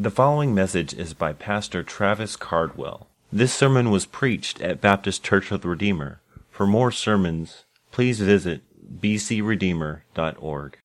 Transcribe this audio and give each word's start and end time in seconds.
The 0.00 0.10
following 0.10 0.54
message 0.54 0.94
is 0.94 1.12
by 1.12 1.34
Pastor 1.34 1.82
Travis 1.82 2.34
Cardwell. 2.34 3.06
This 3.30 3.52
sermon 3.52 3.90
was 3.90 4.06
preached 4.06 4.58
at 4.62 4.80
Baptist 4.80 5.22
Church 5.22 5.52
of 5.52 5.60
the 5.60 5.68
Redeemer. 5.68 6.22
For 6.48 6.66
more 6.66 6.90
sermons, 6.90 7.66
please 7.92 8.18
visit 8.18 8.62
bcredeemer.org. 8.98 10.78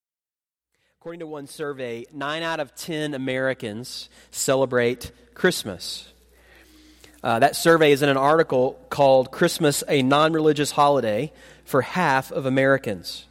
According 1.00 1.20
to 1.22 1.28
one 1.28 1.48
survey, 1.48 2.06
9 2.12 2.44
out 2.44 2.60
of 2.60 2.76
10 2.76 3.14
Americans 3.14 4.10
celebrate 4.32 5.14
Christmas. 5.34 6.12
Uh, 7.24 7.40
that 7.40 7.56
survey 7.56 7.94
is 7.94 8.02
in 8.02 8.10
an 8.10 8.18
article 8.18 8.78
called 8.90 9.32
Christmas 9.32 9.82
a 9.88 10.02
Non 10.02 10.34
Religious 10.34 10.72
Holiday 10.72 11.32
for 11.64 11.84
Half 11.84 12.34
of 12.34 12.46
Americans. 12.46 13.28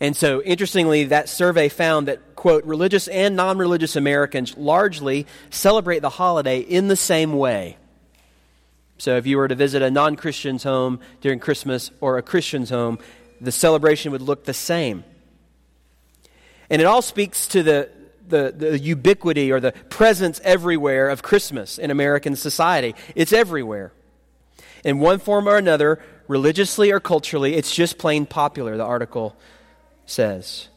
And 0.00 0.14
so, 0.14 0.42
interestingly, 0.42 1.04
that 1.04 1.28
survey 1.28 1.68
found 1.70 2.08
that, 2.08 2.36
quote, 2.36 2.64
religious 2.64 3.08
and 3.08 3.34
non 3.34 3.56
religious 3.56 3.96
Americans 3.96 4.56
largely 4.56 5.26
celebrate 5.48 6.00
the 6.00 6.10
holiday 6.10 6.60
in 6.60 6.88
the 6.88 6.96
same 6.96 7.32
way. 7.32 7.78
So, 8.98 9.16
if 9.16 9.26
you 9.26 9.38
were 9.38 9.48
to 9.48 9.54
visit 9.54 9.80
a 9.80 9.90
non 9.90 10.16
Christian's 10.16 10.64
home 10.64 11.00
during 11.22 11.38
Christmas 11.38 11.90
or 12.00 12.18
a 12.18 12.22
Christian's 12.22 12.68
home, 12.68 12.98
the 13.40 13.52
celebration 13.52 14.12
would 14.12 14.20
look 14.20 14.44
the 14.44 14.54
same. 14.54 15.04
And 16.68 16.82
it 16.82 16.84
all 16.84 17.02
speaks 17.02 17.46
to 17.48 17.62
the, 17.62 17.88
the, 18.28 18.52
the 18.54 18.78
ubiquity 18.78 19.50
or 19.50 19.60
the 19.60 19.72
presence 19.72 20.40
everywhere 20.44 21.08
of 21.08 21.22
Christmas 21.22 21.78
in 21.78 21.90
American 21.90 22.36
society. 22.36 22.94
It's 23.14 23.32
everywhere. 23.32 23.92
In 24.84 24.98
one 24.98 25.20
form 25.20 25.48
or 25.48 25.56
another, 25.56 26.02
religiously 26.28 26.90
or 26.90 27.00
culturally, 27.00 27.54
it's 27.54 27.74
just 27.74 27.98
plain 27.98 28.26
popular, 28.26 28.76
the 28.76 28.84
article 28.84 29.36
says. 30.06 30.68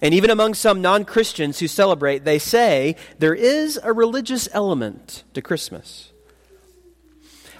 And 0.00 0.14
even 0.14 0.30
among 0.30 0.54
some 0.54 0.80
non 0.80 1.04
Christians 1.04 1.58
who 1.58 1.66
celebrate, 1.66 2.24
they 2.24 2.38
say 2.38 2.96
there 3.18 3.34
is 3.34 3.78
a 3.82 3.92
religious 3.92 4.48
element 4.52 5.24
to 5.34 5.42
Christmas. 5.42 6.12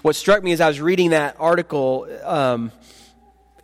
What 0.03 0.15
struck 0.15 0.45
me 0.45 0.53
as 0.53 0.61
I 0.61 0.69
was 0.69 0.81
reading 0.81 1.11
that 1.11 1.37
article 1.41 2.07
um, 2.23 2.71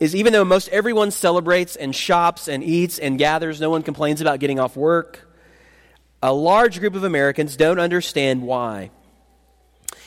is 0.00 0.16
even 0.16 0.32
though 0.32 0.44
most 0.44 0.68
everyone 0.70 1.12
celebrates 1.12 1.76
and 1.76 1.94
shops 1.94 2.48
and 2.48 2.64
eats 2.64 2.98
and 2.98 3.16
gathers, 3.16 3.60
no 3.60 3.70
one 3.70 3.84
complains 3.84 4.20
about 4.20 4.40
getting 4.40 4.58
off 4.58 4.76
work, 4.76 5.28
a 6.20 6.32
large 6.32 6.80
group 6.80 6.96
of 6.96 7.04
Americans 7.04 7.56
don't 7.56 7.78
understand 7.78 8.42
why. 8.42 8.90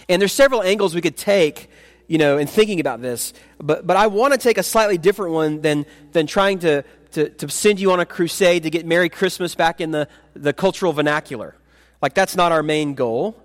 And 0.10 0.22
there's 0.22 0.34
several 0.34 0.62
angles 0.62 0.94
we 0.94 1.02
could 1.02 1.18
take 1.18 1.70
you 2.08 2.18
know, 2.18 2.38
in 2.38 2.48
thinking 2.48 2.80
about 2.80 3.02
this. 3.02 3.34
But, 3.58 3.86
but 3.86 3.98
I 3.98 4.08
want 4.08 4.34
to 4.34 4.40
take 4.40 4.58
a 4.58 4.64
slightly 4.64 4.98
different 4.98 5.34
one 5.34 5.62
than, 5.62 5.86
than 6.14 6.28
trying 6.28 6.60
to, 6.60 6.84
to, 7.12 7.30
to 7.30 7.50
send 7.50 7.80
you 7.80 7.92
on 7.92 8.00
a 8.00 8.06
crusade 8.06 8.64
to 8.64 8.70
get 8.70 8.86
Merry 8.86 9.10
Christmas 9.10 9.56
back 9.56 9.82
in 9.82 9.92
the, 9.92 10.08
the 10.34 10.54
cultural 10.54 10.94
vernacular. 10.94 11.56
Like, 12.02 12.14
that's 12.14 12.36
not 12.36 12.52
our 12.52 12.64
main 12.64 12.94
goal. 12.94 13.42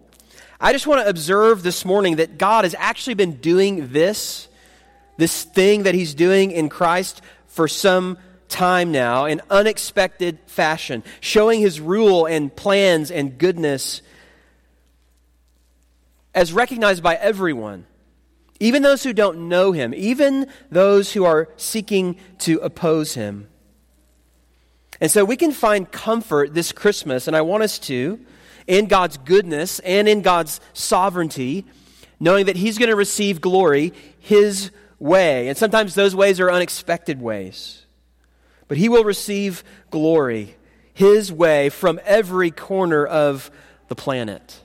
I 0.61 0.73
just 0.73 0.87
want 0.87 1.03
to 1.03 1.09
observe 1.09 1.63
this 1.63 1.85
morning 1.85 2.17
that 2.17 2.39
God 2.39 2.65
has 2.65 2.75
actually 2.79 3.15
been 3.15 3.37
doing 3.37 3.93
this, 3.93 4.47
this 5.17 5.43
thing 5.43 5.85
that 5.85 5.95
He's 5.95 6.15
doing 6.15 6.53
in 6.53 6.69
Christ 6.69 7.21
for 7.49 7.67
some 7.67 8.19
time 8.49 8.93
now 8.93 9.25
in 9.25 9.41
unexpected 9.51 10.39
fashion, 10.47 11.03
showing 11.21 11.61
His 11.61 11.81
rule 11.81 12.27
and 12.27 12.55
plans 12.55 13.11
and 13.11 13.39
goodness 13.39 14.03
as 16.35 16.53
recognized 16.53 17.03
by 17.03 17.15
everyone, 17.15 17.85
even 18.63 18.83
those 18.83 19.03
who 19.03 19.13
don't 19.13 19.49
know 19.49 19.73
Him, 19.73 19.93
even 19.93 20.47
those 20.71 21.13
who 21.13 21.25
are 21.25 21.49
seeking 21.57 22.17
to 22.39 22.59
oppose 22.59 23.15
Him. 23.15 23.49
And 25.01 25.11
so 25.11 25.25
we 25.25 25.37
can 25.37 25.51
find 25.51 25.91
comfort 25.91 26.55
this 26.55 26.71
Christmas, 26.71 27.27
and 27.27 27.37
I 27.37 27.41
want 27.41 27.65
us 27.65 27.81
to, 27.81 28.21
in 28.69 28.87
God's 28.87 29.17
goodness 29.17 29.81
and 29.81 30.09
in 30.09 30.23
God's 30.23 30.61
sovereignty, 30.75 31.65
knowing 32.21 32.47
that 32.47 32.55
He's 32.55 32.79
going 32.79 32.89
to 32.89 32.95
receive 32.95 33.41
glory 33.41 33.93
His 34.21 34.71
way. 35.01 35.49
And 35.49 35.59
sometimes 35.59 35.97
those 35.97 36.15
ways 36.15 36.39
are 36.39 36.49
unexpected 36.51 37.21
ways. 37.21 37.85
But 38.69 38.77
He 38.77 38.89
will 38.89 39.03
receive 39.03 39.65
glory 39.91 40.55
His 40.95 41.33
way 41.33 41.69
from 41.69 41.99
every 42.05 42.53
corner 42.53 43.05
of 43.05 43.51
the 43.89 43.97
planet. 43.97 44.61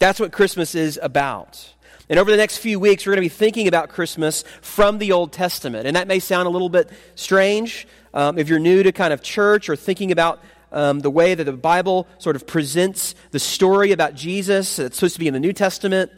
That's 0.00 0.18
what 0.18 0.32
Christmas 0.32 0.74
is 0.74 0.98
about. 1.00 1.74
And 2.08 2.18
over 2.18 2.30
the 2.30 2.36
next 2.36 2.58
few 2.58 2.78
weeks, 2.78 3.06
we're 3.06 3.12
going 3.12 3.24
to 3.24 3.30
be 3.30 3.34
thinking 3.34 3.66
about 3.66 3.88
Christmas 3.88 4.44
from 4.60 4.98
the 4.98 5.12
Old 5.12 5.32
Testament. 5.32 5.86
And 5.86 5.96
that 5.96 6.06
may 6.06 6.18
sound 6.18 6.46
a 6.46 6.50
little 6.50 6.68
bit 6.68 6.90
strange, 7.14 7.86
um, 8.12 8.38
if 8.38 8.48
you're 8.48 8.58
new 8.58 8.82
to 8.82 8.92
kind 8.92 9.12
of 9.12 9.22
church 9.22 9.68
or 9.68 9.76
thinking 9.76 10.12
about 10.12 10.42
um, 10.70 11.00
the 11.00 11.10
way 11.10 11.34
that 11.34 11.44
the 11.44 11.52
Bible 11.52 12.06
sort 12.18 12.36
of 12.36 12.46
presents 12.46 13.14
the 13.30 13.38
story 13.38 13.92
about 13.92 14.14
Jesus, 14.14 14.78
it's 14.78 14.96
supposed 14.96 15.14
to 15.14 15.20
be 15.20 15.28
in 15.28 15.34
the 15.34 15.40
New 15.40 15.52
Testament. 15.52 16.10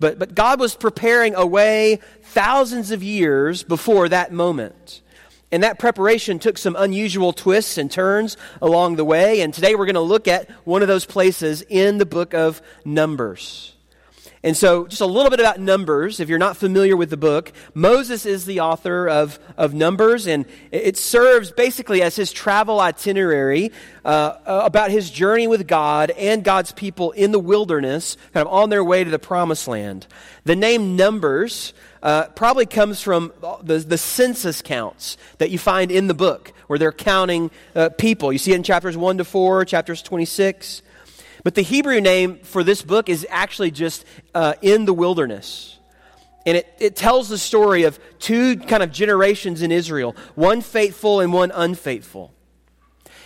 But, 0.00 0.18
but 0.18 0.34
God 0.34 0.58
was 0.58 0.74
preparing 0.74 1.34
a 1.34 1.46
way 1.46 2.00
thousands 2.22 2.90
of 2.90 3.02
years 3.02 3.62
before 3.62 4.08
that 4.08 4.32
moment. 4.32 5.02
And 5.50 5.62
that 5.62 5.78
preparation 5.78 6.38
took 6.38 6.58
some 6.58 6.76
unusual 6.76 7.32
twists 7.32 7.78
and 7.78 7.90
turns 7.90 8.36
along 8.60 8.96
the 8.96 9.04
way. 9.04 9.40
And 9.40 9.54
today 9.54 9.74
we're 9.74 9.86
going 9.86 9.94
to 9.94 10.00
look 10.00 10.28
at 10.28 10.50
one 10.64 10.82
of 10.82 10.88
those 10.88 11.04
places 11.04 11.62
in 11.62 11.98
the 11.98 12.06
book 12.06 12.34
of 12.34 12.60
Numbers. 12.84 13.74
And 14.42 14.56
so, 14.56 14.86
just 14.86 15.00
a 15.00 15.06
little 15.06 15.30
bit 15.30 15.40
about 15.40 15.58
Numbers, 15.58 16.20
if 16.20 16.28
you're 16.28 16.38
not 16.38 16.56
familiar 16.56 16.96
with 16.96 17.10
the 17.10 17.16
book. 17.16 17.52
Moses 17.74 18.24
is 18.24 18.44
the 18.44 18.60
author 18.60 19.08
of, 19.08 19.38
of 19.56 19.74
Numbers, 19.74 20.28
and 20.28 20.46
it 20.70 20.96
serves 20.96 21.50
basically 21.50 22.02
as 22.02 22.14
his 22.14 22.32
travel 22.32 22.78
itinerary 22.78 23.72
uh, 24.04 24.08
uh, 24.46 24.62
about 24.64 24.92
his 24.92 25.10
journey 25.10 25.48
with 25.48 25.66
God 25.66 26.10
and 26.12 26.44
God's 26.44 26.70
people 26.70 27.10
in 27.12 27.32
the 27.32 27.40
wilderness, 27.40 28.16
kind 28.32 28.46
of 28.46 28.52
on 28.52 28.70
their 28.70 28.84
way 28.84 29.02
to 29.02 29.10
the 29.10 29.18
promised 29.18 29.66
land. 29.66 30.06
The 30.44 30.54
name 30.54 30.94
Numbers 30.94 31.74
uh, 32.00 32.28
probably 32.28 32.66
comes 32.66 33.02
from 33.02 33.32
the, 33.62 33.78
the 33.78 33.98
census 33.98 34.62
counts 34.62 35.16
that 35.38 35.50
you 35.50 35.58
find 35.58 35.90
in 35.90 36.06
the 36.06 36.14
book, 36.14 36.52
where 36.68 36.78
they're 36.78 36.92
counting 36.92 37.50
uh, 37.74 37.88
people. 37.88 38.32
You 38.32 38.38
see 38.38 38.52
it 38.52 38.56
in 38.56 38.62
chapters 38.62 38.96
1 38.96 39.18
to 39.18 39.24
4, 39.24 39.64
chapters 39.64 40.00
26. 40.00 40.82
But 41.44 41.54
the 41.54 41.62
Hebrew 41.62 42.00
name 42.00 42.38
for 42.40 42.62
this 42.64 42.82
book 42.82 43.08
is 43.08 43.26
actually 43.30 43.70
just 43.70 44.04
uh, 44.34 44.54
in 44.62 44.84
the 44.84 44.92
wilderness. 44.92 45.78
And 46.46 46.56
it, 46.56 46.66
it 46.78 46.96
tells 46.96 47.28
the 47.28 47.38
story 47.38 47.82
of 47.82 47.98
two 48.18 48.56
kind 48.56 48.82
of 48.82 48.90
generations 48.90 49.62
in 49.62 49.70
Israel 49.70 50.16
one 50.34 50.60
faithful 50.62 51.20
and 51.20 51.32
one 51.32 51.50
unfaithful. 51.54 52.32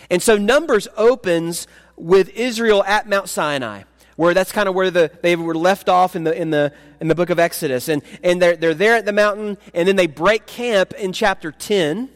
And 0.09 0.21
so 0.21 0.37
Numbers 0.37 0.87
opens 0.97 1.67
with 1.95 2.29
Israel 2.29 2.83
at 2.83 3.07
Mount 3.07 3.29
Sinai, 3.29 3.83
where 4.15 4.33
that's 4.33 4.51
kind 4.51 4.67
of 4.67 4.75
where 4.75 4.91
the, 4.91 5.11
they 5.21 5.35
were 5.35 5.55
left 5.55 5.89
off 5.89 6.15
in 6.15 6.23
the, 6.23 6.39
in 6.39 6.49
the, 6.49 6.73
in 6.99 7.07
the 7.07 7.15
book 7.15 7.29
of 7.29 7.39
Exodus. 7.39 7.87
And, 7.87 8.01
and 8.23 8.41
they're, 8.41 8.55
they're 8.55 8.73
there 8.73 8.95
at 8.95 9.05
the 9.05 9.13
mountain, 9.13 9.57
and 9.73 9.87
then 9.87 9.95
they 9.95 10.07
break 10.07 10.45
camp 10.45 10.93
in 10.93 11.13
chapter 11.13 11.51
10. 11.51 12.09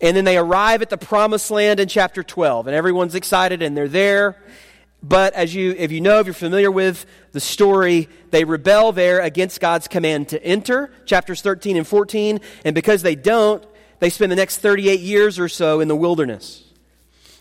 And 0.00 0.16
then 0.16 0.24
they 0.24 0.38
arrive 0.38 0.80
at 0.80 0.90
the 0.90 0.96
promised 0.96 1.50
land 1.50 1.80
in 1.80 1.88
chapter 1.88 2.22
12. 2.22 2.68
And 2.68 2.76
everyone's 2.76 3.14
excited, 3.14 3.62
and 3.62 3.76
they're 3.76 3.88
there. 3.88 4.36
But 5.02 5.34
as 5.34 5.54
you, 5.54 5.74
if 5.78 5.92
you 5.92 6.00
know, 6.00 6.18
if 6.18 6.26
you're 6.26 6.34
familiar 6.34 6.70
with 6.70 7.06
the 7.32 7.40
story, 7.40 8.08
they 8.30 8.44
rebel 8.44 8.92
there 8.92 9.20
against 9.20 9.60
God's 9.60 9.86
command 9.86 10.28
to 10.30 10.42
enter, 10.42 10.90
chapters 11.04 11.40
13 11.40 11.76
and 11.76 11.86
14. 11.86 12.40
And 12.64 12.74
because 12.74 13.02
they 13.02 13.14
don't, 13.14 13.64
they 14.00 14.10
spend 14.10 14.32
the 14.32 14.36
next 14.36 14.58
38 14.58 15.00
years 15.00 15.38
or 15.38 15.48
so 15.48 15.80
in 15.80 15.88
the 15.88 15.96
wilderness. 15.96 16.64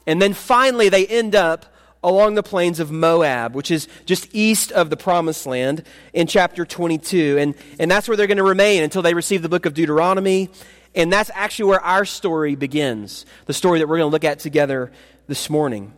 And 0.05 0.21
then 0.21 0.33
finally, 0.33 0.89
they 0.89 1.07
end 1.07 1.35
up 1.35 1.65
along 2.03 2.35
the 2.35 2.43
plains 2.43 2.79
of 2.79 2.91
Moab, 2.91 3.55
which 3.55 3.71
is 3.71 3.87
just 4.05 4.29
east 4.33 4.71
of 4.71 4.89
the 4.89 4.97
promised 4.97 5.45
land 5.45 5.83
in 6.13 6.27
chapter 6.27 6.63
22. 6.63 7.37
And, 7.39 7.55
and 7.79 7.89
that's 7.89 8.07
where 8.07 8.15
they're 8.15 8.27
going 8.27 8.37
to 8.37 8.43
remain 8.43 8.83
until 8.83 9.01
they 9.01 9.15
receive 9.15 9.41
the 9.41 9.49
book 9.49 9.65
of 9.65 9.73
Deuteronomy. 9.73 10.49
And 10.95 11.11
that's 11.11 11.31
actually 11.33 11.69
where 11.69 11.81
our 11.81 12.05
story 12.05 12.55
begins, 12.55 13.25
the 13.45 13.53
story 13.53 13.79
that 13.79 13.87
we're 13.87 13.97
going 13.97 14.09
to 14.09 14.13
look 14.13 14.23
at 14.23 14.39
together 14.39 14.91
this 15.27 15.49
morning. 15.49 15.93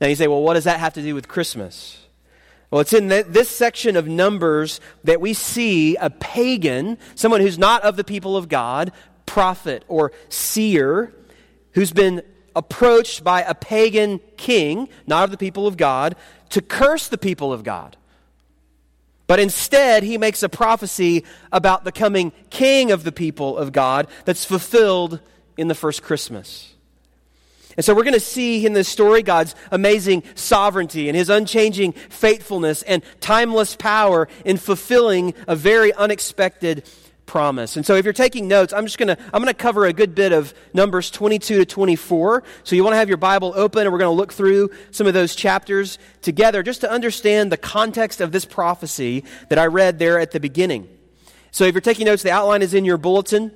Now 0.00 0.08
you 0.08 0.16
say, 0.16 0.26
well, 0.26 0.42
what 0.42 0.54
does 0.54 0.64
that 0.64 0.80
have 0.80 0.94
to 0.94 1.02
do 1.02 1.14
with 1.14 1.28
Christmas? 1.28 1.98
Well, 2.70 2.80
it's 2.80 2.92
in 2.92 3.08
this 3.08 3.48
section 3.48 3.96
of 3.96 4.08
Numbers 4.08 4.80
that 5.04 5.20
we 5.20 5.32
see 5.32 5.96
a 5.96 6.10
pagan, 6.10 6.98
someone 7.14 7.40
who's 7.40 7.58
not 7.58 7.82
of 7.82 7.96
the 7.96 8.04
people 8.04 8.36
of 8.36 8.48
God, 8.48 8.92
prophet 9.26 9.84
or 9.86 10.12
seer, 10.28 11.14
who's 11.72 11.92
been 11.92 12.22
approached 12.56 13.22
by 13.22 13.42
a 13.42 13.54
pagan 13.54 14.20
king, 14.36 14.88
not 15.06 15.24
of 15.24 15.30
the 15.30 15.36
people 15.36 15.66
of 15.66 15.76
God, 15.76 16.16
to 16.50 16.60
curse 16.60 17.08
the 17.08 17.18
people 17.18 17.52
of 17.52 17.62
God. 17.62 17.96
But 19.26 19.40
instead, 19.40 20.02
he 20.02 20.18
makes 20.18 20.42
a 20.42 20.48
prophecy 20.48 21.24
about 21.50 21.84
the 21.84 21.92
coming 21.92 22.32
king 22.50 22.90
of 22.90 23.04
the 23.04 23.12
people 23.12 23.56
of 23.56 23.72
God 23.72 24.06
that's 24.24 24.44
fulfilled 24.44 25.20
in 25.56 25.68
the 25.68 25.74
first 25.74 26.02
Christmas. 26.02 26.73
And 27.76 27.84
so 27.84 27.94
we're 27.94 28.04
going 28.04 28.14
to 28.14 28.20
see 28.20 28.64
in 28.64 28.72
this 28.72 28.88
story 28.88 29.22
God's 29.22 29.54
amazing 29.70 30.22
sovereignty 30.34 31.08
and 31.08 31.16
his 31.16 31.28
unchanging 31.28 31.92
faithfulness 31.92 32.82
and 32.82 33.02
timeless 33.20 33.76
power 33.76 34.28
in 34.44 34.56
fulfilling 34.56 35.34
a 35.48 35.56
very 35.56 35.92
unexpected 35.92 36.88
promise. 37.26 37.76
And 37.76 37.84
so 37.86 37.94
if 37.94 38.04
you're 38.04 38.12
taking 38.12 38.48
notes, 38.48 38.72
I'm 38.72 38.84
just 38.84 38.98
going 38.98 39.08
to 39.08 39.18
I'm 39.32 39.42
going 39.42 39.46
to 39.46 39.54
cover 39.54 39.86
a 39.86 39.92
good 39.92 40.14
bit 40.14 40.32
of 40.32 40.54
Numbers 40.72 41.10
22 41.10 41.58
to 41.58 41.64
24. 41.64 42.42
So 42.64 42.76
you 42.76 42.84
want 42.84 42.94
to 42.94 42.98
have 42.98 43.08
your 43.08 43.16
Bible 43.16 43.52
open 43.56 43.82
and 43.82 43.92
we're 43.92 43.98
going 43.98 44.14
to 44.14 44.16
look 44.16 44.32
through 44.32 44.70
some 44.90 45.06
of 45.06 45.14
those 45.14 45.34
chapters 45.34 45.98
together 46.22 46.62
just 46.62 46.82
to 46.82 46.90
understand 46.90 47.50
the 47.50 47.56
context 47.56 48.20
of 48.20 48.32
this 48.32 48.44
prophecy 48.44 49.24
that 49.48 49.58
I 49.58 49.66
read 49.66 49.98
there 49.98 50.18
at 50.18 50.32
the 50.32 50.40
beginning. 50.40 50.88
So 51.50 51.64
if 51.64 51.74
you're 51.74 51.80
taking 51.80 52.06
notes, 52.06 52.22
the 52.22 52.30
outline 52.30 52.62
is 52.62 52.74
in 52.74 52.84
your 52.84 52.98
bulletin. 52.98 53.52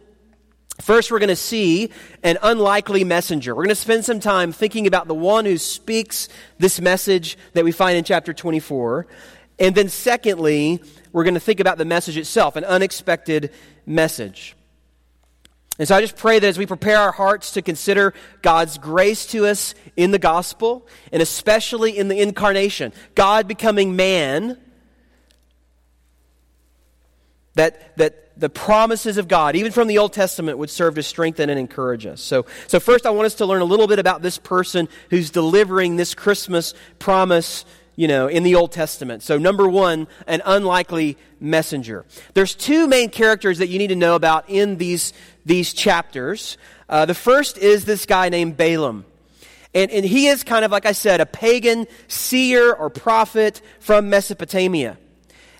First, 0.81 1.11
we're 1.11 1.19
going 1.19 1.29
to 1.29 1.37
see 1.37 1.91
an 2.23 2.39
unlikely 2.43 3.03
messenger. 3.05 3.55
We're 3.55 3.65
going 3.65 3.71
to 3.71 3.75
spend 3.75 4.05
some 4.05 4.21
time 4.21 4.53
thinking 4.53 4.87
about 4.87 5.09
the 5.09 5.15
one 5.15 5.45
who 5.45 5.59
speaks 5.59 6.29
this 6.59 6.81
message 6.81 7.37
that 7.55 7.65
we 7.65 7.73
find 7.73 7.97
in 7.99 8.05
chapter 8.05 8.33
24. 8.33 9.07
And 9.59 9.75
then, 9.75 9.89
secondly, 9.89 10.81
we're 11.13 11.25
going 11.25 11.35
to 11.35 11.41
think 11.41 11.59
about 11.59 11.79
the 11.79 11.85
message 11.85 12.17
itself, 12.17 12.55
an 12.55 12.65
unexpected 12.65 13.53
message. 13.87 14.55
And 15.81 15.87
so 15.87 15.97
I 15.97 16.01
just 16.01 16.17
pray 16.17 16.39
that 16.39 16.47
as 16.47 16.59
we 16.59 16.67
prepare 16.67 16.99
our 16.99 17.13
hearts 17.13 17.53
to 17.53 17.63
consider 17.63 18.15
God's 18.43 18.79
grace 18.79 19.27
to 19.27 19.47
us 19.47 19.75
in 19.97 20.13
the 20.13 20.19
gospel, 20.19 20.87
and 21.13 21.21
especially 21.23 21.97
in 21.97 22.09
the 22.09 22.21
incarnation, 22.21 22.93
God 23.15 23.49
becoming 23.49 23.97
man, 23.97 24.59
that, 27.55 27.97
that 27.97 28.28
the 28.39 28.49
promises 28.49 29.19
of 29.19 29.27
God, 29.27 29.57
even 29.57 29.73
from 29.73 29.89
the 29.89 29.99
Old 29.99 30.13
Testament, 30.13 30.59
would 30.59 30.71
serve 30.71 30.95
to 30.95 31.03
strengthen 31.03 31.51
and 31.51 31.59
encourage 31.59 32.07
us. 32.07 32.21
So, 32.21 32.47
so 32.69 32.79
first, 32.79 33.05
I 33.05 33.11
want 33.11 33.27
us 33.27 33.35
to 33.37 33.47
learn 33.47 33.61
a 33.63 33.67
little 33.67 33.89
bit 33.89 33.99
about 33.99 34.23
this 34.23 34.39
person 34.39 34.89
who's 35.11 35.31
delivering 35.31 35.97
this 35.97 36.15
Christmas 36.15 36.73
promise 36.99 37.65
you 37.97 38.07
know, 38.07 38.29
in 38.29 38.45
the 38.45 38.55
Old 38.55 38.71
Testament. 38.71 39.25
So, 39.25 39.39
number 39.39 39.69
one, 39.69 40.07
an 40.29 40.41
unlikely 40.45 41.19
messenger. 41.41 42.05
There's 42.33 42.55
two 42.55 42.87
main 42.87 43.11
characters 43.11 43.59
that 43.59 43.67
you 43.67 43.79
need 43.81 43.89
to 43.89 43.97
know 43.97 44.15
about 44.15 44.49
in 44.49 44.77
these, 44.77 45.13
these 45.45 45.73
chapters. 45.75 46.59
Uh, 46.89 47.07
the 47.07 47.15
first 47.15 47.59
is 47.59 47.87
this 47.87 48.07
guy 48.07 48.29
named 48.29 48.57
Balaam. 48.57 49.05
And, 49.75 49.91
and 49.91 50.05
he 50.05 50.29
is 50.29 50.45
kind 50.45 50.65
of, 50.65 50.71
like 50.71 50.87
I 50.87 50.93
said, 50.93 51.21
a 51.21 51.27
pagan 51.27 51.89
seer 52.07 52.73
or 52.73 52.89
prophet 52.89 53.61
from 53.81 54.09
Mesopotamia. 54.09 54.97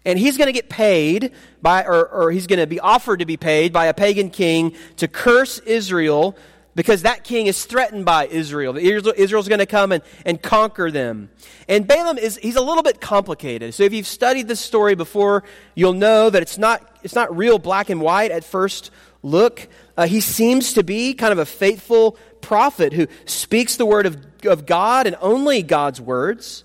And 0.09 0.19
he's 0.19 0.39
going 0.39 0.47
to 0.47 0.53
get 0.53 0.71
paid 0.71 1.33
by, 1.61 1.85
or, 1.85 2.09
or 2.09 2.31
he's 2.31 2.47
going 2.47 2.61
to 2.61 2.67
be 2.67 2.81
offered 2.81 3.19
to 3.19 3.27
be 3.27 3.37
paid 3.37 3.75
by 3.75 3.87
a 3.87 3.95
pagan 3.95 4.31
king 4.31 4.75
to 4.97 5.07
curse 5.07 5.59
Israel 5.59 6.35
because 6.75 7.03
that 7.03 7.25
king 7.25 7.47
is 7.47 7.67
threatened 7.67 8.07
by 8.07 8.27
Israel. 8.27 8.79
Israel's 8.79 9.49
going 9.49 9.59
to 9.59 9.67
come 9.67 9.93
and, 9.93 10.03
and 10.25 10.41
conquer 10.41 10.91
them. 10.91 11.29
And 11.69 11.87
Balaam 11.87 12.17
is, 12.17 12.39
he's 12.39 12.57
a 12.57 12.63
little 12.63 12.83
bit 12.83 13.03
complicated. 13.03 13.75
So 13.75 13.83
if 13.83 13.93
you've 13.93 14.07
studied 14.07 14.49
this 14.49 14.61
story 14.61 14.95
before, 14.95 15.45
you'll 15.75 15.93
know 15.93 16.31
that 16.31 16.41
it's 16.41 16.57
not, 16.57 16.89
it's 17.03 17.15
not 17.15 17.37
real 17.37 17.59
black 17.59 17.91
and 17.91 18.01
white 18.01 18.31
at 18.31 18.45
first 18.45 18.91
look. 19.23 19.69
Uh, 19.95 20.07
he 20.07 20.23
seems 20.23 20.73
to 20.73 20.83
be 20.83 21.13
kind 21.13 21.33
of 21.33 21.39
a 21.39 21.45
faithful 21.45 22.17
prophet 22.41 22.95
who 22.95 23.09
speaks 23.27 23.77
the 23.77 23.85
word 23.85 24.07
of, 24.07 24.17
of 24.47 24.65
God 24.65 25.07
and 25.07 25.17
only 25.21 25.63
God's 25.63 26.01
words. 26.01 26.65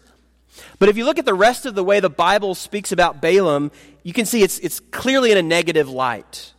But 0.80 0.90
if 0.90 0.98
you 0.98 1.06
look 1.06 1.20
at 1.20 1.26
the 1.26 1.34
rest 1.34 1.66
of 1.66 1.76
the 1.76 1.84
way 1.84 2.00
the 2.00 2.10
Bible 2.10 2.56
speaks 2.56 2.92
about 2.92 3.22
Balaam, 3.22 3.72
you 4.04 4.14
can 4.14 4.26
see 4.26 4.44
it's, 4.44 4.60
it's 4.60 4.80
clearly 4.80 5.32
in 5.32 5.38
a 5.38 5.44
negative 5.44 5.90
light. 5.90 6.54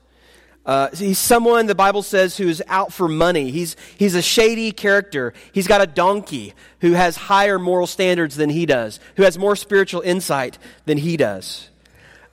Uh, 0.66 0.88
he's 0.94 1.18
someone 1.18 1.66
the 1.66 1.74
Bible 1.74 2.02
says 2.02 2.36
who's 2.36 2.62
out 2.68 2.92
for 2.92 3.06
money. 3.06 3.50
He's, 3.50 3.76
he's 3.98 4.14
a 4.14 4.22
shady 4.22 4.72
character. 4.72 5.34
He's 5.52 5.66
got 5.66 5.82
a 5.82 5.86
donkey 5.86 6.54
who 6.80 6.92
has 6.92 7.16
higher 7.16 7.58
moral 7.58 7.86
standards 7.86 8.36
than 8.36 8.48
he 8.48 8.64
does, 8.64 8.98
who 9.16 9.24
has 9.24 9.36
more 9.36 9.56
spiritual 9.56 10.00
insight 10.00 10.58
than 10.86 10.98
he 10.98 11.16
does. 11.16 11.68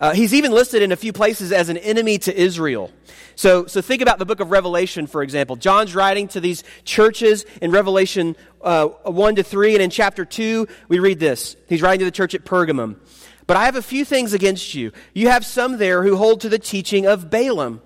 Uh, 0.02 0.14
he's 0.14 0.34
even 0.34 0.52
listed 0.52 0.82
in 0.82 0.92
a 0.92 0.96
few 0.96 1.14
places 1.14 1.52
as 1.52 1.70
an 1.70 1.78
enemy 1.78 2.18
to 2.18 2.36
Israel. 2.36 2.92
So, 3.36 3.68
so 3.68 3.82
think 3.82 4.02
about 4.02 4.18
the 4.18 4.26
book 4.26 4.40
of 4.40 4.50
Revelation, 4.50 5.06
for 5.06 5.22
example. 5.22 5.56
John's 5.56 5.94
writing 5.94 6.28
to 6.30 6.42
these 6.42 6.64
churches 6.84 7.46
in 7.62 7.72
Revelation 7.72 8.36
uh, 8.62 8.88
1 8.88 9.36
to 9.36 9.44
3, 9.44 9.76
and 9.76 9.84
in 9.84 9.90
chapter 9.92 10.26
2, 10.26 10.68
we 10.88 11.00
read 11.00 11.20
this. 11.20 11.56
He's 11.70 11.84
writing 11.84 12.00
to 12.00 12.06
the 12.06 12.12
church 12.12 12.34
at 12.34 12.44
Pergamum. 12.44 12.98
But 13.46 13.58
I 13.58 13.66
have 13.66 13.76
a 13.76 13.82
few 13.82 14.04
things 14.04 14.34
against 14.34 14.74
you. 14.74 14.92
You 15.14 15.30
have 15.30 15.46
some 15.46 15.78
there 15.78 16.04
who 16.04 16.18
hold 16.18 16.42
to 16.42 16.50
the 16.50 16.60
teaching 16.60 17.06
of 17.06 17.30
Balaam 17.30 17.82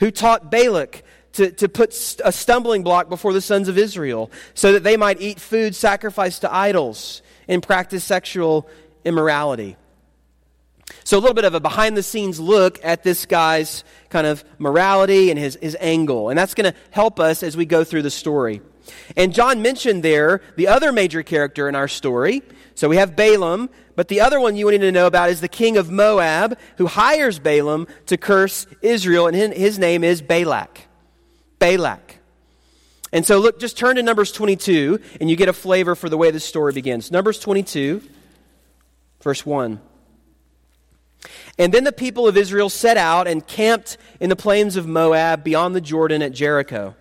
who 0.00 0.10
taught 0.10 0.50
Balak 0.50 1.02
to, 1.32 1.50
to 1.50 1.68
put 1.68 1.90
a 2.24 2.32
stumbling 2.32 2.82
block 2.82 3.08
before 3.08 3.32
the 3.32 3.40
sons 3.40 3.68
of 3.68 3.76
Israel 3.76 4.30
so 4.54 4.72
that 4.72 4.82
they 4.82 4.96
might 4.96 5.20
eat 5.20 5.40
food 5.40 5.74
sacrificed 5.74 6.42
to 6.42 6.54
idols 6.54 7.22
and 7.48 7.62
practice 7.62 8.04
sexual 8.04 8.68
immorality. 9.04 9.76
So, 11.04 11.18
a 11.18 11.20
little 11.20 11.34
bit 11.34 11.44
of 11.44 11.54
a 11.54 11.60
behind 11.60 11.96
the 11.96 12.02
scenes 12.02 12.38
look 12.38 12.78
at 12.84 13.02
this 13.02 13.26
guy's 13.26 13.84
kind 14.10 14.26
of 14.26 14.44
morality 14.58 15.30
and 15.30 15.38
his, 15.38 15.58
his 15.60 15.76
angle. 15.80 16.28
And 16.28 16.38
that's 16.38 16.54
going 16.54 16.70
to 16.70 16.78
help 16.90 17.18
us 17.18 17.42
as 17.42 17.56
we 17.56 17.64
go 17.64 17.84
through 17.84 18.02
the 18.02 18.10
story. 18.10 18.60
And 19.16 19.32
John 19.32 19.62
mentioned 19.62 20.02
there 20.02 20.42
the 20.56 20.68
other 20.68 20.92
major 20.92 21.22
character 21.22 21.68
in 21.68 21.74
our 21.74 21.88
story. 21.88 22.42
So 22.74 22.88
we 22.88 22.96
have 22.96 23.16
Balaam, 23.16 23.70
but 23.96 24.08
the 24.08 24.20
other 24.20 24.40
one 24.40 24.56
you 24.56 24.70
need 24.70 24.78
to 24.78 24.92
know 24.92 25.06
about 25.06 25.30
is 25.30 25.40
the 25.40 25.48
king 25.48 25.76
of 25.76 25.90
Moab 25.90 26.58
who 26.76 26.86
hires 26.86 27.38
Balaam 27.38 27.86
to 28.06 28.16
curse 28.16 28.66
Israel, 28.82 29.26
and 29.28 29.54
his 29.54 29.78
name 29.78 30.04
is 30.04 30.20
Balak. 30.20 30.80
Balak. 31.58 32.18
And 33.12 33.24
so 33.24 33.38
look, 33.38 33.60
just 33.60 33.78
turn 33.78 33.96
to 33.96 34.02
Numbers 34.02 34.32
22, 34.32 34.98
and 35.20 35.30
you 35.30 35.36
get 35.36 35.48
a 35.48 35.52
flavor 35.52 35.94
for 35.94 36.08
the 36.08 36.16
way 36.16 36.32
this 36.32 36.44
story 36.44 36.72
begins. 36.72 37.12
Numbers 37.12 37.38
22, 37.38 38.02
verse 39.22 39.46
1. 39.46 39.80
And 41.58 41.72
then 41.72 41.84
the 41.84 41.92
people 41.92 42.26
of 42.26 42.36
Israel 42.36 42.68
set 42.68 42.96
out 42.96 43.28
and 43.28 43.46
camped 43.46 43.96
in 44.18 44.28
the 44.28 44.36
plains 44.36 44.76
of 44.76 44.86
Moab 44.86 45.44
beyond 45.44 45.74
the 45.74 45.80
Jordan 45.80 46.22
at 46.22 46.32
Jericho. 46.32 46.94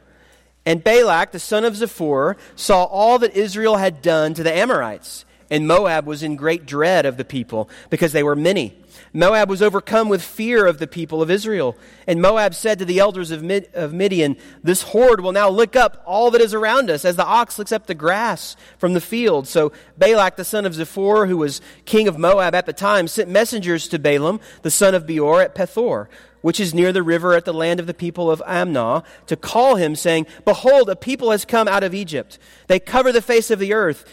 And 0.65 0.83
Balak, 0.83 1.31
the 1.31 1.39
son 1.39 1.65
of 1.65 1.73
Zippor, 1.73 2.37
saw 2.55 2.83
all 2.83 3.19
that 3.19 3.35
Israel 3.35 3.77
had 3.77 4.01
done 4.01 4.33
to 4.35 4.43
the 4.43 4.53
Amorites. 4.53 5.25
And 5.49 5.67
Moab 5.67 6.05
was 6.05 6.23
in 6.23 6.35
great 6.35 6.65
dread 6.65 7.05
of 7.05 7.17
the 7.17 7.25
people 7.25 7.69
because 7.89 8.11
they 8.11 8.23
were 8.23 8.35
many. 8.35 8.82
Moab 9.13 9.49
was 9.49 9.61
overcome 9.61 10.09
with 10.09 10.21
fear 10.21 10.65
of 10.65 10.79
the 10.79 10.87
people 10.87 11.21
of 11.21 11.29
Israel. 11.29 11.77
And 12.07 12.21
Moab 12.21 12.53
said 12.53 12.79
to 12.79 12.85
the 12.85 12.99
elders 12.99 13.31
of, 13.31 13.43
Mid- 13.43 13.69
of 13.73 13.93
Midian, 13.93 14.37
This 14.63 14.81
horde 14.81 15.21
will 15.21 15.31
now 15.31 15.49
lick 15.49 15.75
up 15.75 16.01
all 16.05 16.31
that 16.31 16.41
is 16.41 16.53
around 16.53 16.89
us, 16.89 17.05
as 17.05 17.15
the 17.15 17.25
ox 17.25 17.57
licks 17.57 17.71
up 17.71 17.87
the 17.87 17.95
grass 17.95 18.55
from 18.77 18.93
the 18.93 19.01
field. 19.01 19.47
So 19.47 19.71
Balak, 19.97 20.35
the 20.35 20.45
son 20.45 20.65
of 20.65 20.73
Zippor, 20.73 21.27
who 21.27 21.37
was 21.37 21.61
king 21.85 22.07
of 22.07 22.17
Moab 22.17 22.55
at 22.55 22.65
the 22.65 22.73
time, 22.73 23.07
sent 23.07 23.29
messengers 23.29 23.87
to 23.89 23.99
Balaam, 23.99 24.39
the 24.61 24.71
son 24.71 24.95
of 24.95 25.05
Beor, 25.05 25.41
at 25.41 25.55
Pethor 25.55 26.07
which 26.43 26.59
is 26.59 26.73
near 26.73 26.91
the 26.91 27.01
river 27.01 27.33
at 27.33 27.45
the 27.45 27.53
land 27.53 27.79
of 27.79 27.87
the 27.87 27.93
people 27.93 28.29
of 28.29 28.43
Amaw, 28.45 29.01
to 29.27 29.37
call 29.37 29.75
him, 29.77 29.95
saying, 29.95 30.27
Behold, 30.43 30.89
a 30.89 30.95
people 30.95 31.31
has 31.31 31.45
come 31.45 31.69
out 31.69 31.83
of 31.83 31.95
Egypt. 31.95 32.37
They 32.67 32.79
cover 32.79 33.13
the 33.13 33.21
face 33.21 33.49
of 33.49 33.59
the 33.59 33.73
earth, 33.73 34.05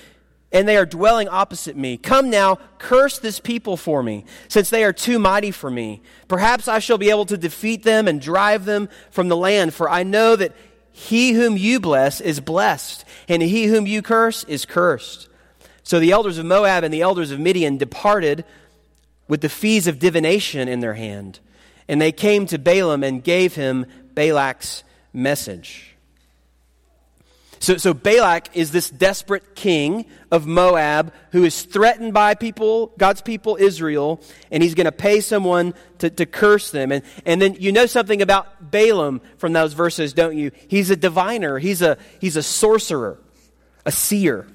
and 0.52 0.66
they 0.66 0.76
are 0.76 0.86
dwelling 0.86 1.28
opposite 1.28 1.76
me. 1.76 1.96
Come 1.96 2.30
now, 2.30 2.58
curse 2.78 3.18
this 3.18 3.38
people 3.40 3.76
for 3.76 4.02
me, 4.02 4.24
since 4.48 4.70
they 4.70 4.84
are 4.84 4.92
too 4.92 5.18
mighty 5.18 5.50
for 5.50 5.70
me. 5.70 6.02
Perhaps 6.28 6.68
I 6.68 6.78
shall 6.80 6.98
be 6.98 7.10
able 7.10 7.26
to 7.26 7.36
defeat 7.36 7.82
them 7.82 8.08
and 8.08 8.20
drive 8.20 8.64
them 8.64 8.88
from 9.10 9.28
the 9.28 9.36
land, 9.36 9.74
for 9.74 9.88
I 9.88 10.02
know 10.02 10.36
that 10.36 10.54
he 10.92 11.32
whom 11.32 11.56
you 11.56 11.80
bless 11.80 12.20
is 12.20 12.40
blessed, 12.40 13.04
and 13.28 13.42
he 13.42 13.66
whom 13.66 13.86
you 13.86 14.02
curse 14.02 14.44
is 14.44 14.66
cursed. 14.66 15.28
So 15.82 15.98
the 15.98 16.12
elders 16.12 16.38
of 16.38 16.46
Moab 16.46 16.84
and 16.84 16.92
the 16.92 17.02
elders 17.02 17.30
of 17.30 17.40
Midian 17.40 17.76
departed 17.78 18.44
with 19.28 19.40
the 19.40 19.48
fees 19.48 19.86
of 19.86 19.98
divination 19.98 20.68
in 20.68 20.80
their 20.80 20.94
hand. 20.94 21.40
And 21.88 22.00
they 22.00 22.12
came 22.12 22.46
to 22.46 22.58
Balaam 22.58 23.02
and 23.02 23.22
gave 23.22 23.54
him 23.54 23.86
Balak's 24.14 24.84
message. 25.12 25.96
So, 27.60 27.76
so 27.76 27.92
Balak 27.92 28.56
is 28.56 28.72
this 28.72 28.88
desperate 28.88 29.54
king 29.54 30.06
of 30.30 30.46
Moab 30.46 31.12
who 31.32 31.44
is 31.44 31.62
threatened 31.62 32.14
by 32.14 32.34
people, 32.34 32.92
God's 32.96 33.20
people, 33.20 33.58
Israel, 33.60 34.22
and 34.50 34.62
he's 34.62 34.74
going 34.74 34.86
to 34.86 34.92
pay 34.92 35.20
someone 35.20 35.74
to, 35.98 36.08
to 36.08 36.24
curse 36.24 36.70
them. 36.70 36.90
And, 36.90 37.04
and 37.26 37.40
then 37.40 37.56
you 37.60 37.70
know 37.70 37.84
something 37.84 38.22
about 38.22 38.70
Balaam 38.70 39.20
from 39.36 39.52
those 39.52 39.74
verses, 39.74 40.14
don't 40.14 40.38
you? 40.38 40.52
He's 40.68 40.88
a 40.88 40.96
diviner, 40.96 41.58
he's 41.58 41.82
a, 41.82 41.98
he's 42.18 42.36
a 42.36 42.42
sorcerer, 42.42 43.20
a 43.84 43.92
seer. 43.92 44.46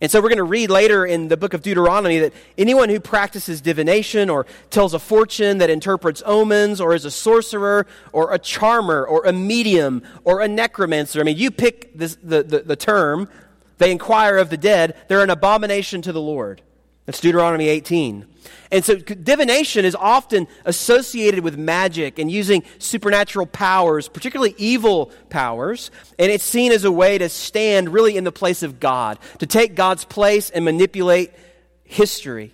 And 0.00 0.10
so 0.10 0.20
we're 0.20 0.28
going 0.28 0.36
to 0.36 0.44
read 0.44 0.68
later 0.68 1.06
in 1.06 1.28
the 1.28 1.38
book 1.38 1.54
of 1.54 1.62
Deuteronomy 1.62 2.18
that 2.18 2.34
anyone 2.58 2.90
who 2.90 3.00
practices 3.00 3.62
divination 3.62 4.28
or 4.28 4.46
tells 4.68 4.92
a 4.92 4.98
fortune 4.98 5.58
that 5.58 5.70
interprets 5.70 6.22
omens 6.26 6.82
or 6.82 6.94
is 6.94 7.06
a 7.06 7.10
sorcerer 7.10 7.86
or 8.12 8.34
a 8.34 8.38
charmer 8.38 9.06
or 9.06 9.24
a 9.24 9.32
medium 9.32 10.02
or 10.24 10.42
a 10.42 10.48
necromancer, 10.48 11.18
I 11.18 11.22
mean, 11.22 11.38
you 11.38 11.50
pick 11.50 11.96
this, 11.96 12.18
the, 12.22 12.42
the, 12.42 12.58
the 12.60 12.76
term, 12.76 13.28
they 13.78 13.90
inquire 13.90 14.36
of 14.36 14.50
the 14.50 14.58
dead, 14.58 14.96
they're 15.08 15.22
an 15.22 15.30
abomination 15.30 16.02
to 16.02 16.12
the 16.12 16.20
Lord. 16.20 16.60
That's 17.06 17.20
Deuteronomy 17.20 17.68
18. 17.68 18.26
And 18.70 18.84
so 18.84 18.96
divination 18.96 19.84
is 19.84 19.94
often 19.94 20.48
associated 20.64 21.40
with 21.40 21.56
magic 21.56 22.18
and 22.18 22.30
using 22.30 22.64
supernatural 22.78 23.46
powers, 23.46 24.08
particularly 24.08 24.54
evil 24.58 25.12
powers, 25.30 25.90
and 26.18 26.32
it's 26.32 26.44
seen 26.44 26.72
as 26.72 26.84
a 26.84 26.90
way 26.90 27.16
to 27.18 27.28
stand 27.28 27.92
really 27.92 28.16
in 28.16 28.24
the 28.24 28.32
place 28.32 28.62
of 28.64 28.80
God, 28.80 29.18
to 29.38 29.46
take 29.46 29.76
God's 29.76 30.04
place 30.04 30.50
and 30.50 30.64
manipulate 30.64 31.30
history. 31.84 32.52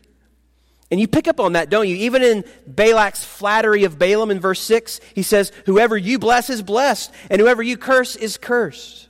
And 0.90 1.00
you 1.00 1.08
pick 1.08 1.26
up 1.26 1.40
on 1.40 1.54
that, 1.54 1.70
don't 1.70 1.88
you? 1.88 1.96
Even 1.96 2.22
in 2.22 2.44
Balak's 2.70 3.24
flattery 3.24 3.84
of 3.84 3.98
Balaam 3.98 4.30
in 4.30 4.38
verse 4.38 4.60
6, 4.60 5.00
he 5.14 5.22
says, 5.22 5.50
Whoever 5.64 5.96
you 5.96 6.18
bless 6.18 6.50
is 6.50 6.62
blessed, 6.62 7.10
and 7.30 7.40
whoever 7.40 7.62
you 7.62 7.78
curse 7.78 8.14
is 8.14 8.36
cursed. 8.36 9.08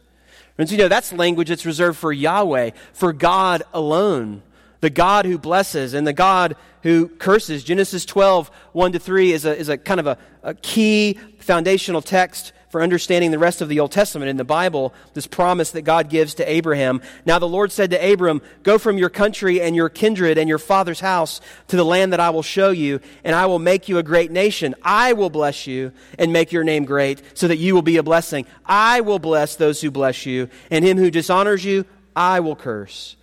And 0.57 0.69
so, 0.69 0.77
you 0.77 0.79
know, 0.79 0.89
that's 0.89 1.13
language 1.13 1.49
that's 1.49 1.67
reserved 1.67 1.99
for 1.99 2.13
Yahweh, 2.13 2.71
for 2.93 3.13
God 3.13 3.65
alone, 3.75 4.45
the 4.83 4.91
God 4.91 5.25
who 5.25 5.39
blesses 5.39 5.95
and 5.95 6.07
the 6.07 6.13
God 6.13 6.57
who 6.83 7.07
curses. 7.09 7.63
Genesis 7.63 8.05
12, 8.05 8.51
1 8.73 8.93
to 8.93 8.99
3 8.99 9.33
is 9.33 9.45
a, 9.45 9.57
is 9.57 9.69
a 9.69 9.79
kind 9.79 10.01
of 10.01 10.09
a, 10.09 10.19
a 10.43 10.55
key 10.55 11.19
foundational 11.39 12.03
text 12.03 12.53
for 12.69 12.83
understanding 12.83 13.31
the 13.31 13.39
rest 13.39 13.61
of 13.61 13.69
the 13.69 13.79
Old 13.79 13.93
Testament 13.93 14.29
in 14.29 14.39
the 14.39 14.45
Bible, 14.45 14.93
this 15.15 15.27
promise 15.27 15.71
that 15.73 15.83
God 15.83 16.09
gives 16.09 16.35
to 16.35 16.51
Abraham. 16.51 17.01
Now 17.25 17.39
the 17.39 17.47
Lord 17.47 17.71
said 17.71 17.91
to 17.91 18.13
Abram, 18.13 18.43
Go 18.65 18.77
from 18.77 18.99
your 18.99 19.11
country 19.11 19.61
and 19.61 19.77
your 19.77 19.89
kindred 19.89 20.37
and 20.37 20.49
your 20.49 20.59
father's 20.59 20.99
house 20.99 21.41
to 21.69 21.77
the 21.77 21.85
land 21.85 22.13
that 22.13 22.19
I 22.21 22.31
will 22.31 22.43
show 22.43 22.71
you, 22.71 23.01
and 23.23 23.37
I 23.37 23.47
will 23.47 23.61
make 23.61 23.89
you 23.89 23.99
a 23.99 24.03
great 24.03 24.33
nation. 24.33 24.75
I 24.83 25.13
will 25.13 25.31
bless 25.31 25.67
you 25.67 25.93
and 26.19 26.33
make 26.33 26.51
your 26.51 26.65
name 26.65 26.87
great, 26.87 27.23
so 27.39 27.47
that 27.47 27.59
you 27.59 27.75
will 27.75 27.83
be 27.83 27.99
a 27.99 28.03
blessing. 28.03 28.47
I 28.67 29.03
will 29.03 29.21
bless 29.21 29.55
those 29.55 29.81
who 29.81 29.93
bless 29.93 30.27
you, 30.27 30.49
and 30.71 30.85
him 30.85 30.97
who 30.99 31.11
dishonors 31.11 31.65
you, 31.65 31.85
I 32.17 32.41
will 32.41 32.57
curse. 32.57 33.17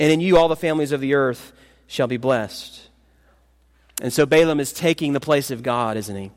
And 0.00 0.10
in 0.10 0.20
you 0.20 0.38
all 0.38 0.48
the 0.48 0.56
families 0.56 0.90
of 0.90 1.00
the 1.00 1.14
earth 1.14 1.52
shall 1.86 2.06
be 2.06 2.16
blessed. 2.16 2.88
And 4.02 4.12
so 4.12 4.24
Balaam 4.24 4.58
is 4.58 4.72
taking 4.72 5.12
the 5.12 5.20
place 5.20 5.50
of 5.50 5.62
God, 5.62 5.98
isn't 5.98 6.16
he? 6.16 6.30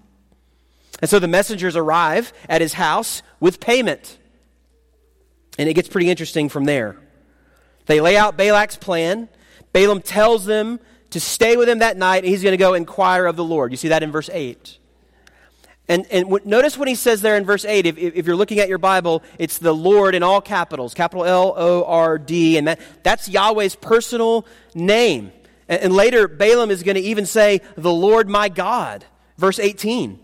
And 1.00 1.10
so 1.10 1.18
the 1.18 1.30
messengers 1.30 1.76
arrive 1.76 2.34
at 2.50 2.60
his 2.62 2.74
house 2.74 3.24
with 3.40 3.62
payment. 3.62 4.18
And 5.58 5.70
it 5.70 5.74
gets 5.74 5.88
pretty 5.88 6.10
interesting 6.10 6.50
from 6.50 6.66
there. 6.66 6.98
They 7.86 8.02
lay 8.02 8.18
out 8.18 8.38
Balak's 8.38 8.76
plan. 8.76 9.30
Balaam 9.72 10.02
tells 10.02 10.46
them 10.46 10.80
to 11.12 11.20
stay 11.20 11.56
with 11.56 11.70
him 11.70 11.80
that 11.80 11.96
night, 11.96 12.24
and 12.24 12.28
he's 12.28 12.44
going 12.44 12.54
to 12.54 12.58
go 12.58 12.74
inquire 12.74 13.26
of 13.26 13.36
the 13.36 13.44
Lord. 13.44 13.72
You 13.72 13.78
see 13.78 13.90
that 13.90 14.04
in 14.04 14.12
verse 14.12 14.30
8. 14.32 14.78
And, 15.88 16.06
and 16.12 16.26
w- 16.26 16.46
notice 16.46 16.78
what 16.78 16.88
he 16.88 16.96
says 16.96 17.22
there 17.22 17.36
in 17.36 17.46
verse 17.46 17.66
8. 17.66 17.86
If, 17.86 17.98
if 17.98 18.26
you're 18.26 18.36
looking 18.36 18.60
at 18.60 18.70
your 18.70 18.78
Bible, 18.78 19.22
it's 19.38 19.58
the 19.58 19.74
Lord 19.74 20.16
in 20.16 20.24
all 20.24 20.42
capitals, 20.42 20.94
capital 20.94 21.26
L 21.26 21.54
O 21.58 21.84
R 21.84 22.18
D, 22.18 22.58
and 22.58 22.68
that, 22.68 22.80
that's 23.04 23.28
Yahweh's 23.28 23.76
personal 23.76 24.46
name. 24.74 25.32
And, 25.68 25.82
and 25.82 25.94
later, 25.94 26.28
Balaam 26.28 26.72
is 26.72 26.84
going 26.84 26.96
to 26.96 27.02
even 27.02 27.26
say, 27.26 27.62
the 27.76 27.92
Lord 27.92 28.30
my 28.30 28.50
God, 28.50 29.06
verse 29.38 29.60
18. 29.60 30.20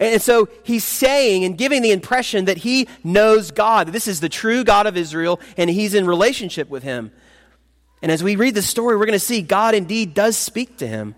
And 0.00 0.20
so 0.20 0.48
he's 0.64 0.82
saying 0.82 1.44
and 1.44 1.56
giving 1.56 1.80
the 1.80 1.92
impression 1.92 2.46
that 2.46 2.58
he 2.58 2.88
knows 3.04 3.52
God. 3.52 3.88
This 3.88 4.08
is 4.08 4.18
the 4.18 4.28
true 4.28 4.64
God 4.64 4.88
of 4.88 4.96
Israel, 4.96 5.38
and 5.56 5.70
he's 5.70 5.94
in 5.94 6.08
relationship 6.08 6.68
with 6.68 6.82
him. 6.82 7.12
And 8.02 8.10
as 8.10 8.20
we 8.20 8.34
read 8.34 8.56
the 8.56 8.62
story, 8.62 8.96
we're 8.96 9.06
going 9.06 9.12
to 9.12 9.20
see 9.20 9.42
God 9.42 9.76
indeed 9.76 10.12
does 10.12 10.36
speak 10.36 10.78
to 10.78 10.88
him. 10.88 11.14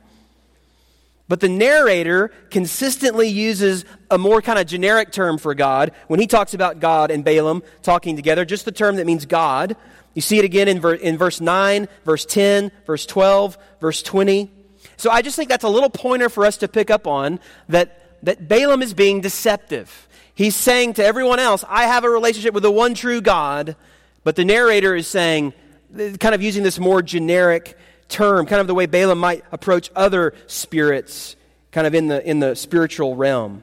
But 1.27 1.41
the 1.41 1.49
narrator 1.49 2.31
consistently 2.51 3.29
uses 3.29 3.85
a 4.11 4.19
more 4.19 4.43
kind 4.43 4.59
of 4.59 4.67
generic 4.67 5.11
term 5.11 5.39
for 5.39 5.55
God 5.55 5.93
when 6.07 6.21
he 6.21 6.27
talks 6.27 6.53
about 6.53 6.81
God 6.81 7.11
and 7.11 7.25
Balaam 7.25 7.63
talking 7.83 8.15
together, 8.17 8.45
just 8.45 8.65
the 8.67 8.73
term 8.73 8.97
that 8.97 9.07
means 9.07 9.25
God. 9.25 9.77
You 10.13 10.23
see 10.23 10.39
it 10.39 10.45
again 10.45 10.69
in, 10.69 10.81
ver- 10.81 10.95
in 10.95 11.17
verse 11.17 11.41
9, 11.41 11.89
verse 12.05 12.25
10, 12.27 12.71
verse 12.87 13.07
12, 13.07 13.59
verse 13.81 14.03
20. 14.03 14.51
So 14.97 15.11
I 15.11 15.23
just 15.23 15.35
think 15.35 15.49
that's 15.49 15.65
a 15.65 15.69
little 15.69 15.91
pointer 15.91 16.29
for 16.29 16.45
us 16.45 16.59
to 16.59 16.69
pick 16.69 16.91
up 16.91 17.07
on 17.07 17.41
that 17.69 18.01
that 18.25 18.49
Balaam 18.49 18.83
is 18.83 18.95
being 18.95 19.21
deceptive. 19.21 20.09
He's 20.35 20.57
saying 20.57 20.95
to 20.95 21.05
everyone 21.05 21.39
else, 21.39 21.65
I 21.69 21.85
have 21.85 22.05
a 22.05 22.11
relationship 22.11 22.55
with 22.55 22.63
the 22.63 22.71
one 22.71 22.95
true 22.95 23.21
God, 23.21 23.77
but 24.25 24.35
the 24.35 24.45
narrator 24.45 24.97
is 24.97 25.07
saying, 25.07 25.53
kind 25.95 26.35
of 26.35 26.43
using 26.43 26.63
this 26.63 26.79
more 26.79 27.03
generic 27.03 27.79
term, 28.15 28.47
kind 28.47 28.61
of 28.61 28.67
the 28.67 28.75
way 28.75 28.87
Balaam 28.87 29.19
might 29.19 29.45
approach 29.53 29.91
other 29.95 30.35
spirits, 30.47 31.37
kind 31.73 31.87
of 31.87 31.95
in 31.95 32.09
the, 32.09 32.27
in 32.29 32.41
the 32.41 32.55
spiritual 32.55 33.17
realm. 33.17 33.63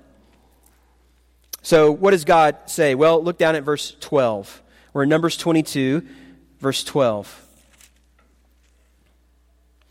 So, 1.63 1.91
what 1.91 2.11
does 2.11 2.25
God 2.25 2.57
say? 2.65 2.95
Well, 2.95 3.23
look 3.23 3.37
down 3.37 3.55
at 3.55 3.63
verse 3.63 3.95
12. 3.99 4.61
We're 4.93 5.03
in 5.03 5.09
Numbers 5.09 5.37
22, 5.37 6.05
verse 6.59 6.83
12. 6.83 7.47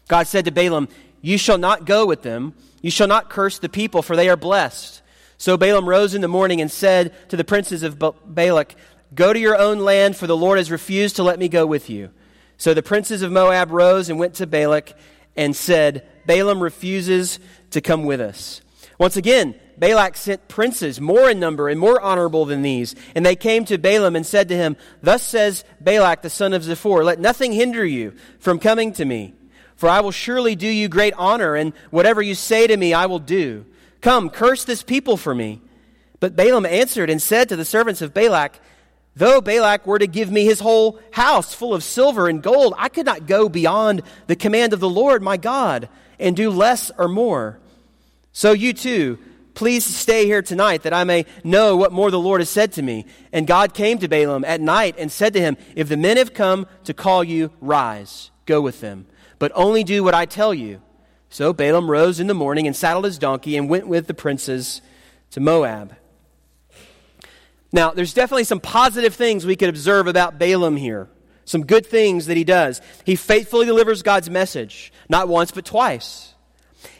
God 0.08 0.26
said 0.26 0.44
to 0.44 0.50
Balaam, 0.50 0.88
You 1.20 1.38
shall 1.38 1.58
not 1.58 1.84
go 1.84 2.06
with 2.06 2.22
them 2.22 2.54
you 2.82 2.90
shall 2.90 3.08
not 3.08 3.28
curse 3.28 3.58
the 3.58 3.68
people, 3.68 4.02
for 4.02 4.16
they 4.16 4.28
are 4.28 4.36
blessed. 4.36 5.02
So 5.38 5.56
Balaam 5.56 5.88
rose 5.88 6.14
in 6.14 6.20
the 6.20 6.28
morning 6.28 6.60
and 6.60 6.70
said 6.70 7.14
to 7.30 7.36
the 7.36 7.44
princes 7.44 7.82
of 7.82 7.98
Balak, 7.98 8.74
Go 9.14 9.32
to 9.32 9.38
your 9.38 9.58
own 9.58 9.80
land, 9.80 10.16
for 10.16 10.26
the 10.26 10.36
Lord 10.36 10.58
has 10.58 10.70
refused 10.70 11.16
to 11.16 11.22
let 11.22 11.38
me 11.38 11.48
go 11.48 11.66
with 11.66 11.90
you. 11.90 12.10
So 12.60 12.74
the 12.74 12.82
princes 12.82 13.22
of 13.22 13.32
Moab 13.32 13.70
rose 13.70 14.10
and 14.10 14.18
went 14.18 14.34
to 14.34 14.46
Balak 14.46 14.92
and 15.34 15.56
said, 15.56 16.06
Balaam 16.26 16.62
refuses 16.62 17.40
to 17.70 17.80
come 17.80 18.04
with 18.04 18.20
us. 18.20 18.60
Once 18.98 19.16
again, 19.16 19.54
Balak 19.78 20.14
sent 20.14 20.46
princes, 20.46 21.00
more 21.00 21.30
in 21.30 21.40
number 21.40 21.70
and 21.70 21.80
more 21.80 21.98
honorable 21.98 22.44
than 22.44 22.60
these. 22.60 22.94
And 23.14 23.24
they 23.24 23.34
came 23.34 23.64
to 23.64 23.78
Balaam 23.78 24.14
and 24.14 24.26
said 24.26 24.50
to 24.50 24.56
him, 24.56 24.76
Thus 25.02 25.22
says 25.22 25.64
Balak 25.80 26.20
the 26.20 26.28
son 26.28 26.52
of 26.52 26.60
Zippor, 26.60 27.02
Let 27.02 27.18
nothing 27.18 27.52
hinder 27.52 27.82
you 27.82 28.12
from 28.40 28.58
coming 28.58 28.92
to 28.92 29.06
me. 29.06 29.32
For 29.74 29.88
I 29.88 30.00
will 30.00 30.10
surely 30.10 30.54
do 30.54 30.68
you 30.68 30.88
great 30.88 31.14
honor, 31.16 31.54
and 31.54 31.72
whatever 31.88 32.20
you 32.20 32.34
say 32.34 32.66
to 32.66 32.76
me, 32.76 32.92
I 32.92 33.06
will 33.06 33.20
do. 33.20 33.64
Come, 34.02 34.28
curse 34.28 34.64
this 34.64 34.82
people 34.82 35.16
for 35.16 35.34
me. 35.34 35.62
But 36.20 36.36
Balaam 36.36 36.66
answered 36.66 37.08
and 37.08 37.22
said 37.22 37.48
to 37.48 37.56
the 37.56 37.64
servants 37.64 38.02
of 38.02 38.12
Balak, 38.12 38.60
Though 39.16 39.40
Balak 39.40 39.86
were 39.86 39.98
to 39.98 40.06
give 40.06 40.30
me 40.30 40.44
his 40.44 40.60
whole 40.60 41.00
house 41.12 41.52
full 41.52 41.74
of 41.74 41.82
silver 41.82 42.28
and 42.28 42.42
gold, 42.42 42.74
I 42.78 42.88
could 42.88 43.06
not 43.06 43.26
go 43.26 43.48
beyond 43.48 44.02
the 44.26 44.36
command 44.36 44.72
of 44.72 44.80
the 44.80 44.88
Lord 44.88 45.22
my 45.22 45.36
God 45.36 45.88
and 46.18 46.36
do 46.36 46.50
less 46.50 46.90
or 46.96 47.08
more. 47.08 47.58
So 48.32 48.52
you 48.52 48.72
too, 48.72 49.18
please 49.54 49.84
stay 49.84 50.26
here 50.26 50.42
tonight 50.42 50.84
that 50.84 50.94
I 50.94 51.04
may 51.04 51.26
know 51.42 51.76
what 51.76 51.92
more 51.92 52.10
the 52.10 52.20
Lord 52.20 52.40
has 52.40 52.48
said 52.48 52.72
to 52.74 52.82
me. 52.82 53.04
And 53.32 53.46
God 53.46 53.74
came 53.74 53.98
to 53.98 54.08
Balaam 54.08 54.44
at 54.44 54.60
night 54.60 54.94
and 54.98 55.10
said 55.10 55.32
to 55.32 55.40
him, 55.40 55.56
If 55.74 55.88
the 55.88 55.96
men 55.96 56.16
have 56.16 56.32
come 56.32 56.66
to 56.84 56.94
call 56.94 57.24
you, 57.24 57.50
rise, 57.60 58.30
go 58.46 58.60
with 58.60 58.80
them 58.80 59.06
but 59.40 59.50
only 59.56 59.82
do 59.82 60.04
what 60.04 60.14
I 60.14 60.26
tell 60.26 60.54
you. 60.54 60.80
So 61.30 61.52
Balaam 61.52 61.90
rose 61.90 62.20
in 62.20 62.28
the 62.28 62.34
morning 62.34 62.68
and 62.68 62.76
saddled 62.76 63.06
his 63.06 63.18
donkey 63.18 63.56
and 63.56 63.68
went 63.68 63.88
with 63.88 64.06
the 64.06 64.14
princes 64.14 64.82
to 65.30 65.40
Moab. 65.40 65.96
Now, 67.72 67.92
there's 67.92 68.14
definitely 68.14 68.44
some 68.44 68.60
positive 68.60 69.14
things 69.14 69.46
we 69.46 69.56
could 69.56 69.68
observe 69.68 70.06
about 70.06 70.38
Balaam 70.38 70.76
here. 70.76 71.08
Some 71.44 71.66
good 71.66 71.86
things 71.86 72.26
that 72.26 72.36
he 72.36 72.44
does. 72.44 72.80
He 73.04 73.16
faithfully 73.16 73.66
delivers 73.66 74.02
God's 74.02 74.30
message, 74.30 74.92
not 75.08 75.28
once, 75.28 75.50
but 75.50 75.64
twice. 75.64 76.34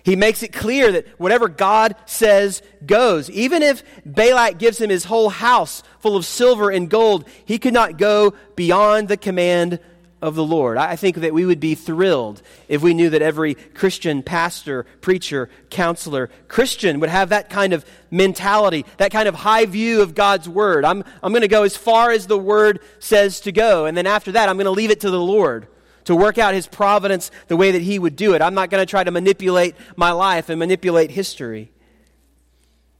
He 0.03 0.17
makes 0.17 0.43
it 0.43 0.53
clear 0.53 0.93
that 0.93 1.07
whatever 1.19 1.49
God 1.49 1.95
says 2.07 2.63
goes. 2.85 3.31
Even 3.31 3.63
if 3.63 3.83
Balak 4.05 4.59
gives 4.59 4.81
him 4.81 4.91
his 4.91 5.05
whole 5.05 5.29
house 5.29 5.83
full 6.01 6.17
of 6.17 6.25
silver 6.25 6.71
and 6.71 6.89
gold, 6.89 7.29
he 7.45 7.59
could 7.59 7.75
not 7.75 7.99
go 7.99 8.35
beyond 8.57 9.09
the 9.09 9.17
command 9.17 9.79
of 10.23 10.35
the 10.35 10.45
Lord. 10.45 10.77
I 10.77 10.97
think 10.97 11.17
that 11.17 11.33
we 11.33 11.47
would 11.47 11.61
be 11.61 11.75
thrilled 11.75 12.43
if 12.69 12.83
we 12.83 12.95
knew 12.95 13.11
that 13.11 13.23
every 13.23 13.55
Christian 13.55 14.23
pastor, 14.23 14.85
preacher, 15.01 15.49
counselor, 15.71 16.29
Christian 16.49 17.01
would 17.01 17.09
have 17.09 17.31
that 17.31 17.51
kind 17.51 17.73
of 17.73 17.85
mentality, 18.11 18.85
that 18.99 19.11
kind 19.11 19.29
of 19.29 19.35
high 19.35 19.67
view 19.67 20.03
of 20.03 20.15
God's 20.15 20.49
Word. 20.49 20.85
I'm, 20.85 21.05
I'm 21.23 21.33
going 21.33 21.43
to 21.43 21.49
go 21.49 21.63
as 21.63 21.77
far 21.77 22.11
as 22.11 22.27
the 22.27 22.39
Word 22.39 22.81
says 22.99 23.41
to 23.41 23.53
go, 23.53 23.87
and 23.87 23.97
then 23.97 24.07
after 24.07 24.33
that, 24.33 24.49
I'm 24.49 24.57
going 24.57 24.67
to 24.67 24.71
leave 24.71 24.91
it 24.91 25.01
to 25.01 25.11
the 25.11 25.21
Lord 25.21 25.67
to 26.05 26.17
work 26.17 26.39
out 26.39 26.55
His 26.55 26.67
providence 26.67 27.31
the 27.49 27.57
way 27.57 27.73
that 27.73 27.83
He 27.83 27.99
would 27.99 28.17
do 28.17 28.35
it. 28.35 28.43
I'm 28.43 28.55
not 28.55 28.71
going 28.71 28.83
to 28.83 28.91
try 28.91 29.05
to 29.05 29.11
manipulate 29.11 29.75
my 29.97 30.13
life 30.13 30.49
and 30.49 30.59
manipulate 30.59 31.11
history. 31.11 31.73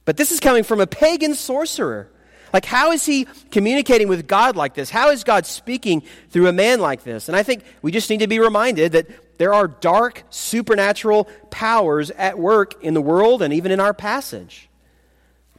But 0.05 0.17
this 0.17 0.31
is 0.31 0.39
coming 0.39 0.63
from 0.63 0.79
a 0.79 0.87
pagan 0.87 1.35
sorcerer 1.35 2.09
like, 2.53 2.65
how 2.65 2.91
is 2.91 3.05
he 3.05 3.27
communicating 3.49 4.07
with 4.07 4.27
God 4.27 4.55
like 4.55 4.73
this? 4.73 4.89
How 4.89 5.09
is 5.09 5.23
God 5.23 5.45
speaking 5.45 6.03
through 6.29 6.47
a 6.47 6.53
man 6.53 6.79
like 6.79 7.03
this? 7.03 7.27
And 7.27 7.35
I 7.35 7.43
think 7.43 7.63
we 7.81 7.91
just 7.91 8.09
need 8.09 8.19
to 8.19 8.27
be 8.27 8.39
reminded 8.39 8.93
that 8.93 9.07
there 9.37 9.53
are 9.53 9.67
dark, 9.67 10.23
supernatural 10.29 11.25
powers 11.49 12.11
at 12.11 12.37
work 12.37 12.83
in 12.83 12.93
the 12.93 13.01
world 13.01 13.41
and 13.41 13.53
even 13.53 13.71
in 13.71 13.79
our 13.79 13.93
passage. 13.93 14.69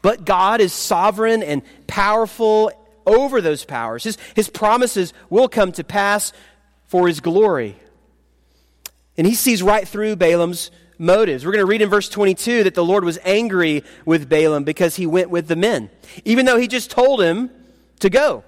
But 0.03 0.25
God 0.25 0.61
is 0.61 0.73
sovereign 0.73 1.43
and 1.43 1.63
powerful 1.87 2.71
over 3.07 3.41
those 3.41 3.65
powers. 3.65 4.05
His, 4.05 4.19
his 4.35 4.49
promises 4.49 5.13
will 5.31 5.49
come 5.49 5.73
to 5.73 5.85
pass 5.85 6.33
for 6.87 7.09
his 7.09 7.21
glory. 7.21 7.77
And 9.17 9.27
he 9.27 9.35
sees 9.35 9.63
right 9.63 9.87
through 9.87 10.17
Balaam's 10.17 10.71
motives. 11.03 11.45
We're 11.45 11.53
going 11.53 11.65
to 11.65 11.67
read 11.67 11.83
in 11.83 11.91
verse 11.91 12.09
22 12.09 12.65
that 12.65 12.75
the 12.75 12.85
Lord 12.85 13.05
was 13.05 13.19
angry 13.25 13.85
with 14.07 14.29
Balaam 14.29 14.65
because 14.65 14.97
he 14.97 15.07
went 15.07 15.29
with 15.29 15.49
the 15.49 15.57
men, 15.57 15.91
even 16.25 16.47
though 16.47 16.57
he 16.57 16.69
just 16.69 16.91
told 16.91 17.21
him 17.21 17.51
to 18.01 18.09
go. 18.09 18.45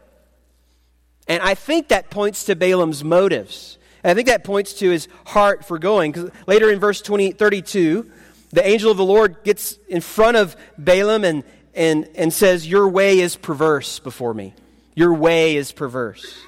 And 1.26 1.42
I 1.42 1.54
think 1.54 1.88
that 1.88 2.10
points 2.10 2.44
to 2.44 2.56
Balaam's 2.56 3.02
motives. 3.02 3.78
And 4.02 4.10
I 4.10 4.14
think 4.14 4.28
that 4.28 4.44
points 4.44 4.74
to 4.74 4.90
his 4.90 5.08
heart 5.26 5.64
for 5.64 5.78
going. 5.78 6.12
Because 6.12 6.30
later 6.46 6.70
in 6.70 6.78
verse 6.78 7.02
20, 7.02 7.32
32, 7.32 8.10
the 8.50 8.66
angel 8.66 8.90
of 8.90 8.96
the 8.96 9.04
Lord 9.04 9.42
gets 9.42 9.78
in 9.88 10.00
front 10.00 10.36
of 10.36 10.56
Balaam 10.78 11.24
and, 11.24 11.44
and, 11.74 12.08
and 12.14 12.32
says, 12.32 12.66
Your 12.66 12.88
way 12.88 13.20
is 13.20 13.36
perverse 13.36 13.98
before 13.98 14.32
me. 14.32 14.54
Your 14.94 15.14
way 15.14 15.56
is 15.56 15.72
perverse. 15.72 16.40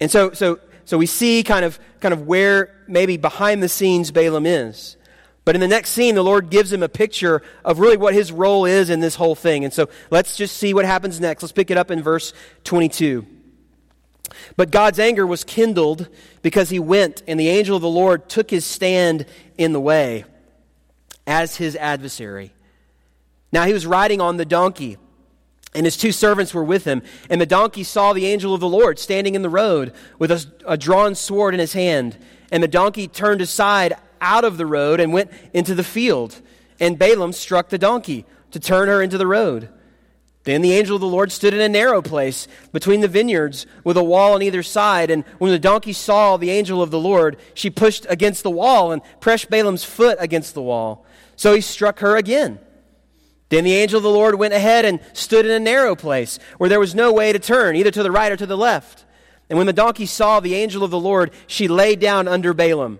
And 0.00 0.10
so, 0.10 0.32
so 0.32 0.58
so 0.84 0.98
we 0.98 1.06
see 1.06 1.42
kind 1.42 1.64
of, 1.64 1.78
kind 2.00 2.12
of 2.12 2.26
where 2.26 2.74
maybe 2.88 3.16
behind 3.16 3.62
the 3.62 3.68
scenes 3.68 4.10
Balaam 4.10 4.46
is. 4.46 4.96
But 5.44 5.56
in 5.56 5.60
the 5.60 5.68
next 5.68 5.90
scene, 5.90 6.14
the 6.14 6.22
Lord 6.22 6.50
gives 6.50 6.72
him 6.72 6.82
a 6.82 6.88
picture 6.88 7.42
of 7.64 7.80
really 7.80 7.96
what 7.96 8.14
his 8.14 8.30
role 8.30 8.64
is 8.64 8.90
in 8.90 9.00
this 9.00 9.16
whole 9.16 9.34
thing. 9.34 9.64
And 9.64 9.72
so 9.72 9.88
let's 10.10 10.36
just 10.36 10.56
see 10.56 10.72
what 10.72 10.84
happens 10.84 11.20
next. 11.20 11.42
Let's 11.42 11.52
pick 11.52 11.70
it 11.70 11.76
up 11.76 11.90
in 11.90 12.02
verse 12.02 12.32
22. 12.64 13.26
But 14.56 14.70
God's 14.70 14.98
anger 14.98 15.26
was 15.26 15.44
kindled 15.44 16.08
because 16.42 16.70
he 16.70 16.78
went, 16.78 17.22
and 17.26 17.38
the 17.38 17.48
angel 17.48 17.76
of 17.76 17.82
the 17.82 17.88
Lord 17.88 18.28
took 18.28 18.50
his 18.50 18.64
stand 18.64 19.26
in 19.58 19.72
the 19.72 19.80
way 19.80 20.24
as 21.26 21.56
his 21.56 21.76
adversary. 21.76 22.52
Now 23.52 23.64
he 23.64 23.72
was 23.72 23.86
riding 23.86 24.20
on 24.20 24.36
the 24.36 24.44
donkey, 24.44 24.96
and 25.74 25.84
his 25.84 25.96
two 25.96 26.12
servants 26.12 26.54
were 26.54 26.64
with 26.64 26.84
him. 26.84 27.02
And 27.28 27.40
the 27.40 27.46
donkey 27.46 27.82
saw 27.82 28.12
the 28.12 28.26
angel 28.26 28.54
of 28.54 28.60
the 28.60 28.68
Lord 28.68 28.98
standing 28.98 29.34
in 29.34 29.42
the 29.42 29.50
road 29.50 29.92
with 30.18 30.30
a, 30.30 30.46
a 30.66 30.76
drawn 30.76 31.14
sword 31.14 31.54
in 31.54 31.60
his 31.60 31.72
hand. 31.72 32.16
And 32.50 32.62
the 32.62 32.68
donkey 32.68 33.08
turned 33.08 33.40
aside 33.40 33.94
out 34.22 34.44
of 34.44 34.56
the 34.56 34.64
road 34.64 35.00
and 35.00 35.12
went 35.12 35.30
into 35.52 35.74
the 35.74 35.84
field. 35.84 36.40
And 36.80 36.98
Balaam 36.98 37.32
struck 37.32 37.68
the 37.68 37.78
donkey 37.78 38.24
to 38.52 38.60
turn 38.60 38.88
her 38.88 39.02
into 39.02 39.18
the 39.18 39.26
road. 39.26 39.68
Then 40.44 40.62
the 40.62 40.72
angel 40.72 40.96
of 40.96 41.00
the 41.00 41.06
Lord 41.06 41.30
stood 41.30 41.54
in 41.54 41.60
a 41.60 41.68
narrow 41.68 42.02
place 42.02 42.48
between 42.72 43.00
the 43.00 43.08
vineyards 43.08 43.66
with 43.84 43.96
a 43.96 44.02
wall 44.02 44.34
on 44.34 44.42
either 44.42 44.62
side. 44.62 45.10
And 45.10 45.24
when 45.38 45.52
the 45.52 45.58
donkey 45.58 45.92
saw 45.92 46.36
the 46.36 46.50
angel 46.50 46.82
of 46.82 46.90
the 46.90 46.98
Lord, 46.98 47.36
she 47.54 47.70
pushed 47.70 48.06
against 48.08 48.42
the 48.42 48.50
wall 48.50 48.90
and 48.90 49.02
pressed 49.20 49.50
Balaam's 49.50 49.84
foot 49.84 50.16
against 50.18 50.54
the 50.54 50.62
wall. 50.62 51.06
So 51.36 51.54
he 51.54 51.60
struck 51.60 52.00
her 52.00 52.16
again. 52.16 52.58
Then 53.50 53.64
the 53.64 53.74
angel 53.74 53.98
of 53.98 54.02
the 54.02 54.10
Lord 54.10 54.34
went 54.36 54.54
ahead 54.54 54.84
and 54.84 54.98
stood 55.12 55.44
in 55.44 55.52
a 55.52 55.60
narrow 55.60 55.94
place 55.94 56.38
where 56.56 56.70
there 56.70 56.80
was 56.80 56.94
no 56.94 57.12
way 57.12 57.32
to 57.32 57.38
turn, 57.38 57.76
either 57.76 57.90
to 57.90 58.02
the 58.02 58.10
right 58.10 58.32
or 58.32 58.36
to 58.36 58.46
the 58.46 58.56
left. 58.56 59.04
And 59.48 59.58
when 59.58 59.66
the 59.66 59.72
donkey 59.72 60.06
saw 60.06 60.40
the 60.40 60.54
angel 60.54 60.82
of 60.82 60.90
the 60.90 60.98
Lord, 60.98 61.30
she 61.46 61.68
lay 61.68 61.94
down 61.94 62.26
under 62.26 62.54
Balaam. 62.54 62.98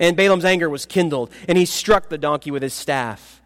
And 0.00 0.16
Balaam's 0.16 0.44
anger 0.44 0.68
was 0.68 0.86
kindled, 0.86 1.30
and 1.46 1.56
he 1.56 1.66
struck 1.66 2.08
the 2.08 2.18
donkey 2.18 2.50
with 2.50 2.62
his 2.62 2.74
staff. 2.74 3.40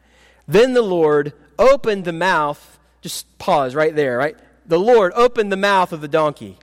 Then 0.48 0.74
the 0.74 0.82
Lord 0.82 1.32
opened 1.58 2.04
the 2.04 2.12
mouth 2.12 2.76
just 3.06 3.38
pause 3.38 3.76
right 3.76 3.94
there, 3.94 4.18
right? 4.18 4.36
The 4.66 4.80
Lord 4.80 5.12
opened 5.14 5.52
the 5.52 5.56
mouth 5.56 5.92
of 5.92 6.00
the 6.00 6.08
donkey. 6.08 6.58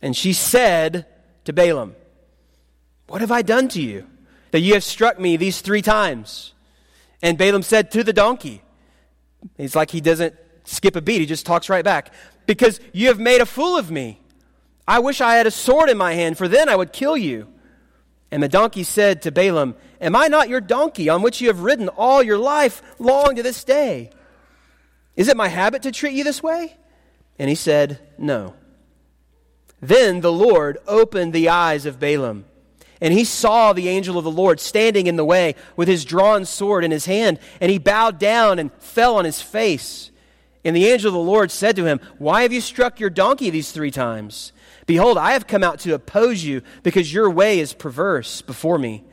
And 0.00 0.16
she 0.16 0.32
said 0.32 1.04
to 1.44 1.52
Balaam, 1.52 1.94
What 3.08 3.20
have 3.20 3.30
I 3.30 3.42
done 3.42 3.68
to 3.68 3.82
you 3.82 4.06
that 4.52 4.60
you 4.60 4.72
have 4.72 4.82
struck 4.82 5.20
me 5.20 5.36
these 5.36 5.60
three 5.60 5.82
times? 5.82 6.54
And 7.22 7.36
Balaam 7.36 7.62
said 7.62 7.90
to 7.90 8.02
the 8.02 8.14
donkey, 8.14 8.62
He's 9.58 9.76
like 9.76 9.90
he 9.90 10.00
doesn't 10.00 10.34
skip 10.64 10.96
a 10.96 11.02
beat, 11.02 11.20
he 11.20 11.26
just 11.26 11.44
talks 11.44 11.68
right 11.68 11.84
back. 11.84 12.10
Because 12.46 12.80
you 12.94 13.08
have 13.08 13.20
made 13.20 13.42
a 13.42 13.46
fool 13.46 13.76
of 13.76 13.90
me. 13.90 14.20
I 14.88 14.98
wish 15.00 15.20
I 15.20 15.36
had 15.36 15.46
a 15.46 15.50
sword 15.50 15.90
in 15.90 15.98
my 15.98 16.14
hand, 16.14 16.38
for 16.38 16.48
then 16.48 16.70
I 16.70 16.76
would 16.76 16.92
kill 16.92 17.18
you. 17.18 17.48
And 18.34 18.42
the 18.42 18.48
donkey 18.48 18.82
said 18.82 19.22
to 19.22 19.30
Balaam, 19.30 19.76
Am 20.00 20.16
I 20.16 20.26
not 20.26 20.48
your 20.48 20.60
donkey 20.60 21.08
on 21.08 21.22
which 21.22 21.40
you 21.40 21.46
have 21.46 21.60
ridden 21.60 21.88
all 21.88 22.20
your 22.20 22.36
life 22.36 22.82
long 22.98 23.36
to 23.36 23.44
this 23.44 23.62
day? 23.62 24.10
Is 25.14 25.28
it 25.28 25.36
my 25.36 25.46
habit 25.46 25.82
to 25.82 25.92
treat 25.92 26.14
you 26.14 26.24
this 26.24 26.42
way? 26.42 26.76
And 27.38 27.48
he 27.48 27.54
said, 27.54 28.00
No. 28.18 28.54
Then 29.80 30.20
the 30.20 30.32
Lord 30.32 30.78
opened 30.88 31.32
the 31.32 31.48
eyes 31.48 31.86
of 31.86 32.00
Balaam, 32.00 32.44
and 33.00 33.14
he 33.14 33.22
saw 33.22 33.72
the 33.72 33.88
angel 33.88 34.18
of 34.18 34.24
the 34.24 34.32
Lord 34.32 34.58
standing 34.58 35.06
in 35.06 35.14
the 35.14 35.24
way 35.24 35.54
with 35.76 35.86
his 35.86 36.04
drawn 36.04 36.44
sword 36.44 36.82
in 36.82 36.90
his 36.90 37.06
hand, 37.06 37.38
and 37.60 37.70
he 37.70 37.78
bowed 37.78 38.18
down 38.18 38.58
and 38.58 38.72
fell 38.80 39.14
on 39.14 39.24
his 39.24 39.40
face. 39.40 40.10
And 40.64 40.74
the 40.74 40.86
angel 40.86 41.06
of 41.06 41.14
the 41.14 41.20
Lord 41.20 41.52
said 41.52 41.76
to 41.76 41.84
him, 41.84 42.00
Why 42.18 42.42
have 42.42 42.52
you 42.52 42.60
struck 42.60 42.98
your 42.98 43.10
donkey 43.10 43.50
these 43.50 43.70
three 43.70 43.92
times? 43.92 44.52
Behold, 44.86 45.16
I 45.16 45.32
have 45.32 45.46
come 45.46 45.64
out 45.64 45.80
to 45.80 45.94
oppose 45.94 46.44
you, 46.44 46.62
because 46.82 47.12
your 47.12 47.30
way 47.30 47.58
is 47.58 47.72
perverse 47.72 48.42
before 48.42 48.78
me. 48.78 49.04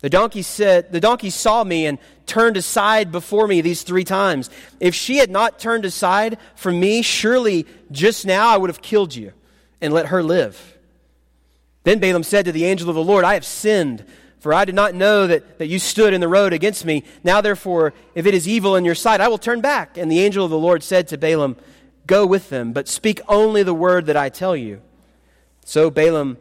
The 0.00 0.10
donkey 0.10 0.42
said, 0.42 0.92
The 0.92 1.00
donkey 1.00 1.30
saw 1.30 1.64
me 1.64 1.86
and 1.86 1.98
turned 2.26 2.56
aside 2.56 3.12
before 3.12 3.46
me 3.46 3.60
these 3.60 3.82
three 3.82 4.04
times. 4.04 4.48
If 4.78 4.94
she 4.94 5.16
had 5.16 5.30
not 5.30 5.58
turned 5.58 5.84
aside 5.84 6.38
from 6.54 6.80
me, 6.80 7.02
surely 7.02 7.66
just 7.90 8.24
now 8.24 8.48
I 8.48 8.56
would 8.56 8.70
have 8.70 8.82
killed 8.82 9.14
you 9.14 9.32
and 9.80 9.92
let 9.92 10.06
her 10.06 10.22
live. 10.22 10.78
Then 11.82 11.98
Balaam 11.98 12.22
said 12.22 12.44
to 12.44 12.52
the 12.52 12.64
angel 12.64 12.88
of 12.88 12.94
the 12.94 13.02
Lord, 13.02 13.24
I 13.24 13.34
have 13.34 13.44
sinned, 13.44 14.04
for 14.38 14.54
I 14.54 14.64
did 14.64 14.74
not 14.74 14.94
know 14.94 15.26
that, 15.26 15.58
that 15.58 15.66
you 15.66 15.78
stood 15.78 16.14
in 16.14 16.20
the 16.20 16.28
road 16.28 16.52
against 16.52 16.84
me. 16.84 17.04
Now, 17.24 17.40
therefore, 17.40 17.92
if 18.14 18.26
it 18.26 18.34
is 18.34 18.48
evil 18.48 18.76
in 18.76 18.84
your 18.84 18.94
sight, 18.94 19.20
I 19.20 19.28
will 19.28 19.38
turn 19.38 19.60
back. 19.60 19.96
And 19.96 20.10
the 20.10 20.20
angel 20.20 20.44
of 20.44 20.50
the 20.50 20.58
Lord 20.58 20.82
said 20.82 21.08
to 21.08 21.18
Balaam, 21.18 21.56
Go 22.06 22.26
with 22.26 22.48
them, 22.48 22.72
but 22.72 22.88
speak 22.88 23.20
only 23.28 23.62
the 23.62 23.74
word 23.74 24.06
that 24.06 24.16
I 24.16 24.30
tell 24.30 24.56
you. 24.56 24.82
So 25.70 25.88
Balaam 25.88 26.36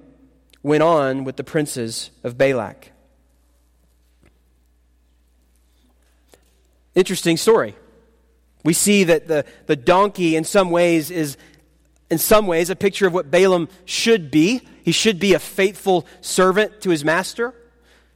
went 0.63 0.81
on 0.81 1.23
with 1.23 1.35
the 1.35 1.43
princes 1.43 2.09
of 2.23 2.35
Balak. 2.35 2.91
Interesting 6.95 7.37
story. 7.37 7.75
We 8.63 8.73
see 8.73 9.03
that 9.03 9.27
the, 9.27 9.45
the 9.67 9.75
donkey, 9.75 10.35
in 10.35 10.45
some 10.45 10.71
ways, 10.71 11.11
is 11.11 11.37
in 12.09 12.17
some 12.17 12.47
ways 12.47 12.71
a 12.71 12.75
picture 12.75 13.05
of 13.05 13.13
what 13.13 13.29
Balaam 13.29 13.69
should 13.85 14.31
be. 14.31 14.61
He 14.81 14.91
should 14.91 15.19
be 15.19 15.35
a 15.35 15.39
faithful 15.39 16.07
servant 16.21 16.81
to 16.81 16.89
his 16.89 17.05
master, 17.05 17.53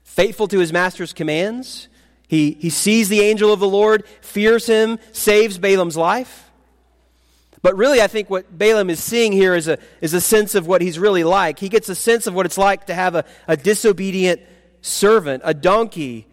faithful 0.03 0.47
to 0.47 0.57
his 0.57 0.73
master's 0.73 1.13
commands. 1.13 1.89
He, 2.27 2.53
he 2.59 2.71
sees 2.71 3.07
the 3.07 3.21
angel 3.21 3.53
of 3.53 3.59
the 3.59 3.69
Lord, 3.69 4.07
fears 4.21 4.65
him, 4.65 4.97
saves 5.11 5.59
Balaam's 5.59 5.95
life. 5.95 6.42
But 7.61 7.77
really, 7.77 8.01
I 8.01 8.07
think 8.07 8.29
what 8.29 8.57
Balaam 8.57 8.89
is 8.89 9.01
seeing 9.01 9.31
here 9.31 9.55
is 9.55 9.67
a, 9.67 9.77
is 10.01 10.13
a 10.13 10.21
sense 10.21 10.55
of 10.55 10.67
what 10.67 10.81
he's 10.81 10.99
really 10.99 11.23
like. 11.23 11.59
He 11.59 11.69
gets 11.69 11.87
a 11.87 11.95
sense 11.95 12.27
of 12.27 12.33
what 12.33 12.45
it's 12.45 12.57
like 12.57 12.87
to 12.87 12.93
have 12.93 13.15
a, 13.15 13.25
a 13.47 13.55
disobedient 13.55 14.41
servant, 14.81 15.43
a 15.45 15.53
donkey 15.53 16.27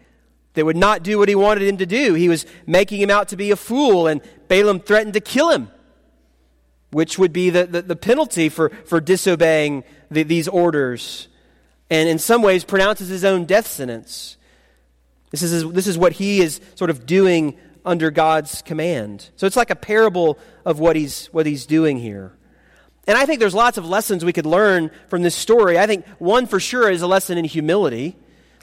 that 0.53 0.65
would 0.65 0.75
not 0.75 1.03
do 1.03 1.17
what 1.17 1.29
he 1.29 1.35
wanted 1.35 1.63
him 1.63 1.77
to 1.77 1.85
do. 1.85 2.13
He 2.13 2.27
was 2.27 2.45
making 2.67 2.99
him 2.99 3.09
out 3.09 3.29
to 3.29 3.37
be 3.37 3.51
a 3.51 3.55
fool, 3.55 4.07
and 4.07 4.21
Balaam 4.49 4.79
threatened 4.81 5.13
to 5.13 5.21
kill 5.21 5.51
him, 5.51 5.69
which 6.91 7.17
would 7.17 7.31
be 7.31 7.49
the, 7.49 7.65
the, 7.65 7.81
the 7.81 7.95
penalty 7.95 8.49
for, 8.49 8.69
for 8.85 8.99
disobeying 8.99 9.85
the, 10.09 10.23
these 10.23 10.49
orders, 10.49 11.29
and 11.89 12.09
in 12.09 12.19
some 12.19 12.41
ways 12.41 12.65
pronounces 12.65 13.07
his 13.07 13.23
own 13.23 13.45
death 13.45 13.67
sentence. 13.67 14.35
This 15.29 15.43
is, 15.43 15.71
this 15.71 15.87
is 15.87 15.97
what 15.97 16.11
he 16.11 16.41
is 16.41 16.59
sort 16.75 16.89
of 16.89 17.05
doing 17.05 17.57
under 17.85 18.11
God's 18.11 18.61
command. 18.61 19.29
So 19.35 19.47
it's 19.47 19.55
like 19.55 19.69
a 19.69 19.75
parable 19.75 20.37
of 20.65 20.79
what 20.79 20.95
he's, 20.95 21.27
what 21.27 21.45
he's 21.45 21.65
doing 21.65 21.97
here. 21.97 22.33
And 23.07 23.17
I 23.17 23.25
think 23.25 23.39
there's 23.39 23.55
lots 23.55 23.77
of 23.77 23.87
lessons 23.87 24.23
we 24.23 24.33
could 24.33 24.45
learn 24.45 24.91
from 25.07 25.23
this 25.23 25.35
story. 25.35 25.79
I 25.79 25.87
think 25.87 26.07
one 26.19 26.45
for 26.45 26.59
sure 26.59 26.89
is 26.89 27.01
a 27.01 27.07
lesson 27.07 27.37
in 27.37 27.45
humility. 27.45 28.15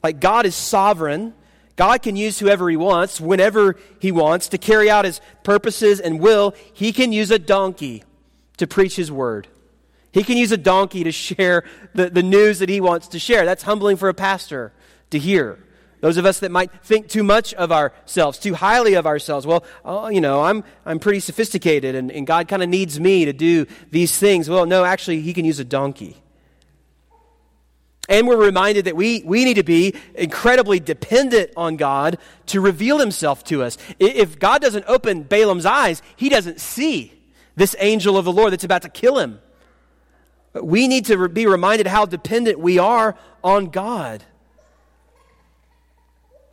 Like 0.03 0.21
God 0.21 0.47
is 0.47 0.55
sovereign. 0.55 1.35
God 1.77 2.03
can 2.03 2.17
use 2.17 2.39
whoever 2.39 2.69
he 2.71 2.77
wants, 2.77 3.21
whenever 3.21 3.77
he 4.01 4.13
wants, 4.13 4.49
to 4.49 4.59
carry 4.59 4.91
out 4.91 5.05
his 5.05 5.21
purposes 5.43 6.01
and 6.01 6.21
will. 6.21 6.55
He 6.73 6.93
can 6.93 7.13
use 7.13 7.31
a 7.31 7.39
donkey 7.39 8.05
to 8.59 8.67
preach 8.67 8.97
his 8.97 9.11
word. 9.11 9.49
He 10.13 10.25
can 10.25 10.37
use 10.37 10.53
a 10.53 10.57
donkey 10.57 11.05
to 11.05 11.13
share 11.13 11.65
the, 11.95 12.11
the 12.11 12.23
news 12.23 12.61
that 12.61 12.69
he 12.69 12.81
wants 12.81 13.09
to 13.09 13.19
share. 13.19 13.45
That's 13.45 13.63
humbling 13.65 13.97
for 13.97 14.09
a 14.09 14.15
pastor 14.15 14.73
to 15.11 15.19
hear. 15.19 15.59
Those 16.01 16.17
of 16.17 16.25
us 16.25 16.41
that 16.41 16.51
might 16.51 16.71
think 16.85 17.09
too 17.09 17.25
much 17.25 17.55
of 17.55 17.73
ourselves, 17.73 18.39
too 18.39 18.55
highly 18.55 18.95
of 18.95 19.07
ourselves, 19.07 19.47
well, 19.47 19.65
oh, 19.85 20.09
you 20.09 20.21
know, 20.21 20.43
I'm, 20.43 20.63
I'm 20.87 20.99
pretty 20.99 21.21
sophisticated 21.21 21.95
and, 21.95 22.13
and 22.13 22.27
God 22.27 22.47
kind 22.47 22.63
of 22.63 22.69
needs 22.69 23.01
me 23.01 23.25
to 23.25 23.33
do 23.33 23.67
these 23.91 24.17
things. 24.17 24.49
Well, 24.49 24.67
no, 24.67 24.85
actually, 24.85 25.21
he 25.21 25.33
can 25.33 25.45
use 25.45 25.59
a 25.59 25.65
donkey. 25.65 26.17
And 28.09 28.27
we're 28.27 28.43
reminded 28.43 28.87
that 28.87 28.97
we, 28.97 29.23
we 29.25 29.45
need 29.45 29.55
to 29.55 29.63
be 29.63 29.95
incredibly 30.15 30.81
dependent 30.81 31.51
on 31.57 31.77
God 31.77 32.19
to 32.47 32.61
reveal 32.61 32.99
himself 32.99 33.45
to 33.45 33.63
us. 33.63 33.77
If 33.99 34.39
God 34.39 34.63
doesn't 34.63 34.87
open 34.89 35.25
Balaam's 35.25 35.67
eyes, 35.67 36.01
he 36.17 36.31
doesn't 36.31 36.61
see 36.61 37.13
this 37.55 37.77
angel 37.79 38.17
of 38.17 38.25
the 38.25 38.33
Lord 38.33 38.53
that's 38.53 38.65
about 38.65 38.83
to 38.83 38.89
kill 38.89 39.19
him. 39.19 39.41
We 40.55 40.89
need 40.89 41.07
to 41.07 41.29
be 41.29 41.47
reminded 41.47 41.87
how 41.87 42.07
dependent 42.07 42.59
we 42.59 42.79
are 42.79 43.15
on 43.45 43.67
God. 43.67 44.25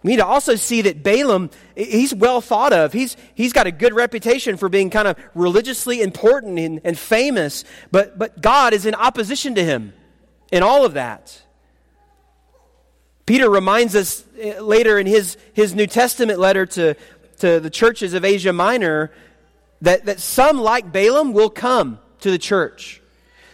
We 0.06 0.12
need 0.12 0.18
to 0.18 0.26
also 0.28 0.56
see 0.56 0.84
that 0.84 1.02
Balaam, 1.02 1.50
he's 1.76 2.13
well 2.13 2.39
thought 2.39 2.74
of. 2.74 2.94
He's, 2.94 3.18
he's 3.34 3.54
got 3.54 3.65
a 3.65 3.72
good 3.72 3.91
reputation 3.91 4.56
for 4.56 4.70
being 4.70 4.91
kind 4.91 5.08
of 5.08 5.18
religiously 5.34 6.04
important 6.04 6.60
and, 6.60 6.80
and 6.84 6.96
famous, 6.96 7.63
but, 7.91 8.15
but 8.15 8.39
God 8.39 8.76
is 8.76 8.86
in 8.86 8.94
opposition 8.94 9.56
to 9.56 9.63
him 9.63 9.94
in 10.52 10.62
all 10.62 10.86
of 10.86 10.94
that. 10.94 11.41
Peter 13.26 13.50
reminds 13.50 13.96
us 13.96 14.24
eh, 14.39 14.60
later 14.60 15.00
in 15.00 15.08
his, 15.08 15.38
his 15.54 15.74
New 15.74 15.88
Testament 15.88 16.38
letter 16.38 16.68
to, 16.68 16.94
to 17.39 17.60
the 17.60 17.72
churches 17.72 18.13
of 18.13 18.24
Asia 18.24 18.54
Minor 18.54 19.12
that, 19.82 20.06
that 20.06 20.20
some, 20.20 20.60
like 20.60 20.91
Balaam, 20.91 21.34
will 21.34 21.50
come 21.50 21.98
to 22.20 22.30
the 22.30 22.38
church. 22.38 23.02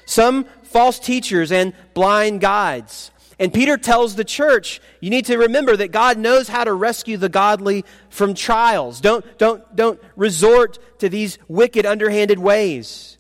Some 0.06 0.44
false 0.64 1.00
teachers 1.00 1.54
and 1.54 1.72
blind 1.94 2.42
guides. 2.42 3.12
And 3.42 3.52
Peter 3.52 3.76
tells 3.76 4.14
the 4.14 4.24
church, 4.24 4.80
you 5.00 5.10
need 5.10 5.26
to 5.26 5.36
remember 5.36 5.76
that 5.76 5.92
God 5.92 6.20
knows 6.20 6.48
how 6.48 6.64
to 6.64 6.72
rescue 6.72 7.18
the 7.18 7.28
godly 7.28 7.84
from 8.12 8.36
trials. 8.36 9.02
Don't, 9.02 9.26
don't, 9.40 9.76
don't 9.76 10.00
resort 10.16 10.78
to 11.00 11.10
these 11.10 11.40
wicked, 11.48 11.84
underhanded 11.88 12.38
ways. 12.38 13.18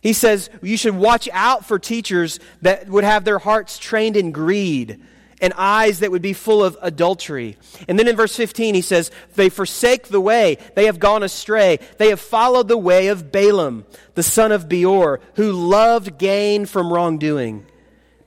He 0.00 0.12
says 0.12 0.48
you 0.62 0.76
should 0.76 0.94
watch 0.94 1.28
out 1.32 1.66
for 1.66 1.80
teachers 1.80 2.38
that 2.62 2.88
would 2.88 3.02
have 3.02 3.24
their 3.24 3.40
hearts 3.40 3.78
trained 3.78 4.16
in 4.16 4.30
greed 4.30 5.00
and 5.40 5.52
eyes 5.56 5.98
that 6.00 6.12
would 6.12 6.22
be 6.22 6.34
full 6.34 6.62
of 6.62 6.78
adultery. 6.80 7.56
And 7.88 7.98
then 7.98 8.06
in 8.06 8.14
verse 8.14 8.36
15, 8.36 8.76
he 8.76 8.80
says, 8.80 9.10
They 9.34 9.48
forsake 9.48 10.06
the 10.06 10.20
way, 10.20 10.58
they 10.76 10.86
have 10.86 11.00
gone 11.00 11.24
astray, 11.24 11.80
they 11.96 12.10
have 12.10 12.20
followed 12.20 12.68
the 12.68 12.78
way 12.78 13.08
of 13.08 13.32
Balaam, 13.32 13.86
the 14.14 14.22
son 14.22 14.52
of 14.52 14.68
Beor, 14.68 15.18
who 15.34 15.50
loved 15.50 16.16
gain 16.16 16.64
from 16.64 16.92
wrongdoing, 16.92 17.66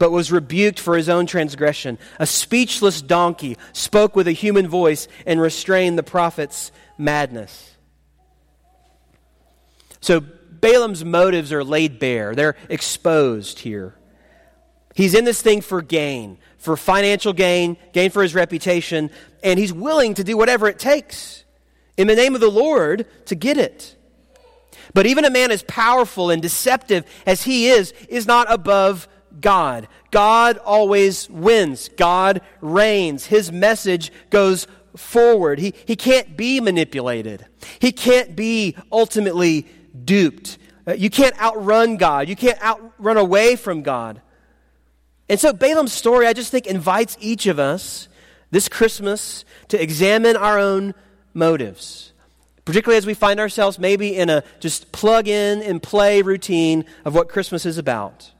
but 0.01 0.09
was 0.09 0.31
rebuked 0.31 0.79
for 0.79 0.97
his 0.97 1.09
own 1.09 1.27
transgression. 1.27 1.99
A 2.17 2.25
speechless 2.25 3.03
donkey 3.03 3.55
spoke 3.71 4.15
with 4.15 4.27
a 4.27 4.31
human 4.31 4.67
voice 4.67 5.07
and 5.27 5.39
restrained 5.39 5.95
the 5.95 6.01
prophet's 6.01 6.71
madness. 6.97 7.75
So 9.99 10.19
Balaam's 10.19 11.05
motives 11.05 11.53
are 11.53 11.63
laid 11.63 11.99
bare, 11.99 12.33
they're 12.33 12.55
exposed 12.67 13.59
here. 13.59 13.93
He's 14.95 15.13
in 15.13 15.23
this 15.23 15.39
thing 15.39 15.61
for 15.61 15.83
gain 15.83 16.39
for 16.57 16.75
financial 16.75 17.33
gain, 17.33 17.77
gain 17.93 18.09
for 18.09 18.23
his 18.23 18.33
reputation, 18.33 19.11
and 19.43 19.59
he's 19.59 19.71
willing 19.71 20.15
to 20.15 20.23
do 20.23 20.35
whatever 20.35 20.67
it 20.67 20.79
takes 20.79 21.43
in 21.95 22.07
the 22.07 22.15
name 22.15 22.33
of 22.33 22.41
the 22.41 22.49
Lord 22.49 23.05
to 23.27 23.35
get 23.35 23.59
it. 23.59 23.95
But 24.95 25.05
even 25.05 25.25
a 25.25 25.29
man 25.29 25.51
as 25.51 25.61
powerful 25.61 26.31
and 26.31 26.41
deceptive 26.41 27.05
as 27.27 27.43
he 27.43 27.67
is, 27.67 27.93
is 28.09 28.25
not 28.25 28.51
above 28.51 29.07
God. 29.39 29.87
God 30.11 30.57
always 30.57 31.29
wins. 31.29 31.89
God 31.89 32.41
reigns. 32.59 33.25
His 33.25 33.51
message 33.51 34.11
goes 34.29 34.67
forward. 34.95 35.59
He, 35.59 35.73
he 35.85 35.95
can't 35.95 36.35
be 36.35 36.59
manipulated. 36.59 37.45
He 37.79 37.91
can't 37.91 38.35
be 38.35 38.75
ultimately 38.91 39.67
duped. 40.03 40.57
Uh, 40.87 40.93
you 40.93 41.09
can't 41.09 41.39
outrun 41.41 41.97
God. 41.97 42.27
You 42.27 42.35
can't 42.35 42.61
outrun 42.61 43.17
away 43.17 43.55
from 43.55 43.83
God. 43.83 44.21
And 45.29 45.39
so 45.39 45.53
Balaam's 45.53 45.93
story, 45.93 46.27
I 46.27 46.33
just 46.33 46.51
think, 46.51 46.67
invites 46.67 47.15
each 47.21 47.47
of 47.47 47.59
us 47.59 48.09
this 48.49 48.67
Christmas 48.67 49.45
to 49.69 49.81
examine 49.81 50.35
our 50.35 50.59
own 50.59 50.93
motives, 51.33 52.11
particularly 52.65 52.97
as 52.97 53.05
we 53.05 53.13
find 53.13 53.39
ourselves 53.39 53.79
maybe 53.79 54.15
in 54.15 54.29
a 54.29 54.43
just 54.59 54.91
plug 54.91 55.27
in 55.27 55.61
and 55.61 55.81
play 55.81 56.21
routine 56.21 56.83
of 57.05 57.15
what 57.15 57.29
Christmas 57.29 57.65
is 57.65 57.77
about, 57.77 58.31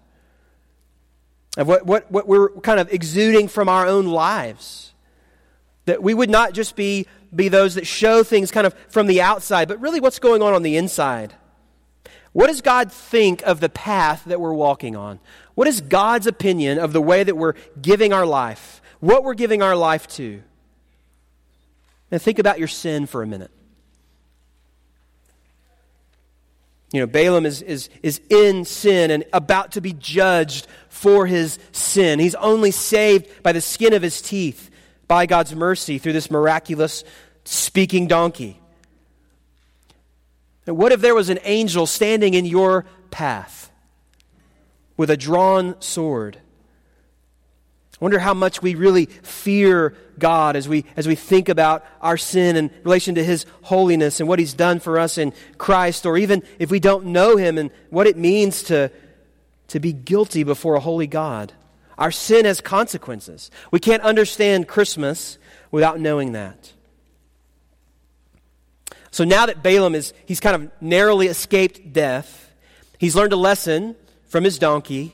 of 1.58 1.68
what, 1.68 1.86
what, 1.86 2.12
what 2.12 2.28
we're 2.28 2.50
kind 2.62 2.80
of 2.80 2.92
exuding 2.94 3.48
from 3.48 3.68
our 3.68 3.86
own 3.86 4.06
lives. 4.08 4.94
That 5.86 6.02
we 6.02 6.14
would 6.14 6.30
not 6.30 6.54
just 6.54 6.76
be, 6.76 7.08
be 7.36 7.50
those 7.50 7.76
that 7.76 7.88
show 7.88 8.24
things 8.24 8.52
kind 8.52 8.66
of 8.66 8.74
from 8.90 9.08
the 9.08 9.22
outside, 9.22 9.68
but 9.68 9.82
really 9.82 10.00
what's 10.00 10.20
going 10.20 10.42
on 10.42 10.54
on 10.54 10.64
the 10.64 10.78
inside. 10.78 11.34
What 12.34 12.48
does 12.48 12.62
God 12.62 12.92
think 12.92 13.42
of 13.44 13.60
the 13.60 13.70
path 13.70 14.24
that 14.26 14.40
we're 14.40 14.54
walking 14.54 14.96
on? 14.96 15.20
What 15.56 15.68
is 15.68 15.82
God's 15.82 16.28
opinion 16.28 16.80
of 16.80 16.94
the 16.94 17.02
way 17.02 17.24
that 17.24 17.36
we're 17.36 17.56
giving 17.82 18.14
our 18.14 18.26
life? 18.26 18.82
What 19.00 19.24
we're 19.24 19.34
giving 19.34 19.62
our 19.62 19.76
life 19.76 20.08
to? 20.10 20.42
And 22.10 22.22
think 22.22 22.40
about 22.40 22.60
your 22.60 22.68
sin 22.70 23.06
for 23.06 23.22
a 23.24 23.28
minute. 23.28 23.52
You 26.92 27.00
know, 27.00 27.08
Balaam 27.08 27.46
is, 27.46 27.62
is, 27.62 27.90
is 28.04 28.20
in 28.30 28.66
sin 28.66 29.12
and 29.12 29.24
about 29.32 29.72
to 29.74 29.82
be 29.82 29.94
judged 29.94 30.68
for 30.90 31.26
his 31.26 31.58
sin. 31.72 32.20
He's 32.20 32.36
only 32.36 32.72
saved 32.72 33.44
by 33.44 33.54
the 33.54 33.62
skin 33.62 33.94
of 33.94 34.02
his 34.02 34.22
teeth 34.22 34.70
by 35.08 35.26
God's 35.26 35.56
mercy 35.56 35.98
through 35.98 36.14
this 36.14 36.30
miraculous 36.30 37.04
speaking 37.46 38.08
donkey. 38.08 38.60
And 40.68 40.78
what 40.78 40.92
if 40.92 41.02
there 41.02 41.16
was 41.16 41.30
an 41.30 41.40
angel 41.44 41.88
standing 41.88 42.34
in 42.34 42.46
your 42.46 42.86
path? 43.10 43.62
with 45.02 45.10
a 45.10 45.18
drawn 45.18 45.76
sword. 45.82 46.38
Wonder 48.02 48.18
how 48.18 48.34
much 48.34 48.64
we 48.64 48.74
really 48.74 49.06
fear 49.06 49.96
God 50.18 50.56
as 50.56 50.68
we, 50.68 50.86
as 50.98 51.08
we 51.08 51.14
think 51.14 51.50
about 51.50 51.86
our 52.02 52.18
sin 52.18 52.56
in 52.56 52.72
relation 52.84 53.14
to 53.16 53.24
His 53.24 53.46
holiness 53.62 54.20
and 54.20 54.28
what 54.28 54.40
He's 54.40 54.56
done 54.56 54.80
for 54.80 54.98
us 54.98 55.20
in 55.20 55.34
Christ, 55.60 56.08
or 56.08 56.18
even 56.18 56.42
if 56.58 56.72
we 56.72 56.80
don't 56.80 57.06
know 57.06 57.38
Him 57.38 57.60
and 57.60 57.70
what 57.92 58.08
it 58.08 58.18
means 58.18 58.64
to, 58.64 58.92
to 59.68 59.80
be 59.80 59.94
guilty 59.94 60.44
before 60.44 60.74
a 60.74 60.80
holy 60.80 61.06
God. 61.06 61.54
Our 62.00 62.12
sin 62.12 62.46
has 62.46 62.60
consequences. 62.60 63.52
We 63.70 63.80
can't 63.80 64.02
understand 64.02 64.68
Christmas 64.68 65.38
without 65.70 66.00
knowing 66.00 66.32
that. 66.32 66.74
So 69.12 69.26
now 69.26 69.46
that 69.46 69.62
Balaam 69.62 69.94
is, 69.94 70.12
he's 70.26 70.40
kind 70.40 70.56
of 70.56 70.72
narrowly 70.82 71.28
escaped 71.28 71.94
death, 71.94 72.52
he's 72.98 73.16
learned 73.16 73.34
a 73.34 73.38
lesson 73.38 73.96
from 74.28 74.44
his 74.44 74.58
donkey, 74.58 75.14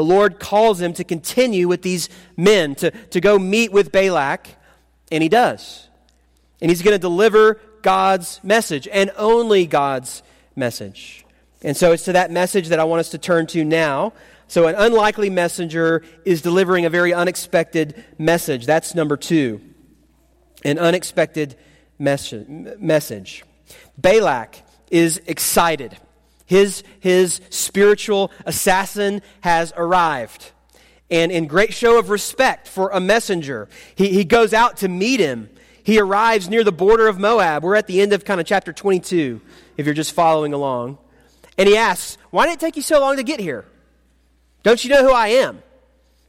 the 0.00 0.04
Lord 0.04 0.40
calls 0.40 0.80
him 0.80 0.94
to 0.94 1.04
continue 1.04 1.68
with 1.68 1.82
these 1.82 2.08
men, 2.34 2.74
to, 2.76 2.90
to 2.90 3.20
go 3.20 3.38
meet 3.38 3.70
with 3.70 3.92
Balak, 3.92 4.48
and 5.12 5.22
he 5.22 5.28
does. 5.28 5.90
And 6.62 6.70
he's 6.70 6.80
going 6.80 6.94
to 6.94 6.98
deliver 6.98 7.60
God's 7.82 8.40
message, 8.42 8.88
and 8.90 9.10
only 9.18 9.66
God's 9.66 10.22
message. 10.56 11.26
And 11.60 11.76
so 11.76 11.92
it's 11.92 12.04
to 12.04 12.14
that 12.14 12.30
message 12.30 12.68
that 12.68 12.80
I 12.80 12.84
want 12.84 13.00
us 13.00 13.10
to 13.10 13.18
turn 13.18 13.46
to 13.48 13.62
now. 13.62 14.14
So, 14.48 14.68
an 14.68 14.74
unlikely 14.74 15.28
messenger 15.28 16.02
is 16.24 16.40
delivering 16.40 16.86
a 16.86 16.90
very 16.90 17.12
unexpected 17.12 18.02
message. 18.16 18.64
That's 18.64 18.94
number 18.94 19.18
two. 19.18 19.60
An 20.64 20.78
unexpected 20.78 21.56
message. 21.98 23.44
Balak 23.98 24.62
is 24.90 25.20
excited. 25.26 25.94
His, 26.50 26.82
his 26.98 27.40
spiritual 27.48 28.32
assassin 28.44 29.22
has 29.40 29.72
arrived. 29.76 30.50
And 31.08 31.30
in 31.30 31.46
great 31.46 31.72
show 31.72 31.96
of 31.96 32.10
respect 32.10 32.66
for 32.66 32.90
a 32.90 32.98
messenger, 32.98 33.68
he, 33.94 34.08
he 34.08 34.24
goes 34.24 34.52
out 34.52 34.78
to 34.78 34.88
meet 34.88 35.20
him. 35.20 35.48
He 35.84 36.00
arrives 36.00 36.48
near 36.48 36.64
the 36.64 36.72
border 36.72 37.06
of 37.06 37.20
Moab. 37.20 37.62
We're 37.62 37.76
at 37.76 37.86
the 37.86 38.00
end 38.00 38.12
of 38.12 38.24
kind 38.24 38.40
of 38.40 38.48
chapter 38.48 38.72
22, 38.72 39.40
if 39.76 39.86
you're 39.86 39.94
just 39.94 40.12
following 40.12 40.52
along. 40.52 40.98
And 41.56 41.68
he 41.68 41.76
asks, 41.76 42.18
Why 42.30 42.46
did 42.46 42.54
it 42.54 42.58
take 42.58 42.74
you 42.74 42.82
so 42.82 42.98
long 42.98 43.18
to 43.18 43.22
get 43.22 43.38
here? 43.38 43.64
Don't 44.64 44.82
you 44.82 44.90
know 44.90 45.04
who 45.04 45.12
I 45.12 45.28
am? 45.28 45.62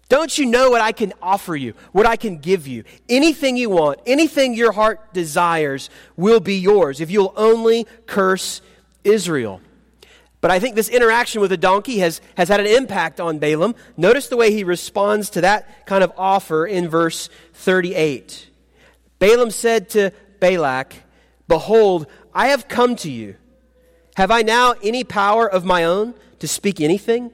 Don't 0.08 0.38
you 0.38 0.46
know 0.46 0.70
what 0.70 0.82
I 0.82 0.92
can 0.92 1.14
offer 1.20 1.56
you, 1.56 1.74
what 1.94 2.06
I 2.06 2.16
can 2.16 2.38
give 2.38 2.68
you? 2.68 2.84
Anything 3.10 3.58
you 3.58 3.72
want, 3.72 4.00
anything 4.06 4.54
your 4.54 4.72
heart 4.72 5.16
desires 5.16 5.90
will 6.16 6.42
be 6.42 6.58
yours 6.58 7.02
if 7.02 7.10
you'll 7.10 7.34
only 7.36 7.88
curse 8.06 8.62
Israel. 9.04 9.62
But 10.42 10.50
I 10.50 10.60
think 10.60 10.76
this 10.76 10.90
interaction 10.90 11.40
with 11.40 11.52
the 11.52 11.58
donkey 11.58 12.00
has, 12.00 12.20
has 12.36 12.50
had 12.50 12.60
an 12.60 12.66
impact 12.66 13.20
on 13.20 13.38
Balaam. 13.38 13.76
Notice 13.96 14.28
the 14.28 14.38
way 14.38 14.52
he 14.52 14.64
responds 14.64 15.30
to 15.32 15.42
that 15.42 15.86
kind 15.86 16.04
of 16.04 16.12
offer 16.18 16.66
in 16.66 16.90
verse 16.90 17.30
38. 17.54 18.50
Balaam 19.20 19.52
said 19.52 19.90
to 19.92 20.12
Balak, 20.40 20.96
Behold, 21.48 22.08
I 22.34 22.48
have 22.48 22.68
come 22.68 22.96
to 22.98 23.12
you. 23.12 23.36
Have 24.16 24.32
I 24.32 24.42
now 24.42 24.74
any 24.82 25.04
power 25.04 25.48
of 25.48 25.64
my 25.64 25.84
own 25.84 26.16
to 26.40 26.48
speak 26.48 26.82
anything? 26.82 27.32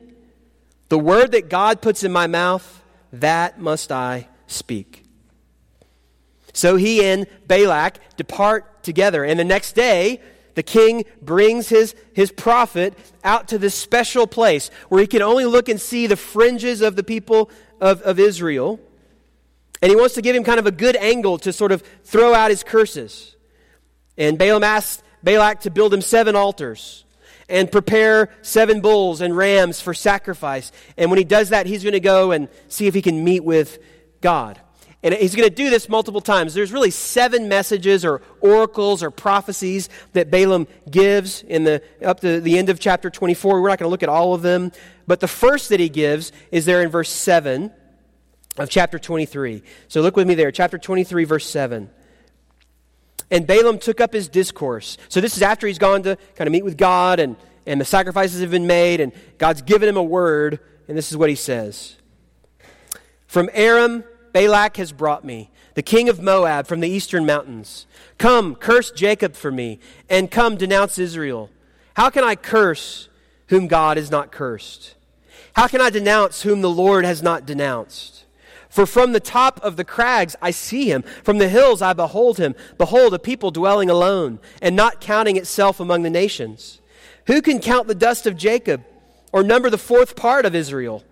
The 0.89 0.99
word 0.99 1.31
that 1.31 1.49
God 1.49 1.81
puts 1.81 2.03
in 2.03 2.11
my 2.11 2.27
mouth, 2.27 2.83
that 3.13 3.59
must 3.59 3.91
I 3.91 4.27
speak. 4.47 5.05
So 6.53 6.75
he 6.75 7.03
and 7.05 7.25
Balak 7.47 7.99
depart 8.17 8.83
together. 8.83 9.23
And 9.23 9.39
the 9.39 9.43
next 9.43 9.73
day, 9.73 10.21
the 10.57 10.63
king 10.63 11.05
brings 11.21 11.69
his, 11.69 11.93
his 12.13 12.31
prophet 12.31 12.97
out 13.23 13.49
to 13.49 13.59
this 13.59 13.75
special 13.75 14.25
place 14.25 14.71
where 14.89 14.99
he 14.99 15.05
can 15.05 15.21
only 15.21 15.45
look 15.45 15.69
and 15.69 15.79
see 15.79 16.07
the 16.07 16.17
fringes 16.17 16.81
of 16.81 16.95
the 16.95 17.03
people 17.03 17.51
of, 17.79 18.01
of 18.01 18.17
Israel. 18.17 18.79
And 19.83 19.91
he 19.91 19.95
wants 19.95 20.15
to 20.15 20.23
give 20.23 20.35
him 20.35 20.43
kind 20.43 20.59
of 20.59 20.65
a 20.65 20.71
good 20.71 20.95
angle 20.95 21.37
to 21.37 21.53
sort 21.53 21.71
of 21.71 21.83
throw 22.03 22.33
out 22.33 22.49
his 22.49 22.63
curses. 22.63 23.35
And 24.17 24.39
Balaam 24.39 24.63
asks 24.63 25.03
Balak 25.21 25.61
to 25.61 25.69
build 25.69 25.93
him 25.93 26.01
seven 26.01 26.35
altars 26.35 27.05
and 27.47 27.71
prepare 27.71 28.31
seven 28.41 28.81
bulls 28.81 29.21
and 29.21 29.37
rams 29.37 29.79
for 29.79 29.93
sacrifice. 29.93 30.71
And 30.97 31.11
when 31.11 31.19
he 31.19 31.23
does 31.23 31.49
that, 31.49 31.67
he's 31.67 31.83
going 31.83 31.93
to 31.93 31.99
go 31.99 32.31
and 32.31 32.49
see 32.67 32.87
if 32.87 32.95
he 32.95 33.03
can 33.03 33.23
meet 33.23 33.43
with 33.43 33.77
God. 34.21 34.59
And 35.03 35.13
he's 35.13 35.35
going 35.35 35.47
to 35.47 35.53
do 35.53 35.69
this 35.69 35.89
multiple 35.89 36.21
times. 36.21 36.53
There's 36.53 36.73
really 36.73 36.89
seven 36.89 37.47
messages 37.47 38.03
or 38.03 38.21
oracles 38.41 39.03
or 39.03 39.11
prophecies 39.11 39.89
that 40.13 40.31
Balaam 40.31 40.67
gives 40.89 41.43
in 41.43 41.63
the, 41.63 41.83
up 42.03 42.19
to 42.21 42.41
the 42.41 42.57
end 42.57 42.69
of 42.69 42.79
chapter 42.79 43.09
24. 43.09 43.61
We're 43.61 43.69
not 43.69 43.77
going 43.77 43.87
to 43.87 43.91
look 43.91 44.03
at 44.03 44.09
all 44.09 44.33
of 44.33 44.41
them. 44.41 44.71
But 45.05 45.19
the 45.19 45.27
first 45.27 45.69
that 45.69 45.79
he 45.79 45.89
gives 45.89 46.31
is 46.51 46.65
there 46.65 46.81
in 46.81 46.89
verse 46.89 47.11
7 47.11 47.71
of 48.57 48.69
chapter 48.69 48.97
23. 48.97 49.61
So 49.87 50.01
look 50.01 50.15
with 50.15 50.27
me 50.27 50.33
there, 50.33 50.51
chapter 50.51 50.79
23, 50.79 51.25
verse 51.25 51.45
7. 51.45 51.89
And 53.29 53.45
Balaam 53.45 53.77
took 53.77 54.01
up 54.01 54.13
his 54.13 54.27
discourse. 54.27 54.97
So 55.09 55.21
this 55.21 55.37
is 55.37 55.43
after 55.43 55.67
he's 55.67 55.77
gone 55.77 56.03
to 56.03 56.17
kind 56.35 56.47
of 56.47 56.51
meet 56.51 56.65
with 56.65 56.77
God 56.77 57.19
and, 57.19 57.35
and 57.67 57.79
the 57.79 57.85
sacrifices 57.85 58.41
have 58.41 58.51
been 58.51 58.67
made 58.67 58.99
and 58.99 59.11
God's 59.37 59.61
given 59.61 59.87
him 59.87 59.97
a 59.97 60.03
word. 60.03 60.59
And 60.87 60.97
this 60.97 61.11
is 61.11 61.17
what 61.17 61.29
he 61.29 61.35
says 61.35 61.97
From 63.27 63.49
Aram 63.53 64.03
Balak 64.33 64.77
has 64.77 64.91
brought 64.91 65.23
me, 65.23 65.49
the 65.73 65.81
king 65.81 66.09
of 66.09 66.21
Moab 66.21 66.67
from 66.67 66.79
the 66.79 66.89
eastern 66.89 67.25
mountains. 67.25 67.85
Come, 68.17 68.55
curse 68.55 68.91
Jacob 68.91 69.35
for 69.35 69.51
me, 69.51 69.79
and 70.09 70.31
come 70.31 70.57
denounce 70.57 70.97
Israel. 70.97 71.49
How 71.95 72.09
can 72.09 72.23
I 72.23 72.35
curse 72.35 73.09
whom 73.47 73.67
God 73.67 73.97
has 73.97 74.11
not 74.11 74.31
cursed? 74.31 74.95
How 75.53 75.67
can 75.67 75.81
I 75.81 75.89
denounce 75.89 76.43
whom 76.43 76.61
the 76.61 76.69
Lord 76.69 77.05
has 77.05 77.23
not 77.23 77.45
denounced? 77.45 78.25
For 78.69 78.85
from 78.85 79.11
the 79.11 79.19
top 79.19 79.59
of 79.63 79.75
the 79.75 79.83
crags 79.83 80.35
I 80.41 80.51
see 80.51 80.91
him. 80.91 81.01
From 81.23 81.39
the 81.39 81.49
hills 81.49 81.81
I 81.81 81.93
behold 81.93 82.37
him. 82.37 82.53
Behold, 82.77 83.13
a 83.13 83.19
people 83.19 83.49
dwelling 83.49 83.89
alone, 83.89 84.39
and 84.61 84.75
not 84.75 85.01
counting 85.01 85.35
itself 85.35 85.79
among 85.79 86.03
the 86.03 86.09
nations. 86.09 86.79
Who 87.25 87.41
can 87.41 87.59
count 87.59 87.87
the 87.87 87.95
dust 87.95 88.27
of 88.27 88.37
Jacob, 88.37 88.83
or 89.31 89.41
number 89.41 89.69
the 89.69 89.77
fourth 89.77 90.15
part 90.15 90.45
of 90.45 90.53
Israel? 90.53 91.03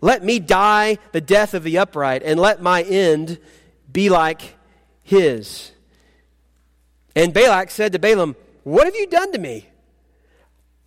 Let 0.00 0.24
me 0.24 0.38
die 0.38 0.98
the 1.12 1.20
death 1.20 1.54
of 1.54 1.62
the 1.62 1.78
upright, 1.78 2.22
and 2.22 2.40
let 2.40 2.62
my 2.62 2.82
end 2.82 3.38
be 3.90 4.08
like 4.08 4.56
his. 5.02 5.72
And 7.14 7.34
Balak 7.34 7.70
said 7.70 7.92
to 7.92 7.98
Balaam, 7.98 8.36
What 8.62 8.86
have 8.86 8.94
you 8.94 9.06
done 9.06 9.32
to 9.32 9.38
me? 9.38 9.66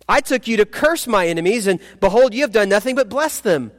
I 0.08 0.20
took 0.20 0.46
you 0.46 0.58
to 0.58 0.66
curse 0.66 1.06
my 1.06 1.26
enemies, 1.28 1.66
and 1.66 1.80
behold, 2.00 2.34
you 2.34 2.42
have 2.42 2.52
done 2.52 2.68
nothing 2.68 2.94
but 2.94 3.08
bless 3.08 3.40
them. 3.40 3.72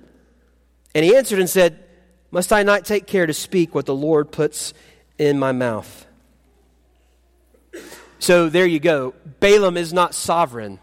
And 0.93 1.03
he 1.03 1.15
answered 1.15 1.39
and 1.39 1.49
said, 1.49 1.83
Must 2.31 2.53
I 2.53 2.63
not 2.63 2.85
take 2.85 3.05
care 3.05 3.25
to 3.25 3.33
speak 3.33 3.75
what 3.75 3.85
the 3.85 3.95
Lord 3.95 4.31
puts 4.31 4.73
in 5.17 5.37
my 5.37 5.51
mouth? 5.51 6.05
So 8.19 8.49
there 8.49 8.65
you 8.65 8.79
go. 8.79 9.13
Balaam 9.39 9.77
is 9.77 9.93
not 9.93 10.15
sovereign 10.15 10.79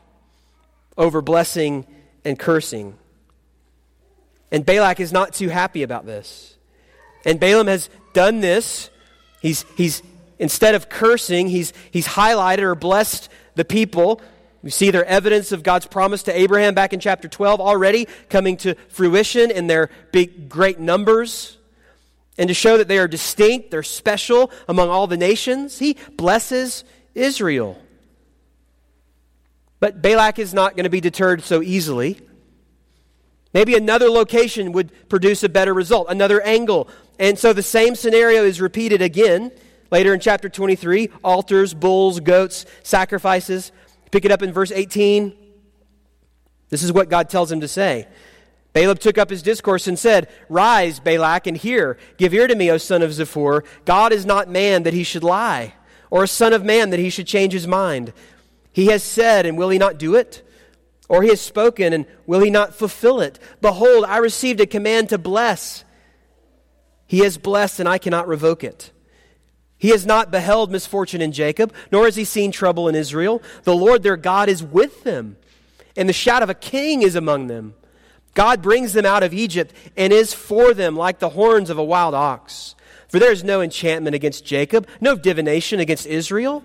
over 0.97 1.23
blessing 1.23 1.87
and 2.25 2.39
cursing. 2.39 2.97
And 4.53 4.65
Balak 4.65 5.01
is 5.01 5.13
not 5.13 5.35
too 5.35 5.49
happy 5.49 5.83
about 5.83 6.07
this. 6.07 6.57
And 7.25 7.41
Balaam 7.41 7.67
has 7.67 7.91
done 8.13 8.41
this. 8.41 8.91
He's, 9.41 9.65
he's 9.77 10.03
instead 10.39 10.77
of 10.77 10.89
cursing, 10.89 11.49
he's, 11.49 11.73
he's 11.91 12.07
highlighted 12.07 12.61
or 12.61 12.77
blessed 12.77 13.29
the 13.57 13.65
people 13.65 14.21
we 14.63 14.71
see 14.71 14.91
their 14.91 15.05
evidence 15.05 15.51
of 15.51 15.63
God's 15.63 15.87
promise 15.87 16.23
to 16.25 16.39
Abraham 16.39 16.75
back 16.75 16.93
in 16.93 17.01
chapter 17.01 17.29
12 17.29 17.61
already 17.61 18.07
coming 18.29 18.57
to 18.59 18.77
fruition 18.89 19.51
in 19.51 19.67
their 19.67 19.91
big, 20.13 20.49
great 20.49 20.79
numbers. 20.79 21.59
And 22.39 22.49
to 22.49 22.55
show 22.55 22.79
that 22.79 22.89
they 22.89 22.99
are 22.99 23.09
distinct, 23.09 23.71
they're 23.71 23.83
special 23.83 24.51
among 24.69 24.89
all 24.89 25.07
the 25.07 25.17
nations, 25.17 25.79
he 25.79 25.97
blesses 26.17 26.85
Israel. 27.15 27.77
But 29.81 30.01
Balak 30.01 30.39
is 30.39 30.55
not 30.55 30.77
going 30.77 30.85
to 30.85 30.91
be 30.91 31.01
deterred 31.01 31.43
so 31.43 31.61
easily. 31.61 32.21
Maybe 33.55 33.75
another 33.75 34.09
location 34.09 34.73
would 34.73 35.09
produce 35.09 35.43
a 35.43 35.49
better 35.49 35.75
result, 35.75 36.07
another 36.09 36.41
angle. 36.41 36.89
And 37.19 37.39
so 37.39 37.53
the 37.53 37.63
same 37.63 37.95
scenario 37.95 38.45
is 38.45 38.61
repeated 38.61 39.03
again 39.03 39.53
later 39.91 40.15
in 40.15 40.21
chapter 40.21 40.49
23 40.49 41.11
altars, 41.23 41.75
bulls, 41.75 42.21
goats, 42.21 42.65
sacrifices. 42.83 43.73
Pick 44.11 44.25
it 44.25 44.31
up 44.31 44.43
in 44.43 44.53
verse 44.53 44.73
18. 44.73 45.37
This 46.71 46.83
is 46.83 46.93
what 46.93 47.11
God 47.11 47.29
tells 47.29 47.53
him 47.53 47.61
to 47.61 47.69
say. 47.69 48.09
Balaam 48.73 48.97
took 48.97 49.19
up 49.19 49.29
his 49.29 49.43
discourse 49.43 49.87
and 49.87 49.99
said, 49.99 50.29
Rise, 50.49 50.99
Balak, 50.99 51.47
and 51.47 51.57
hear. 51.57 51.99
Give 52.17 52.33
ear 52.33 52.47
to 52.47 52.55
me, 52.55 52.71
O 52.71 52.79
son 52.79 53.03
of 53.03 53.11
Zippor. 53.11 53.67
God 53.85 54.13
is 54.13 54.25
not 54.25 54.49
man 54.49 54.85
that 54.85 54.95
he 54.95 55.05
should 55.05 55.23
lie, 55.23 55.75
or 56.11 56.25
a 56.25 56.29
son 56.29 56.55
of 56.55 56.65
man 56.65 56.89
that 56.89 56.99
he 56.99 57.11
should 57.11 57.27
change 57.27 57.53
his 57.53 57.67
mind. 57.67 58.15
He 58.73 58.87
has 58.87 59.03
said, 59.03 59.45
and 59.45 59.59
will 59.59 59.69
he 59.69 59.77
not 59.77 59.99
do 59.99 60.15
it? 60.15 60.43
Or 61.09 61.23
he 61.23 61.29
has 61.29 61.41
spoken, 61.41 61.93
and 61.93 62.07
will 62.27 62.41
he 62.41 62.51
not 62.51 62.75
fulfill 62.75 63.21
it? 63.21 63.39
Behold, 63.61 64.05
I 64.07 64.19
received 64.19 64.61
a 64.61 64.67
command 64.67 65.11
to 65.11 65.19
bless. 65.19 65.85
He 67.07 67.19
has 67.21 67.37
blessed, 67.39 67.81
and 67.81 67.89
I 67.89 67.99
cannot 67.99 68.29
revoke 68.29 68.65
it. 68.65 68.91
He 69.77 69.89
has 69.89 70.07
not 70.07 70.31
beheld 70.31 70.71
misfortune 70.71 71.21
in 71.21 71.33
Jacob, 71.33 71.75
nor 71.91 72.05
has 72.05 72.15
he 72.15 72.25
seen 72.25 72.53
trouble 72.53 72.89
in 72.89 72.95
Israel. 72.95 73.43
The 73.65 73.75
Lord 73.75 74.03
their 74.03 74.17
God 74.17 74.49
is 74.49 74.63
with 74.63 75.03
them, 75.03 75.37
and 75.97 76.09
the 76.09 76.13
shout 76.13 76.43
of 76.43 76.49
a 76.49 76.55
king 76.55 77.03
is 77.03 77.17
among 77.17 77.49
them. 77.49 77.75
God 78.35 78.63
brings 78.63 78.93
them 78.93 79.05
out 79.05 79.23
of 79.23 79.35
Egypt 79.35 79.75
and 79.97 80.13
is 80.13 80.33
for 80.33 80.73
them 80.73 80.97
like 80.97 81.19
the 81.19 81.31
horns 81.31 81.69
of 81.69 81.79
a 81.79 81.85
wild 81.85 82.15
ox. 82.15 82.75
For 83.09 83.19
there 83.19 83.33
is 83.33 83.45
no 83.45 83.61
enchantment 83.61 84.15
against 84.15 84.47
Jacob, 84.47 84.89
no 85.01 85.17
divination 85.17 85.81
against 85.81 86.07
Israel. 86.07 86.65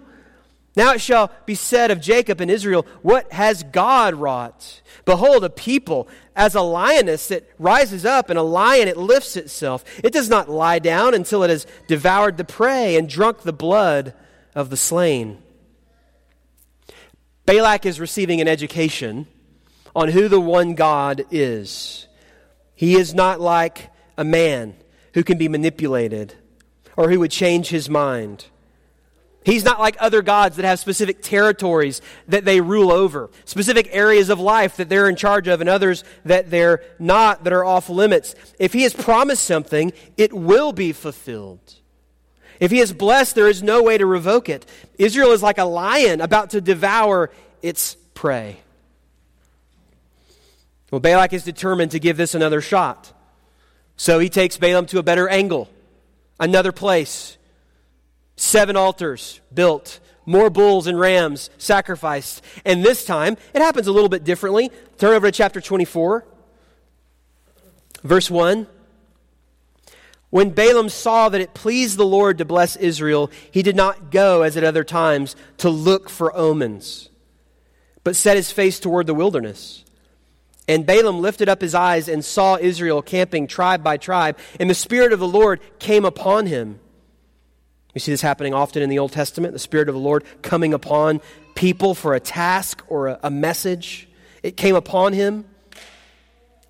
Now 0.78 0.94
it 0.94 1.02
shall 1.02 1.32
be 1.48 1.56
said 1.56 1.90
of 1.90 2.00
Jacob 2.00 2.40
and 2.40 2.52
Israel, 2.52 2.86
What 3.02 3.34
has 3.34 3.64
God 3.64 4.14
wrought? 4.14 4.84
Behold, 5.06 5.44
a 5.44 5.50
people 5.50 6.08
as 6.36 6.54
a 6.54 6.62
lioness 6.62 7.30
that 7.30 7.50
rises 7.58 8.06
up, 8.06 8.30
and 8.30 8.38
a 8.38 8.44
lion 8.44 8.88
it 8.88 8.96
lifts 8.96 9.36
itself. 9.36 9.84
It 10.04 10.14
does 10.14 10.30
not 10.30 10.52
lie 10.52 10.78
down 10.78 11.16
until 11.16 11.42
it 11.42 11.50
has 11.50 11.66
devoured 11.88 12.38
the 12.38 12.44
prey 12.44 12.96
and 12.96 13.10
drunk 13.10 13.42
the 13.42 13.52
blood 13.52 14.14
of 14.54 14.70
the 14.70 14.78
slain. 14.78 15.42
Balak 17.48 17.88
is 17.88 18.00
receiving 18.00 18.40
an 18.40 18.48
education 18.48 19.26
on 19.96 20.10
who 20.10 20.28
the 20.28 20.40
one 20.40 20.76
God 20.76 21.26
is. 21.32 22.08
He 22.76 22.94
is 22.94 23.16
not 23.16 23.42
like 23.42 23.90
a 24.16 24.24
man 24.24 24.76
who 25.16 25.24
can 25.24 25.40
be 25.40 25.48
manipulated 25.48 26.36
or 26.96 27.10
who 27.10 27.20
would 27.20 27.32
change 27.32 27.70
his 27.70 27.90
mind. 27.90 28.46
He's 29.44 29.64
not 29.64 29.80
like 29.80 29.96
other 30.00 30.22
gods 30.22 30.58
that 30.58 30.66
have 30.66 30.78
specific 30.78 31.22
territories 31.22 32.02
that 32.28 32.44
they 32.44 32.60
rule 32.60 32.92
over, 32.92 33.30
specific 33.46 33.88
areas 33.92 34.30
of 34.30 34.42
life 34.42 34.76
that 34.76 34.90
they're 34.90 35.08
in 35.08 35.16
charge 35.16 35.48
of, 35.48 35.62
and 35.62 35.70
others 35.70 36.04
that 36.26 36.50
they're 36.50 36.84
not, 37.00 37.46
that 37.46 37.54
are 37.54 37.64
off 37.64 37.90
limits. 37.90 38.36
If 38.60 38.74
he 38.74 38.82
has 38.82 38.94
promised 38.94 39.46
something, 39.46 39.94
it 40.18 40.34
will 40.34 40.74
be 40.74 40.92
fulfilled. 40.92 41.76
If 42.60 42.72
he 42.72 42.80
has 42.80 42.92
blessed, 42.92 43.36
there 43.36 43.48
is 43.48 43.64
no 43.64 43.84
way 43.84 43.98
to 43.98 44.06
revoke 44.06 44.50
it. 44.50 44.66
Israel 44.98 45.32
is 45.32 45.42
like 45.42 45.60
a 45.60 45.64
lion 45.64 46.20
about 46.20 46.50
to 46.50 46.60
devour 46.60 47.32
its 47.62 47.96
prey. 48.14 48.58
Well, 50.92 51.00
Balak 51.00 51.34
is 51.34 51.44
determined 51.44 51.92
to 51.92 52.00
give 52.00 52.18
this 52.18 52.36
another 52.36 52.62
shot. 52.62 53.14
So 53.96 54.20
he 54.20 54.30
takes 54.30 54.58
Balaam 54.58 54.86
to 54.88 55.00
a 55.00 55.04
better 55.04 55.30
angle, 55.30 55.70
another 56.40 56.72
place 56.72 57.37
seven 58.38 58.78
altars 58.78 59.42
built, 59.54 60.00
more 60.26 60.50
bulls 60.50 60.88
and 60.88 60.98
rams 60.98 61.50
sacrificed. 61.58 62.42
And 62.64 62.84
this 62.84 63.04
time, 63.04 63.36
it 63.54 63.62
happens 63.62 63.88
a 63.88 63.92
little 63.92 64.10
bit 64.10 64.24
differently. 64.24 64.72
Turn 64.98 65.14
over 65.14 65.28
to 65.28 65.32
chapter 65.32 65.60
24, 65.60 66.26
verse 68.04 68.32
1. 68.32 68.68
When 70.30 70.50
Balaam 70.50 70.90
saw 70.90 71.30
that 71.30 71.42
it 71.42 71.54
pleased 71.54 71.98
the 71.98 72.06
Lord 72.06 72.38
to 72.38 72.46
bless 72.46 72.76
Israel, 72.76 73.32
he 73.50 73.64
did 73.64 73.76
not 73.76 74.12
go, 74.12 74.42
as 74.42 74.58
at 74.58 74.64
other 74.64 74.84
times, 74.84 75.36
to 75.58 75.70
look 75.70 76.10
for 76.10 76.36
omens, 76.36 77.10
but 78.04 78.16
set 78.16 78.36
his 78.36 78.52
face 78.52 78.80
toward 78.80 79.08
the 79.08 79.14
wilderness. 79.14 79.86
And 80.68 80.86
Balaam 80.86 81.22
lifted 81.22 81.48
up 81.48 81.62
his 81.62 81.74
eyes 81.74 82.10
and 82.10 82.26
saw 82.26 82.58
Israel 82.58 83.02
camping 83.02 83.48
tribe 83.48 83.84
by 83.84 83.96
tribe, 83.96 84.38
and 84.60 84.70
the 84.70 84.76
Spirit 84.76 85.14
of 85.14 85.20
the 85.20 85.28
Lord 85.28 85.62
came 85.80 86.04
upon 86.04 86.48
him. 86.48 86.82
We 87.94 88.00
see 88.00 88.12
this 88.12 88.22
happening 88.22 88.54
often 88.54 88.82
in 88.82 88.90
the 88.90 89.00
Old 89.00 89.12
Testament 89.12 89.54
the 89.54 89.60
Spirit 89.60 89.90
of 89.90 89.96
the 89.96 90.02
Lord 90.02 90.24
coming 90.42 90.74
upon 90.74 91.22
people 91.56 91.96
for 91.96 92.14
a 92.14 92.20
task 92.20 92.84
or 92.88 93.08
a, 93.08 93.20
a 93.24 93.32
message. 93.32 94.08
It 94.44 94.56
came 94.56 94.76
upon 94.76 95.14
him. 95.14 95.46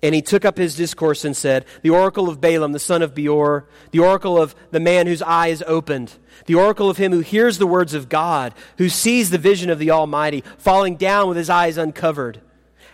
And 0.02 0.14
he 0.14 0.22
took 0.22 0.44
up 0.44 0.56
his 0.56 0.76
discourse 0.76 1.24
and 1.24 1.36
said, 1.36 1.64
The 1.82 1.90
oracle 1.90 2.28
of 2.28 2.40
Balaam, 2.40 2.70
the 2.70 2.78
son 2.78 3.02
of 3.02 3.14
Beor, 3.14 3.66
the 3.90 3.98
oracle 3.98 4.40
of 4.40 4.54
the 4.70 4.78
man 4.78 5.08
whose 5.08 5.22
eye 5.22 5.48
is 5.48 5.64
opened, 5.66 6.14
the 6.46 6.54
oracle 6.54 6.88
of 6.88 6.98
him 6.98 7.10
who 7.10 7.20
hears 7.20 7.58
the 7.58 7.66
words 7.66 7.94
of 7.94 8.08
God, 8.08 8.54
who 8.78 8.88
sees 8.88 9.30
the 9.30 9.38
vision 9.38 9.70
of 9.70 9.80
the 9.80 9.90
Almighty, 9.90 10.44
falling 10.56 10.96
down 10.96 11.26
with 11.26 11.36
his 11.36 11.50
eyes 11.50 11.76
uncovered. 11.76 12.40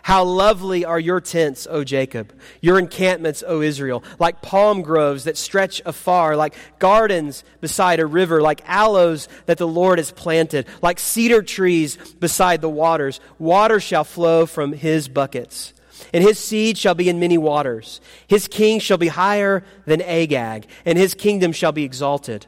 How 0.04 0.22
lovely 0.22 0.84
are 0.84 1.00
your 1.00 1.22
tents, 1.22 1.66
O 1.70 1.82
Jacob, 1.82 2.30
your 2.60 2.78
encampments, 2.78 3.42
O 3.46 3.62
Israel, 3.62 4.04
like 4.18 4.42
palm 4.42 4.82
groves 4.82 5.24
that 5.24 5.38
stretch 5.38 5.80
afar, 5.86 6.36
like 6.36 6.52
gardens 6.78 7.42
beside 7.62 8.00
a 8.00 8.04
river, 8.04 8.42
like 8.42 8.60
aloes 8.68 9.28
that 9.46 9.56
the 9.56 9.66
Lord 9.66 9.98
has 9.98 10.12
planted, 10.12 10.66
like 10.82 10.98
cedar 10.98 11.40
trees 11.40 11.96
beside 12.20 12.60
the 12.60 12.68
waters. 12.68 13.18
Water 13.38 13.80
shall 13.80 14.04
flow 14.04 14.44
from 14.44 14.74
his 14.74 15.08
buckets. 15.08 15.72
And 16.12 16.22
his 16.22 16.38
seed 16.38 16.76
shall 16.76 16.94
be 16.94 17.08
in 17.08 17.18
many 17.18 17.38
waters. 17.38 18.02
His 18.26 18.46
king 18.46 18.80
shall 18.80 18.98
be 18.98 19.08
higher 19.08 19.64
than 19.86 20.02
Agag, 20.02 20.66
and 20.84 20.98
his 20.98 21.14
kingdom 21.14 21.50
shall 21.52 21.72
be 21.72 21.84
exalted. 21.84 22.46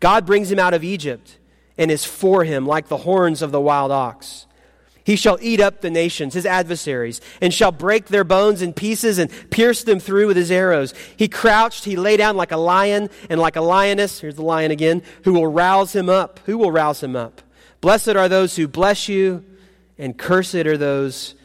God 0.00 0.24
brings 0.24 0.50
him 0.50 0.58
out 0.58 0.72
of 0.72 0.82
Egypt 0.82 1.36
and 1.76 1.90
is 1.90 2.06
for 2.06 2.44
him 2.44 2.66
like 2.66 2.88
the 2.88 2.96
horns 2.96 3.42
of 3.42 3.52
the 3.52 3.60
wild 3.60 3.92
ox. 3.92 4.46
He 5.06 5.14
shall 5.14 5.38
eat 5.40 5.60
up 5.60 5.82
the 5.82 5.90
nations, 5.90 6.34
his 6.34 6.44
adversaries, 6.44 7.20
and 7.40 7.54
shall 7.54 7.70
break 7.70 8.06
their 8.06 8.24
bones 8.24 8.60
in 8.60 8.72
pieces 8.72 9.18
and 9.18 9.30
pierce 9.50 9.84
them 9.84 10.00
through 10.00 10.26
with 10.26 10.36
his 10.36 10.50
arrows. 10.50 10.94
He 11.16 11.28
crouched, 11.28 11.84
he 11.84 11.94
lay 11.94 12.16
down 12.16 12.36
like 12.36 12.50
a 12.50 12.56
lion 12.56 13.08
and 13.30 13.38
like 13.38 13.54
a 13.54 13.60
lioness. 13.60 14.18
Here's 14.18 14.34
the 14.34 14.42
lion 14.42 14.72
again, 14.72 15.04
who 15.22 15.34
will 15.34 15.46
rouse 15.46 15.94
him 15.94 16.08
up. 16.08 16.40
Who 16.46 16.58
will 16.58 16.72
rouse 16.72 17.04
him 17.04 17.14
up? 17.14 17.40
Blessed 17.80 18.16
are 18.16 18.28
those 18.28 18.56
who 18.56 18.66
bless 18.66 19.08
you, 19.08 19.44
and 19.96 20.18
cursed 20.18 20.56
are 20.56 20.76
those 20.76 21.36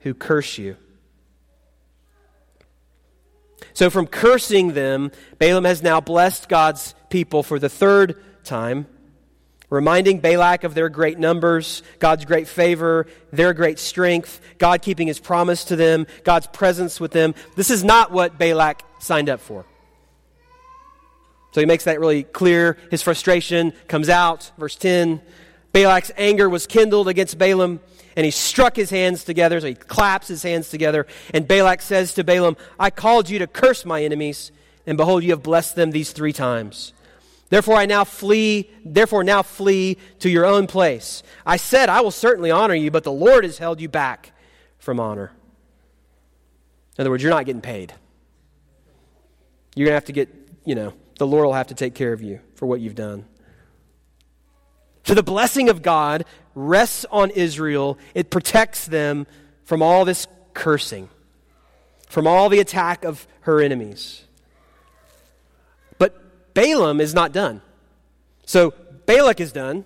who 0.00 0.14
curse 0.14 0.56
you. 0.56 0.78
So, 3.74 3.90
from 3.90 4.06
cursing 4.06 4.72
them, 4.72 5.12
Balaam 5.38 5.64
has 5.64 5.82
now 5.82 6.00
blessed 6.00 6.48
God's 6.48 6.94
people 7.10 7.42
for 7.42 7.58
the 7.58 7.68
third 7.68 8.22
time. 8.42 8.86
Reminding 9.72 10.20
Balak 10.20 10.64
of 10.64 10.74
their 10.74 10.90
great 10.90 11.18
numbers, 11.18 11.82
God's 11.98 12.26
great 12.26 12.46
favor, 12.46 13.06
their 13.32 13.54
great 13.54 13.78
strength, 13.78 14.38
God 14.58 14.82
keeping 14.82 15.06
his 15.06 15.18
promise 15.18 15.64
to 15.64 15.76
them, 15.76 16.06
God's 16.24 16.46
presence 16.46 17.00
with 17.00 17.12
them. 17.12 17.34
This 17.56 17.70
is 17.70 17.82
not 17.82 18.12
what 18.12 18.36
Balak 18.36 18.82
signed 18.98 19.30
up 19.30 19.40
for. 19.40 19.64
So 21.52 21.60
he 21.60 21.66
makes 21.66 21.84
that 21.84 22.00
really 22.00 22.22
clear. 22.22 22.76
His 22.90 23.00
frustration 23.00 23.72
comes 23.88 24.10
out. 24.10 24.52
Verse 24.58 24.76
10 24.76 25.22
Balak's 25.72 26.12
anger 26.18 26.50
was 26.50 26.66
kindled 26.66 27.08
against 27.08 27.38
Balaam, 27.38 27.80
and 28.14 28.26
he 28.26 28.30
struck 28.30 28.76
his 28.76 28.90
hands 28.90 29.24
together. 29.24 29.58
So 29.58 29.68
he 29.68 29.74
claps 29.74 30.28
his 30.28 30.42
hands 30.42 30.68
together. 30.68 31.06
And 31.32 31.48
Balak 31.48 31.80
says 31.80 32.12
to 32.14 32.24
Balaam, 32.24 32.58
I 32.78 32.90
called 32.90 33.30
you 33.30 33.38
to 33.38 33.46
curse 33.46 33.86
my 33.86 34.04
enemies, 34.04 34.52
and 34.86 34.98
behold, 34.98 35.24
you 35.24 35.30
have 35.30 35.42
blessed 35.42 35.76
them 35.76 35.92
these 35.92 36.12
three 36.12 36.34
times. 36.34 36.92
Therefore 37.52 37.76
I 37.76 37.84
now 37.84 38.04
flee, 38.04 38.70
therefore 38.82 39.22
now 39.22 39.42
flee 39.42 39.98
to 40.20 40.30
your 40.30 40.46
own 40.46 40.66
place. 40.66 41.22
I 41.44 41.58
said, 41.58 41.90
I 41.90 42.00
will 42.00 42.10
certainly 42.10 42.50
honor 42.50 42.74
you, 42.74 42.90
but 42.90 43.04
the 43.04 43.12
Lord 43.12 43.44
has 43.44 43.58
held 43.58 43.78
you 43.78 43.90
back 43.90 44.32
from 44.78 44.98
honor. 44.98 45.32
In 46.96 47.02
other 47.02 47.10
words, 47.10 47.22
you're 47.22 47.28
not 47.28 47.44
getting 47.44 47.60
paid. 47.60 47.92
You're 49.76 49.84
going 49.84 49.90
to 49.90 49.96
have 49.96 50.06
to 50.06 50.12
get, 50.12 50.30
you 50.64 50.74
know, 50.74 50.94
the 51.18 51.26
Lord 51.26 51.44
will 51.44 51.52
have 51.52 51.66
to 51.66 51.74
take 51.74 51.94
care 51.94 52.14
of 52.14 52.22
you 52.22 52.40
for 52.54 52.64
what 52.64 52.80
you've 52.80 52.94
done. 52.94 53.26
So 55.04 55.12
the 55.12 55.22
blessing 55.22 55.68
of 55.68 55.82
God 55.82 56.24
rests 56.54 57.04
on 57.10 57.28
Israel. 57.28 57.98
It 58.14 58.30
protects 58.30 58.86
them 58.86 59.26
from 59.64 59.82
all 59.82 60.06
this 60.06 60.26
cursing, 60.54 61.10
from 62.08 62.26
all 62.26 62.48
the 62.48 62.60
attack 62.60 63.04
of 63.04 63.26
her 63.42 63.60
enemies. 63.60 64.24
Balaam 66.54 67.00
is 67.00 67.14
not 67.14 67.32
done. 67.32 67.62
So 68.46 68.74
Balak 69.06 69.40
is 69.40 69.52
done. 69.52 69.84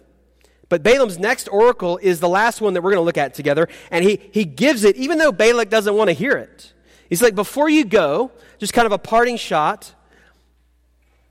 But 0.68 0.82
Balaam's 0.82 1.16
next 1.16 1.46
oracle 1.48 1.96
is 2.02 2.18
the 2.18 2.28
last 2.28 2.60
one 2.60 2.74
that 2.74 2.82
we're 2.82 2.90
going 2.90 3.00
to 3.00 3.04
look 3.04 3.18
at 3.18 3.34
together. 3.34 3.68
And 3.90 4.04
he, 4.04 4.20
he 4.32 4.44
gives 4.44 4.82
it, 4.82 4.96
even 4.96 5.18
though 5.18 5.30
Balak 5.30 5.70
doesn't 5.70 5.94
want 5.94 6.08
to 6.08 6.12
hear 6.12 6.32
it. 6.32 6.72
He's 7.08 7.22
like, 7.22 7.36
before 7.36 7.68
you 7.68 7.84
go, 7.84 8.32
just 8.58 8.72
kind 8.72 8.84
of 8.84 8.90
a 8.90 8.98
parting 8.98 9.36
shot, 9.36 9.94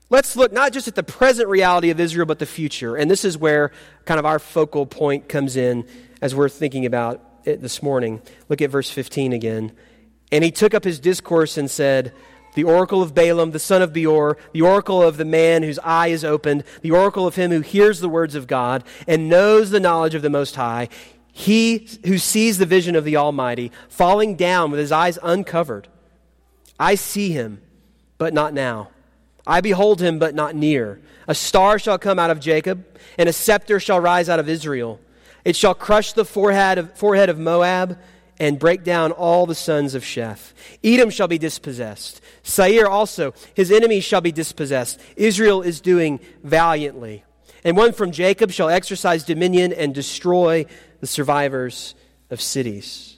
Let's 0.08 0.36
look 0.36 0.52
not 0.52 0.72
just 0.72 0.86
at 0.86 0.94
the 0.94 1.02
present 1.02 1.48
reality 1.48 1.90
of 1.90 1.98
Israel, 1.98 2.26
but 2.26 2.38
the 2.38 2.46
future. 2.46 2.94
And 2.94 3.10
this 3.10 3.24
is 3.24 3.36
where 3.36 3.72
kind 4.04 4.20
of 4.20 4.26
our 4.26 4.38
focal 4.38 4.86
point 4.86 5.28
comes 5.28 5.56
in 5.56 5.84
as 6.22 6.32
we're 6.32 6.48
thinking 6.48 6.86
about 6.86 7.20
it 7.44 7.60
this 7.60 7.82
morning. 7.82 8.22
Look 8.48 8.62
at 8.62 8.70
verse 8.70 8.88
15 8.88 9.32
again. 9.32 9.72
And 10.30 10.44
he 10.44 10.52
took 10.52 10.74
up 10.74 10.84
his 10.84 11.00
discourse 11.00 11.58
and 11.58 11.68
said, 11.68 12.12
The 12.56 12.64
oracle 12.64 13.02
of 13.02 13.14
Balaam, 13.14 13.50
the 13.50 13.58
son 13.58 13.82
of 13.82 13.92
Beor, 13.92 14.38
the 14.52 14.62
oracle 14.62 15.02
of 15.02 15.18
the 15.18 15.26
man 15.26 15.62
whose 15.62 15.78
eye 15.80 16.08
is 16.08 16.24
opened, 16.24 16.64
the 16.80 16.90
oracle 16.90 17.26
of 17.26 17.36
him 17.36 17.50
who 17.50 17.60
hears 17.60 18.00
the 18.00 18.08
words 18.08 18.34
of 18.34 18.46
God 18.46 18.82
and 19.06 19.28
knows 19.28 19.70
the 19.70 19.78
knowledge 19.78 20.14
of 20.14 20.22
the 20.22 20.30
Most 20.30 20.56
High, 20.56 20.88
he 21.30 21.86
who 22.06 22.16
sees 22.16 22.56
the 22.56 22.64
vision 22.64 22.96
of 22.96 23.04
the 23.04 23.16
Almighty, 23.16 23.70
falling 23.90 24.36
down 24.36 24.70
with 24.70 24.80
his 24.80 24.90
eyes 24.90 25.18
uncovered. 25.22 25.86
I 26.80 26.94
see 26.94 27.30
him, 27.30 27.60
but 28.16 28.32
not 28.32 28.54
now. 28.54 28.88
I 29.46 29.60
behold 29.60 30.00
him, 30.00 30.18
but 30.18 30.34
not 30.34 30.56
near. 30.56 30.98
A 31.28 31.34
star 31.34 31.78
shall 31.78 31.98
come 31.98 32.18
out 32.18 32.30
of 32.30 32.40
Jacob, 32.40 32.86
and 33.18 33.28
a 33.28 33.34
scepter 33.34 33.78
shall 33.78 34.00
rise 34.00 34.30
out 34.30 34.40
of 34.40 34.48
Israel. 34.48 34.98
It 35.44 35.56
shall 35.56 35.74
crush 35.74 36.14
the 36.14 36.24
forehead 36.24 36.78
of, 36.78 36.96
forehead 36.96 37.28
of 37.28 37.38
Moab 37.38 37.98
and 38.38 38.58
break 38.58 38.84
down 38.84 39.12
all 39.12 39.46
the 39.46 39.54
sons 39.54 39.94
of 39.94 40.02
Sheth. 40.02 40.52
Edom 40.84 41.10
shall 41.10 41.28
be 41.28 41.38
dispossessed. 41.38 42.20
Seir 42.42 42.86
also, 42.86 43.34
his 43.54 43.70
enemies 43.70 44.04
shall 44.04 44.20
be 44.20 44.32
dispossessed. 44.32 45.00
Israel 45.16 45.62
is 45.62 45.80
doing 45.80 46.20
valiantly. 46.42 47.24
And 47.64 47.76
one 47.76 47.92
from 47.92 48.12
Jacob 48.12 48.52
shall 48.52 48.68
exercise 48.68 49.24
dominion 49.24 49.72
and 49.72 49.94
destroy 49.94 50.66
the 51.00 51.06
survivors 51.06 51.94
of 52.30 52.40
cities. 52.40 53.16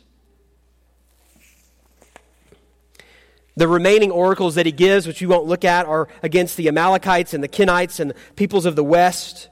The 3.57 3.69
remaining 3.69 4.13
oracles 4.13 4.55
that 4.55 4.67
he 4.67 4.73
gives, 4.73 5.07
which 5.07 5.21
we 5.21 5.27
won't 5.27 5.47
look 5.47 5.65
at, 5.65 5.85
are 5.87 6.07
against 6.23 6.57
the 6.57 6.69
Amalekites 6.69 7.35
and 7.35 7.43
the 7.43 7.49
Kenites 7.49 7.99
and 7.99 8.11
the 8.11 8.15
peoples 8.37 8.67
of 8.67 8.77
the 8.77 8.85
west. 8.85 9.49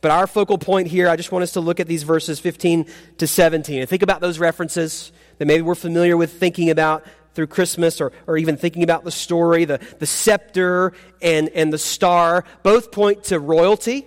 But 0.00 0.12
our 0.12 0.26
focal 0.26 0.58
point 0.58 0.88
here, 0.88 1.08
I 1.08 1.16
just 1.16 1.32
want 1.32 1.42
us 1.42 1.52
to 1.52 1.60
look 1.60 1.80
at 1.80 1.88
these 1.88 2.04
verses 2.04 2.38
15 2.38 2.86
to 3.18 3.26
17 3.26 3.80
and 3.80 3.88
think 3.88 4.02
about 4.02 4.20
those 4.20 4.38
references 4.38 5.10
that 5.38 5.46
maybe 5.46 5.62
we're 5.62 5.74
familiar 5.74 6.16
with 6.16 6.32
thinking 6.32 6.70
about 6.70 7.04
through 7.34 7.48
Christmas 7.48 8.00
or, 8.00 8.12
or 8.26 8.38
even 8.38 8.56
thinking 8.56 8.82
about 8.84 9.04
the 9.04 9.10
story. 9.10 9.64
The, 9.64 9.78
the 9.98 10.06
scepter 10.06 10.92
and, 11.20 11.48
and 11.50 11.72
the 11.72 11.78
star 11.78 12.44
both 12.62 12.92
point 12.92 13.24
to 13.24 13.40
royalty. 13.40 14.06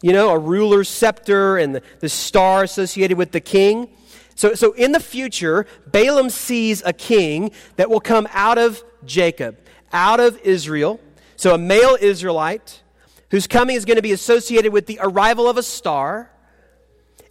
You 0.00 0.12
know, 0.12 0.30
a 0.30 0.38
ruler's 0.38 0.88
scepter 0.88 1.58
and 1.58 1.74
the, 1.74 1.82
the 2.00 2.08
star 2.08 2.62
associated 2.62 3.18
with 3.18 3.32
the 3.32 3.40
king. 3.40 3.88
So, 4.36 4.54
so 4.54 4.72
in 4.72 4.92
the 4.92 5.00
future, 5.00 5.66
Balaam 5.86 6.30
sees 6.30 6.82
a 6.84 6.92
king 6.92 7.50
that 7.76 7.90
will 7.90 8.00
come 8.00 8.28
out 8.32 8.56
of 8.56 8.82
Jacob, 9.04 9.58
out 9.92 10.20
of 10.20 10.40
Israel. 10.42 11.00
So 11.36 11.54
a 11.54 11.58
male 11.58 11.96
Israelite 12.00 12.82
whose 13.30 13.46
coming 13.46 13.76
is 13.76 13.84
going 13.84 13.96
to 13.96 14.02
be 14.02 14.12
associated 14.12 14.72
with 14.72 14.86
the 14.86 14.98
arrival 15.02 15.48
of 15.48 15.56
a 15.56 15.62
star 15.62 16.30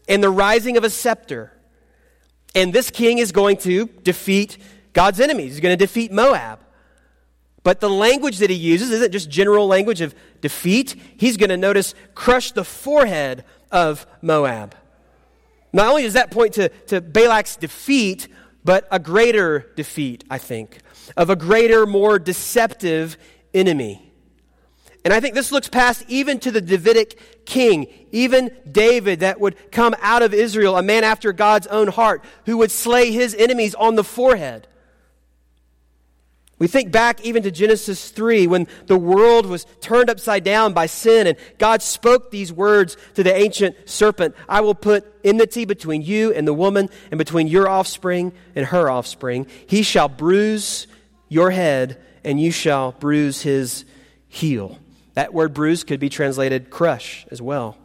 and 0.08 0.24
the 0.24 0.30
rising 0.30 0.78
of 0.78 0.84
a 0.84 0.90
scepter. 0.90 1.52
And 2.56 2.74
this 2.74 2.90
king 2.90 3.18
is 3.18 3.32
going 3.32 3.58
to 3.58 3.88
defeat 4.04 4.58
God's 4.94 5.20
enemies. 5.20 5.54
He's 5.54 5.60
going 5.60 5.78
to 5.78 5.86
defeat 5.86 6.12
Moab. 6.12 6.60
But 7.64 7.82
the 7.82 7.90
language 7.90 8.38
that 8.38 8.50
he 8.50 8.56
uses 8.56 8.92
isn't 8.92 9.12
just 9.12 9.30
general 9.30 9.68
language 9.68 10.02
of 10.02 10.16
defeat. 10.42 10.96
He's 11.18 11.38
going 11.38 11.50
to 11.50 11.58
notice 11.58 11.94
crush 12.16 12.52
the 12.52 12.64
forehead 12.64 13.44
of 13.72 14.08
Moab. 14.22 14.76
Not 15.74 15.90
only 15.90 16.04
does 16.04 16.14
that 16.14 16.32
point 16.32 16.54
to, 16.54 16.70
to 16.88 17.02
Balak's 17.02 17.58
defeat, 17.58 18.30
but 18.64 18.88
a 18.90 19.00
greater 19.00 19.72
defeat, 19.76 20.24
I 20.30 20.38
think, 20.38 20.80
of 21.16 21.30
a 21.30 21.36
greater, 21.36 21.86
more 21.86 22.20
deceptive 22.20 23.18
enemy. 23.54 24.07
And 25.08 25.14
I 25.14 25.22
think 25.22 25.36
this 25.36 25.54
looks 25.54 25.70
past 25.70 26.04
even 26.10 26.38
to 26.40 26.52
the 26.52 26.60
Davidic 26.60 27.46
king, 27.46 27.88
even 28.12 28.52
David 28.70 29.22
that 29.22 29.40
would 29.40 29.56
come 29.72 29.96
out 30.02 30.22
of 30.22 30.34
Israel, 30.34 30.76
a 30.76 30.84
man 30.84 31.06
after 31.06 31.32
God's 31.32 31.66
own 31.68 31.88
heart, 31.88 32.26
who 32.46 32.58
would 32.58 32.72
slay 32.72 33.14
his 33.14 33.34
enemies 33.34 33.74
on 33.76 33.96
the 33.96 34.04
forehead. 34.04 34.68
We 36.60 36.68
think 36.68 36.92
back 36.92 37.24
even 37.24 37.42
to 37.44 37.52
Genesis 37.52 38.10
3 38.10 38.48
when 38.48 38.68
the 38.88 38.98
world 38.98 39.46
was 39.46 39.66
turned 39.80 40.10
upside 40.10 40.44
down 40.44 40.74
by 40.74 40.88
sin 40.88 41.26
and 41.26 41.38
God 41.58 41.82
spoke 41.82 42.30
these 42.30 42.52
words 42.52 42.98
to 43.14 43.24
the 43.24 43.34
ancient 43.34 43.78
serpent 43.86 44.36
I 44.50 44.60
will 44.60 44.76
put 44.76 45.06
enmity 45.24 45.64
between 45.64 46.02
you 46.02 46.34
and 46.34 46.46
the 46.46 46.54
woman 46.54 46.90
and 47.12 47.18
between 47.18 47.48
your 47.48 47.70
offspring 47.70 48.34
and 48.58 48.66
her 48.66 48.90
offspring. 48.90 49.48
He 49.68 49.84
shall 49.84 50.10
bruise 50.10 50.86
your 51.30 51.50
head 51.50 51.98
and 52.26 52.42
you 52.42 52.52
shall 52.52 52.92
bruise 52.92 53.42
his 53.42 53.86
heel. 54.28 54.78
That 55.18 55.34
word 55.34 55.52
bruise 55.52 55.84
could 55.84 56.00
be 56.00 56.10
translated 56.10 56.70
crush 56.70 57.26
as 57.32 57.42
well. 57.42 57.76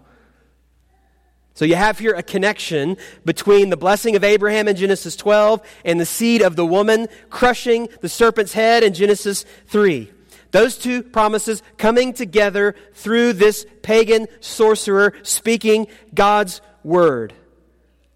So 1.54 1.64
you 1.64 1.76
have 1.76 1.98
here 1.98 2.12
a 2.12 2.22
connection 2.22 2.98
between 3.24 3.70
the 3.70 3.76
blessing 3.78 4.16
of 4.16 4.22
Abraham 4.22 4.68
in 4.68 4.76
Genesis 4.76 5.16
12 5.16 5.62
and 5.82 5.98
the 5.98 6.04
seed 6.04 6.42
of 6.42 6.56
the 6.56 6.66
woman 6.66 7.08
crushing 7.30 7.88
the 8.02 8.10
serpent's 8.10 8.52
head 8.52 8.84
in 8.84 8.92
Genesis 8.92 9.46
3. 9.68 10.12
Those 10.50 10.76
two 10.76 11.02
promises 11.02 11.62
coming 11.78 12.12
together 12.12 12.74
through 12.92 13.32
this 13.32 13.64
pagan 13.80 14.26
sorcerer 14.40 15.14
speaking 15.22 15.86
God's 16.12 16.60
word. 16.84 17.32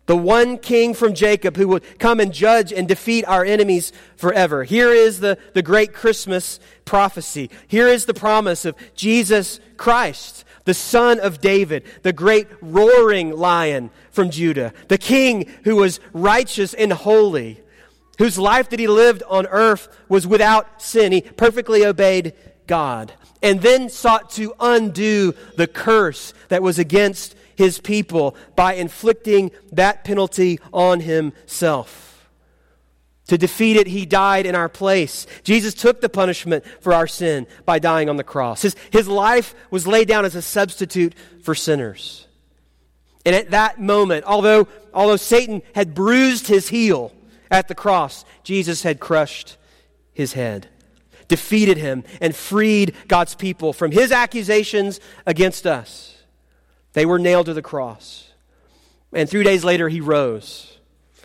The 0.07 0.17
one 0.17 0.59
king 0.59 0.95
from 0.95 1.15
Jacob 1.15 1.57
who 1.57 1.69
will 1.69 1.81
come 1.99 2.21
and 2.21 2.33
judge 2.33 2.73
and 2.73 2.87
defeat 2.87 3.25
our 3.27 3.45
enemies 3.45 3.93
forever. 4.17 4.65
Here 4.65 4.91
is 4.91 5.21
the, 5.21 5.37
the 5.53 5.63
great 5.63 5.93
Christmas 5.93 6.61
prophecy. 6.85 7.51
Here 7.67 7.89
is 7.89 8.05
the 8.05 8.15
promise 8.15 8.65
of 8.65 8.77
Jesus 8.95 9.61
Christ 9.77 10.45
the 10.67 10.75
son 10.75 11.19
of 11.21 11.41
David, 11.41 11.85
the 12.03 12.13
great 12.13 12.49
roaring 12.61 13.31
lion 13.31 13.91
from 14.11 14.31
Judah, 14.31 14.75
the 14.89 14.99
king 14.99 15.49
who 15.65 15.77
was 15.77 16.01
righteous 16.13 16.75
and 16.75 16.93
holy, 16.93 17.63
whose 18.19 18.37
life 18.39 18.69
that 18.71 18.81
he 18.81 18.89
lived 18.89 19.23
on 19.29 19.47
earth 19.47 19.89
was 20.09 20.27
without 20.27 20.83
sin. 20.83 21.13
He 21.13 21.21
perfectly 21.23 21.87
obeyed 21.87 22.35
God 22.67 23.13
and 23.43 23.63
then 23.63 23.89
sought 23.89 24.31
to 24.31 24.55
undo 24.59 25.35
the 25.57 25.69
curse 25.69 26.35
that 26.49 26.63
was 26.63 26.79
against 26.79 27.37
his 27.57 27.81
people 27.81 28.37
by 28.55 28.75
inflicting 28.75 29.51
that 29.73 30.05
penalty 30.05 30.61
on 30.73 31.01
himself. 31.01 32.29
To 33.29 33.37
defeat 33.37 33.77
it, 33.77 33.89
he 33.89 34.07
died 34.07 34.47
in 34.47 34.55
our 34.55 34.69
place. 34.69 35.27
Jesus 35.43 35.75
took 35.75 36.01
the 36.01 36.09
punishment 36.09 36.65
for 36.81 36.93
our 36.93 37.09
sin 37.09 37.47
by 37.65 37.81
dying 37.81 38.09
on 38.09 38.17
the 38.17 38.25
cross. 38.25 38.63
His, 38.63 38.77
his 38.93 39.09
life 39.09 39.55
was 39.71 39.87
laid 39.87 40.07
down 40.07 40.25
as 40.25 40.37
a 40.37 40.43
substitute 40.43 41.15
for 41.43 41.55
sinners. 41.55 42.29
And 43.25 43.35
at 43.35 43.51
that 43.51 43.81
moment, 43.81 44.25
although, 44.27 44.69
although 44.95 45.17
Satan 45.17 45.63
had 45.75 45.95
bruised 45.95 46.47
his 46.47 46.69
heel 46.69 47.13
at 47.51 47.67
the 47.67 47.75
cross, 47.75 48.25
Jesus 48.45 48.85
had 48.85 49.01
crushed 49.01 49.57
his 50.13 50.35
head, 50.35 50.69
defeated 51.27 51.79
him, 51.79 52.05
and 52.21 52.35
freed 52.35 52.95
God's 53.09 53.35
people 53.35 53.73
from 53.73 53.91
his 53.91 54.13
accusations 54.13 55.01
against 55.27 55.67
us. 55.67 56.16
They 56.97 57.05
were 57.05 57.19
nailed 57.19 57.45
to 57.45 57.53
the 57.53 57.61
cross. 57.61 58.33
And 59.13 59.29
three 59.29 59.45
days 59.45 59.63
later, 59.63 59.91
he 59.91 60.01
rose, 60.01 60.79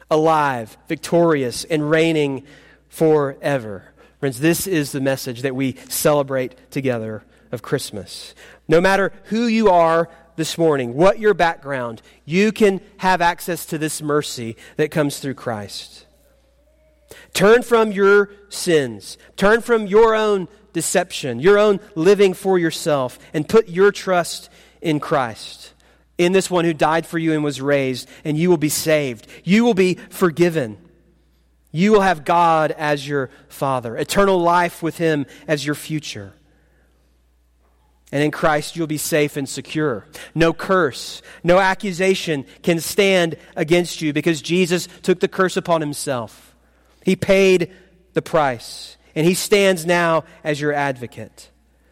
alive, 0.10 0.78
victorious, 0.90 1.64
and 1.64 1.90
reigning 1.90 2.44
forever. 2.90 3.86
Friends, 4.20 4.42
this 4.42 4.68
is 4.68 4.92
the 4.92 5.00
message 5.00 5.44
that 5.44 5.56
we 5.56 5.78
celebrate 5.88 6.72
together 6.72 7.24
of 7.54 7.62
Christmas. 7.62 8.36
No 8.68 8.82
matter 8.82 9.14
who 9.28 9.46
you 9.46 9.70
are 9.70 10.10
this 10.36 10.58
morning, 10.58 10.94
what 10.94 11.20
your 11.20 11.34
background, 11.34 12.02
you 12.26 12.52
can 12.52 12.82
have 12.98 13.22
access 13.22 13.66
to 13.68 13.78
this 13.78 14.02
mercy 14.02 14.58
that 14.76 14.92
comes 14.92 15.20
through 15.20 15.36
Christ. 15.36 16.06
Turn 17.32 17.62
from 17.62 17.94
your 17.94 18.30
sins, 18.50 19.18
turn 19.38 19.62
from 19.62 19.88
your 19.88 20.16
own 20.16 20.50
deception, 20.74 21.40
your 21.40 21.58
own 21.58 21.80
living 21.96 22.34
for 22.34 22.60
yourself, 22.60 23.18
and 23.34 23.48
put 23.48 23.70
your 23.70 23.94
trust 23.94 24.50
in 24.82 25.00
Christ, 25.00 25.74
in 26.18 26.32
this 26.32 26.50
one 26.50 26.66
who 26.66 26.74
died 26.74 27.06
for 27.06 27.18
you 27.18 27.34
and 27.34 27.44
was 27.44 27.62
raised, 27.62 28.10
and 28.24 28.38
you 28.38 28.50
will 28.50 28.58
be 28.58 28.70
saved. 28.70 29.28
You 29.44 29.64
will 29.64 29.74
be 29.74 29.96
forgiven. 30.10 30.78
You 31.72 31.92
will 31.94 32.02
have 32.02 32.26
God 32.26 32.72
as 32.72 33.08
your 33.08 33.30
Father, 33.48 33.96
eternal 33.96 34.40
life 34.40 34.84
with 34.84 34.98
Him 34.98 35.26
as 35.48 35.66
your 35.66 35.76
future. 35.76 36.34
And 38.12 38.22
in 38.22 38.32
Christ, 38.32 38.76
you'll 38.76 38.88
be 38.88 38.98
safe 38.98 39.38
and 39.38 39.48
secure. 39.48 40.06
No 40.36 40.52
curse, 40.52 41.22
no 41.44 41.60
accusation 41.60 42.46
can 42.62 42.80
stand 42.82 43.38
against 43.56 44.02
you 44.02 44.12
because 44.12 44.42
Jesus 44.42 44.90
took 45.02 45.22
the 45.22 45.30
curse 45.30 45.56
upon 45.56 45.80
himself. 45.80 46.54
He 47.06 47.16
paid 47.16 47.72
the 48.14 48.22
price, 48.22 48.98
and 49.16 49.26
he 49.26 49.34
stands 49.34 49.86
now 49.86 50.26
as 50.44 50.60
your 50.60 50.74
advocate. 50.74 51.52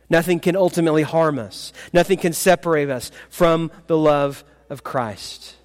Nothing 0.09 0.39
can 0.39 0.55
ultimately 0.55 1.03
harm 1.03 1.37
us, 1.37 1.71
nothing 1.93 2.17
can 2.17 2.33
separate 2.33 2.89
us 2.89 3.11
from 3.29 3.71
the 3.87 3.97
love 3.97 4.43
of 4.69 4.83
Christ. 4.83 5.55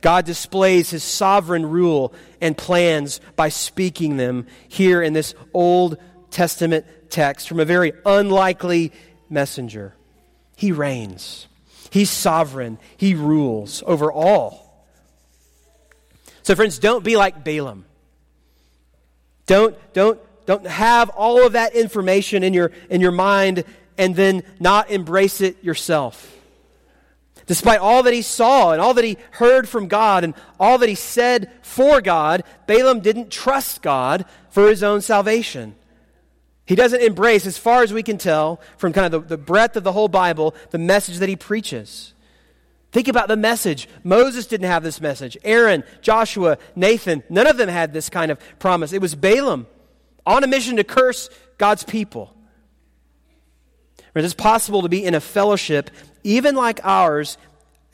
God 0.00 0.24
displays 0.24 0.90
his 0.90 1.04
sovereign 1.04 1.66
rule 1.66 2.12
and 2.40 2.58
plans 2.58 3.20
by 3.36 3.48
speaking 3.48 4.16
them 4.16 4.46
here 4.68 5.00
in 5.00 5.12
this 5.12 5.34
Old 5.54 5.96
Testament 6.30 6.86
text 7.08 7.48
from 7.48 7.60
a 7.60 7.64
very 7.64 7.92
unlikely 8.04 8.92
messenger. 9.30 9.94
He 10.56 10.72
reigns, 10.72 11.46
He's 11.90 12.10
sovereign, 12.10 12.78
He 12.96 13.14
rules 13.14 13.82
over 13.86 14.10
all. 14.10 14.86
So, 16.42 16.56
friends, 16.56 16.78
don't 16.80 17.04
be 17.04 17.16
like 17.16 17.44
Balaam. 17.44 17.84
Don't, 19.46 19.76
don't, 19.92 20.20
don't 20.46 20.66
have 20.66 21.10
all 21.10 21.46
of 21.46 21.52
that 21.52 21.74
information 21.74 22.42
in 22.42 22.54
your, 22.54 22.72
in 22.90 23.00
your 23.00 23.12
mind 23.12 23.64
and 23.98 24.16
then 24.16 24.42
not 24.60 24.90
embrace 24.90 25.40
it 25.40 25.62
yourself. 25.62 26.36
Despite 27.46 27.80
all 27.80 28.04
that 28.04 28.14
he 28.14 28.22
saw 28.22 28.72
and 28.72 28.80
all 28.80 28.94
that 28.94 29.04
he 29.04 29.18
heard 29.32 29.68
from 29.68 29.88
God 29.88 30.24
and 30.24 30.34
all 30.60 30.78
that 30.78 30.88
he 30.88 30.94
said 30.94 31.50
for 31.62 32.00
God, 32.00 32.44
Balaam 32.66 33.00
didn't 33.00 33.30
trust 33.30 33.82
God 33.82 34.24
for 34.50 34.68
his 34.68 34.82
own 34.82 35.00
salvation. 35.00 35.74
He 36.64 36.76
doesn't 36.76 37.02
embrace, 37.02 37.44
as 37.44 37.58
far 37.58 37.82
as 37.82 37.92
we 37.92 38.04
can 38.04 38.18
tell 38.18 38.60
from 38.76 38.92
kind 38.92 39.12
of 39.12 39.28
the, 39.28 39.36
the 39.36 39.42
breadth 39.42 39.76
of 39.76 39.84
the 39.84 39.92
whole 39.92 40.08
Bible, 40.08 40.54
the 40.70 40.78
message 40.78 41.18
that 41.18 41.28
he 41.28 41.36
preaches. 41.36 42.14
Think 42.92 43.08
about 43.08 43.28
the 43.28 43.36
message. 43.36 43.88
Moses 44.04 44.46
didn't 44.46 44.68
have 44.68 44.82
this 44.82 45.00
message. 45.00 45.36
Aaron, 45.44 45.82
Joshua, 46.02 46.58
Nathan, 46.76 47.22
none 47.28 47.46
of 47.46 47.56
them 47.56 47.68
had 47.68 47.92
this 47.92 48.08
kind 48.08 48.30
of 48.30 48.38
promise. 48.58 48.92
It 48.92 49.00
was 49.00 49.14
Balaam 49.14 49.66
on 50.24 50.44
a 50.44 50.46
mission 50.46 50.76
to 50.76 50.84
curse 50.84 51.28
God's 51.58 51.82
people. 51.82 52.31
It 54.14 54.24
is 54.24 54.34
possible 54.34 54.82
to 54.82 54.88
be 54.88 55.04
in 55.04 55.14
a 55.14 55.20
fellowship, 55.20 55.90
even 56.22 56.54
like 56.54 56.80
ours, 56.84 57.38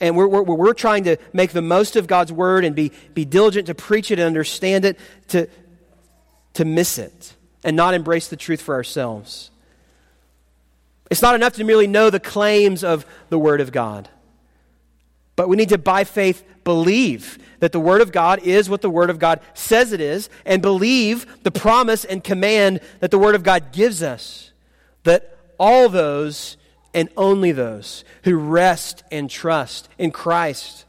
and 0.01 0.17
we're, 0.17 0.27
we're, 0.27 0.43
we're 0.43 0.75
trying 0.75 1.05
to 1.05 1.17
make 1.33 1.53
the 1.53 1.63
most 1.63 1.97
of 1.97 2.07
God's 2.07 2.33
word 2.33 2.65
and 2.65 2.75
be, 2.75 2.93
be 3.15 3.25
diligent 3.25 3.67
to 3.67 3.75
preach 3.75 4.11
it 4.11 4.19
and 4.19 4.27
understand 4.27 4.85
it, 4.85 4.99
to, 5.29 5.49
to 6.55 6.65
miss 6.65 6.99
it 6.99 7.35
and 7.65 7.77
not 7.77 7.95
embrace 7.95 8.29
the 8.29 8.37
truth 8.37 8.61
for 8.61 8.75
ourselves. 8.75 9.51
It's 11.11 11.23
not 11.23 11.35
enough 11.35 11.55
to 11.55 11.65
merely 11.65 11.87
know 11.87 12.11
the 12.11 12.21
claims 12.21 12.85
of 12.85 13.07
the 13.29 13.39
Word 13.39 13.61
of 13.61 13.73
God. 13.73 14.09
But 15.37 15.49
we 15.49 15.57
need 15.57 15.71
to, 15.71 15.79
by 15.79 16.05
faith, 16.05 16.45
believe 16.65 17.39
that 17.61 17.73
the 17.73 17.81
Word 17.81 18.01
of 18.01 18.13
God 18.13 18.41
is 18.41 18.69
what 18.69 18.83
the 18.83 18.91
Word 18.91 19.09
of 19.09 19.19
God 19.19 19.41
says 19.55 19.93
it 19.93 20.01
is, 20.01 20.29
and 20.45 20.61
believe 20.61 21.43
the 21.45 21.51
promise 21.51 22.05
and 22.05 22.23
command 22.23 22.81
that 23.01 23.11
the 23.11 23.19
Word 23.19 23.35
of 23.35 23.43
God 23.43 23.73
gives 23.73 24.03
us. 24.03 24.53
That 25.05 25.38
all 25.59 25.89
those 25.89 26.57
and 26.95 27.09
only 27.17 27.53
those 27.53 28.05
who 28.25 28.37
rest 28.37 29.05
and 29.11 29.29
trust 29.29 29.89
in 29.99 30.11
Christ 30.11 30.85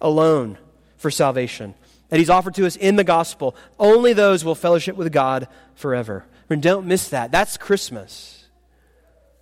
alone 0.00 0.58
for 0.96 1.10
salvation 1.10 1.74
that 2.08 2.18
He's 2.18 2.30
offered 2.30 2.54
to 2.54 2.66
us 2.66 2.76
in 2.76 2.96
the 2.96 3.04
gospel, 3.04 3.56
only 3.78 4.12
those 4.12 4.44
will 4.44 4.54
fellowship 4.54 4.96
with 4.96 5.12
God 5.12 5.48
forever. 5.74 6.24
And 6.48 6.62
don't 6.62 6.86
miss 6.86 7.08
that. 7.08 7.32
That's 7.32 7.56
Christmas. 7.56 8.46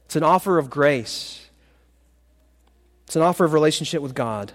It's 0.07 0.17
an 0.17 0.23
offer 0.23 0.59
of 0.59 0.71
grace, 0.71 1.49
it's 3.07 3.17
an 3.17 3.23
offer 3.23 3.45
of 3.45 3.53
relationship 3.53 4.03
with 4.03 4.15
God. 4.15 4.53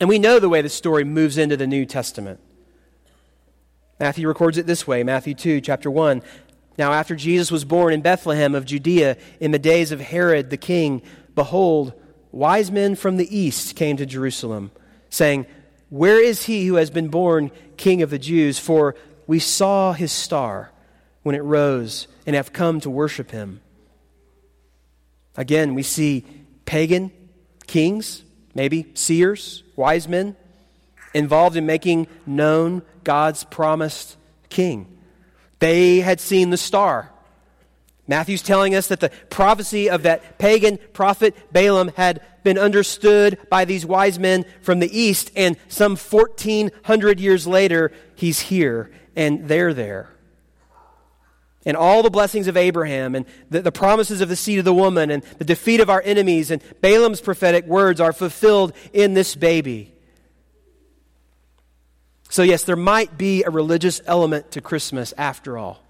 And 0.00 0.08
we 0.08 0.18
know 0.18 0.38
the 0.38 0.48
way 0.48 0.62
the 0.62 0.70
story 0.70 1.04
moves 1.04 1.36
into 1.36 1.58
the 1.58 1.66
New 1.66 1.84
Testament. 1.84 2.40
Matthew 3.98 4.26
records 4.26 4.56
it 4.56 4.66
this 4.66 4.86
way 4.86 5.02
Matthew 5.02 5.34
2, 5.34 5.60
chapter 5.60 5.90
1. 5.90 6.22
Now, 6.78 6.92
after 6.92 7.14
Jesus 7.14 7.50
was 7.50 7.64
born 7.64 7.92
in 7.92 8.00
Bethlehem 8.00 8.54
of 8.54 8.64
Judea 8.64 9.16
in 9.38 9.50
the 9.50 9.58
days 9.58 9.92
of 9.92 10.00
Herod 10.00 10.50
the 10.50 10.56
king, 10.56 11.02
behold, 11.34 11.92
wise 12.32 12.70
men 12.70 12.94
from 12.94 13.16
the 13.16 13.36
east 13.36 13.76
came 13.76 13.96
to 13.98 14.06
Jerusalem, 14.06 14.70
saying, 15.10 15.46
where 15.90 16.22
is 16.22 16.44
he 16.44 16.66
who 16.66 16.76
has 16.76 16.90
been 16.90 17.08
born 17.08 17.50
King 17.76 18.00
of 18.00 18.10
the 18.10 18.18
Jews? 18.18 18.58
For 18.58 18.94
we 19.26 19.40
saw 19.40 19.92
his 19.92 20.12
star 20.12 20.70
when 21.22 21.34
it 21.34 21.42
rose 21.42 22.06
and 22.26 22.36
have 22.36 22.52
come 22.52 22.80
to 22.80 22.90
worship 22.90 23.32
him. 23.32 23.60
Again, 25.36 25.74
we 25.74 25.82
see 25.82 26.24
pagan 26.64 27.10
kings, 27.66 28.22
maybe 28.54 28.86
seers, 28.94 29.64
wise 29.76 30.08
men, 30.08 30.36
involved 31.12 31.56
in 31.56 31.66
making 31.66 32.06
known 32.24 32.82
God's 33.02 33.44
promised 33.44 34.16
king. 34.48 34.96
They 35.60 36.00
had 36.00 36.20
seen 36.20 36.50
the 36.50 36.56
star. 36.56 37.10
Matthew's 38.08 38.42
telling 38.42 38.74
us 38.74 38.88
that 38.88 38.98
the 38.98 39.10
prophecy 39.30 39.88
of 39.88 40.02
that 40.02 40.36
pagan 40.36 40.78
prophet 40.92 41.36
Balaam 41.52 41.92
had 41.96 42.20
been 42.42 42.58
understood 42.58 43.38
by 43.48 43.64
these 43.64 43.86
wise 43.86 44.18
men 44.18 44.44
from 44.62 44.80
the 44.80 44.98
east, 44.98 45.30
and 45.36 45.56
some 45.68 45.96
1400 45.96 47.20
years 47.20 47.46
later, 47.46 47.92
he's 48.16 48.40
here, 48.40 48.90
and 49.14 49.46
they're 49.46 49.72
there. 49.72 50.10
And 51.64 51.76
all 51.76 52.02
the 52.02 52.10
blessings 52.10 52.48
of 52.48 52.56
Abraham, 52.56 53.14
and 53.14 53.26
the, 53.48 53.62
the 53.62 53.70
promises 53.70 54.20
of 54.20 54.28
the 54.28 54.34
seed 54.34 54.58
of 54.58 54.64
the 54.64 54.74
woman, 54.74 55.10
and 55.10 55.22
the 55.38 55.44
defeat 55.44 55.78
of 55.78 55.88
our 55.88 56.02
enemies, 56.04 56.50
and 56.50 56.60
Balaam's 56.80 57.20
prophetic 57.20 57.66
words 57.66 58.00
are 58.00 58.12
fulfilled 58.12 58.72
in 58.92 59.14
this 59.14 59.36
baby. 59.36 59.94
So, 62.30 62.44
yes, 62.44 62.62
there 62.62 62.76
might 62.76 63.18
be 63.18 63.42
a 63.42 63.50
religious 63.50 64.00
element 64.06 64.52
to 64.52 64.60
Christmas 64.60 65.12
after 65.18 65.58
all. 65.58 65.82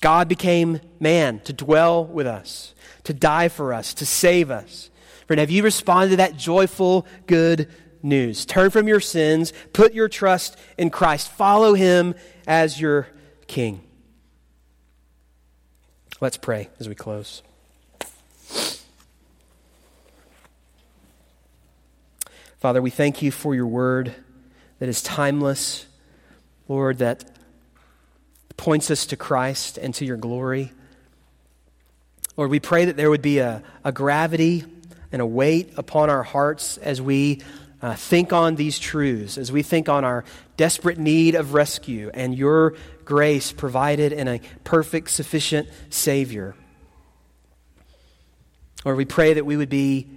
God 0.00 0.28
became 0.28 0.80
man 1.00 1.40
to 1.40 1.52
dwell 1.52 2.04
with 2.04 2.26
us, 2.26 2.72
to 3.04 3.12
die 3.12 3.48
for 3.48 3.74
us, 3.74 3.94
to 3.94 4.06
save 4.06 4.50
us. 4.50 4.90
Friend, 5.26 5.40
have 5.40 5.50
you 5.50 5.64
responded 5.64 6.10
to 6.10 6.16
that 6.18 6.36
joyful, 6.36 7.04
good 7.26 7.68
news? 8.00 8.46
Turn 8.46 8.70
from 8.70 8.86
your 8.86 9.00
sins, 9.00 9.52
put 9.72 9.92
your 9.92 10.08
trust 10.08 10.56
in 10.78 10.88
Christ, 10.90 11.30
follow 11.32 11.74
him 11.74 12.14
as 12.46 12.80
your 12.80 13.08
king. 13.48 13.82
Let's 16.20 16.36
pray 16.36 16.68
as 16.78 16.88
we 16.88 16.94
close. 16.94 17.42
Father, 22.58 22.80
we 22.80 22.90
thank 22.90 23.20
you 23.22 23.32
for 23.32 23.56
your 23.56 23.66
word 23.66 24.14
that 24.82 24.88
is 24.88 25.00
timeless, 25.00 25.86
Lord, 26.66 26.98
that 26.98 27.24
points 28.56 28.90
us 28.90 29.06
to 29.06 29.16
Christ 29.16 29.78
and 29.78 29.94
to 29.94 30.04
your 30.04 30.16
glory. 30.16 30.72
Lord, 32.36 32.50
we 32.50 32.58
pray 32.58 32.86
that 32.86 32.96
there 32.96 33.08
would 33.08 33.22
be 33.22 33.38
a, 33.38 33.62
a 33.84 33.92
gravity 33.92 34.64
and 35.12 35.22
a 35.22 35.24
weight 35.24 35.74
upon 35.76 36.10
our 36.10 36.24
hearts 36.24 36.78
as 36.78 37.00
we 37.00 37.42
uh, 37.80 37.94
think 37.94 38.32
on 38.32 38.56
these 38.56 38.76
truths, 38.76 39.38
as 39.38 39.52
we 39.52 39.62
think 39.62 39.88
on 39.88 40.04
our 40.04 40.24
desperate 40.56 40.98
need 40.98 41.36
of 41.36 41.54
rescue 41.54 42.10
and 42.12 42.36
your 42.36 42.74
grace 43.04 43.52
provided 43.52 44.12
in 44.12 44.26
a 44.26 44.40
perfect, 44.64 45.10
sufficient 45.10 45.68
Savior. 45.90 46.56
Lord, 48.84 48.98
we 48.98 49.04
pray 49.04 49.34
that 49.34 49.46
we 49.46 49.56
would 49.56 49.70
be 49.70 50.08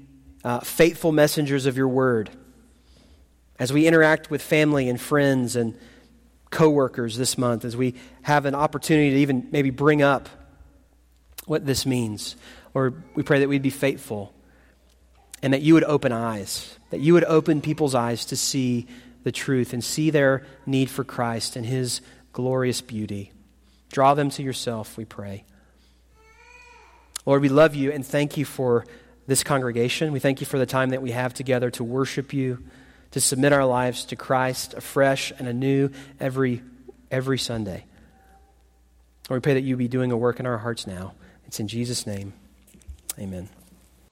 uh, 0.43 0.61
faithful 0.61 1.11
messengers 1.11 1.68
of 1.68 1.78
your 1.78 1.88
word 1.88 2.32
as 3.59 3.71
we 3.71 3.87
interact 3.87 4.29
with 4.29 4.41
family 4.41 4.89
and 4.89 4.99
friends 4.99 5.55
and 5.55 5.77
coworkers 6.49 7.17
this 7.17 7.37
month 7.37 7.65
as 7.65 7.75
we 7.75 7.95
have 8.21 8.45
an 8.45 8.55
opportunity 8.55 9.11
to 9.11 9.17
even 9.17 9.47
maybe 9.51 9.69
bring 9.69 10.01
up 10.01 10.29
what 11.45 11.65
this 11.65 11.85
means. 11.85 12.35
Or 12.73 12.93
we 13.13 13.23
pray 13.23 13.39
that 13.39 13.49
we'd 13.49 13.61
be 13.61 13.69
faithful 13.69 14.33
and 15.41 15.53
that 15.53 15.61
you 15.61 15.73
would 15.73 15.83
open 15.83 16.11
eyes, 16.11 16.77
that 16.89 16.99
you 16.99 17.13
would 17.13 17.23
open 17.25 17.61
people's 17.61 17.95
eyes 17.95 18.25
to 18.25 18.35
see 18.35 18.87
the 19.23 19.31
truth 19.31 19.73
and 19.73 19.83
see 19.83 20.09
their 20.09 20.45
need 20.65 20.89
for 20.89 21.03
Christ 21.03 21.55
and 21.55 21.65
his 21.65 22.01
glorious 22.33 22.81
beauty. 22.81 23.31
Draw 23.91 24.13
them 24.13 24.29
to 24.31 24.43
yourself, 24.43 24.97
we 24.97 25.05
pray. 25.05 25.45
Lord, 27.25 27.41
we 27.41 27.49
love 27.49 27.75
you 27.75 27.91
and 27.91 28.05
thank 28.05 28.37
you 28.37 28.45
for 28.45 28.85
this 29.27 29.43
congregation. 29.43 30.11
We 30.11 30.19
thank 30.19 30.41
you 30.41 30.45
for 30.45 30.59
the 30.59 30.65
time 30.65 30.89
that 30.89 31.01
we 31.01 31.11
have 31.11 31.33
together 31.33 31.71
to 31.71 31.83
worship 31.83 32.33
you, 32.33 32.63
to 33.16 33.22
submit 33.22 33.53
our 33.53 33.66
lives 33.66 34.03
to 34.03 34.13
Christ 34.18 34.74
afresh 34.74 35.32
and 35.39 35.47
anew 35.47 35.89
every, 36.20 36.61
every 37.09 37.38
Sunday. 37.38 37.86
Lord, 39.30 39.39
we 39.39 39.41
pray 39.41 39.53
that 39.53 39.63
you 39.63 39.78
be 39.78 39.88
doing 39.88 40.11
a 40.11 40.18
work 40.18 40.38
in 40.38 40.45
our 40.45 40.57
hearts 40.57 40.86
now. 40.86 41.13
It's 41.45 41.61
in 41.61 41.70
Jesus' 41.70 42.05
name. 42.05 42.34
Amen. 43.18 43.47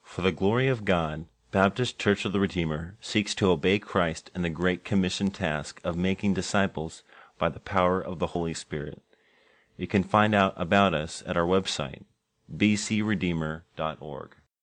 For 0.04 0.22
the 0.22 0.32
glory 0.32 0.70
of 0.70 0.86
God, 0.86 1.26
Baptist 1.52 2.00
Church 2.00 2.24
of 2.24 2.32
the 2.32 2.40
Redeemer 2.40 2.96
seeks 3.02 3.36
to 3.36 3.52
obey 3.52 3.78
Christ 3.78 4.32
in 4.34 4.42
the 4.42 4.50
Great 4.50 4.86
Commission 4.86 5.32
task 5.32 5.82
of 5.84 5.98
making 5.98 6.34
disciples 6.34 7.04
by 7.38 7.50
the 7.50 7.60
power 7.60 8.00
of 8.00 8.20
the 8.20 8.28
Holy 8.28 8.54
Spirit. 8.54 9.02
You 9.76 9.86
can 9.86 10.04
find 10.04 10.34
out 10.34 10.54
about 10.56 10.94
us 10.94 11.22
at 11.28 11.36
our 11.36 11.46
website, 11.46 12.04
bcredeemer.org. 12.50 14.36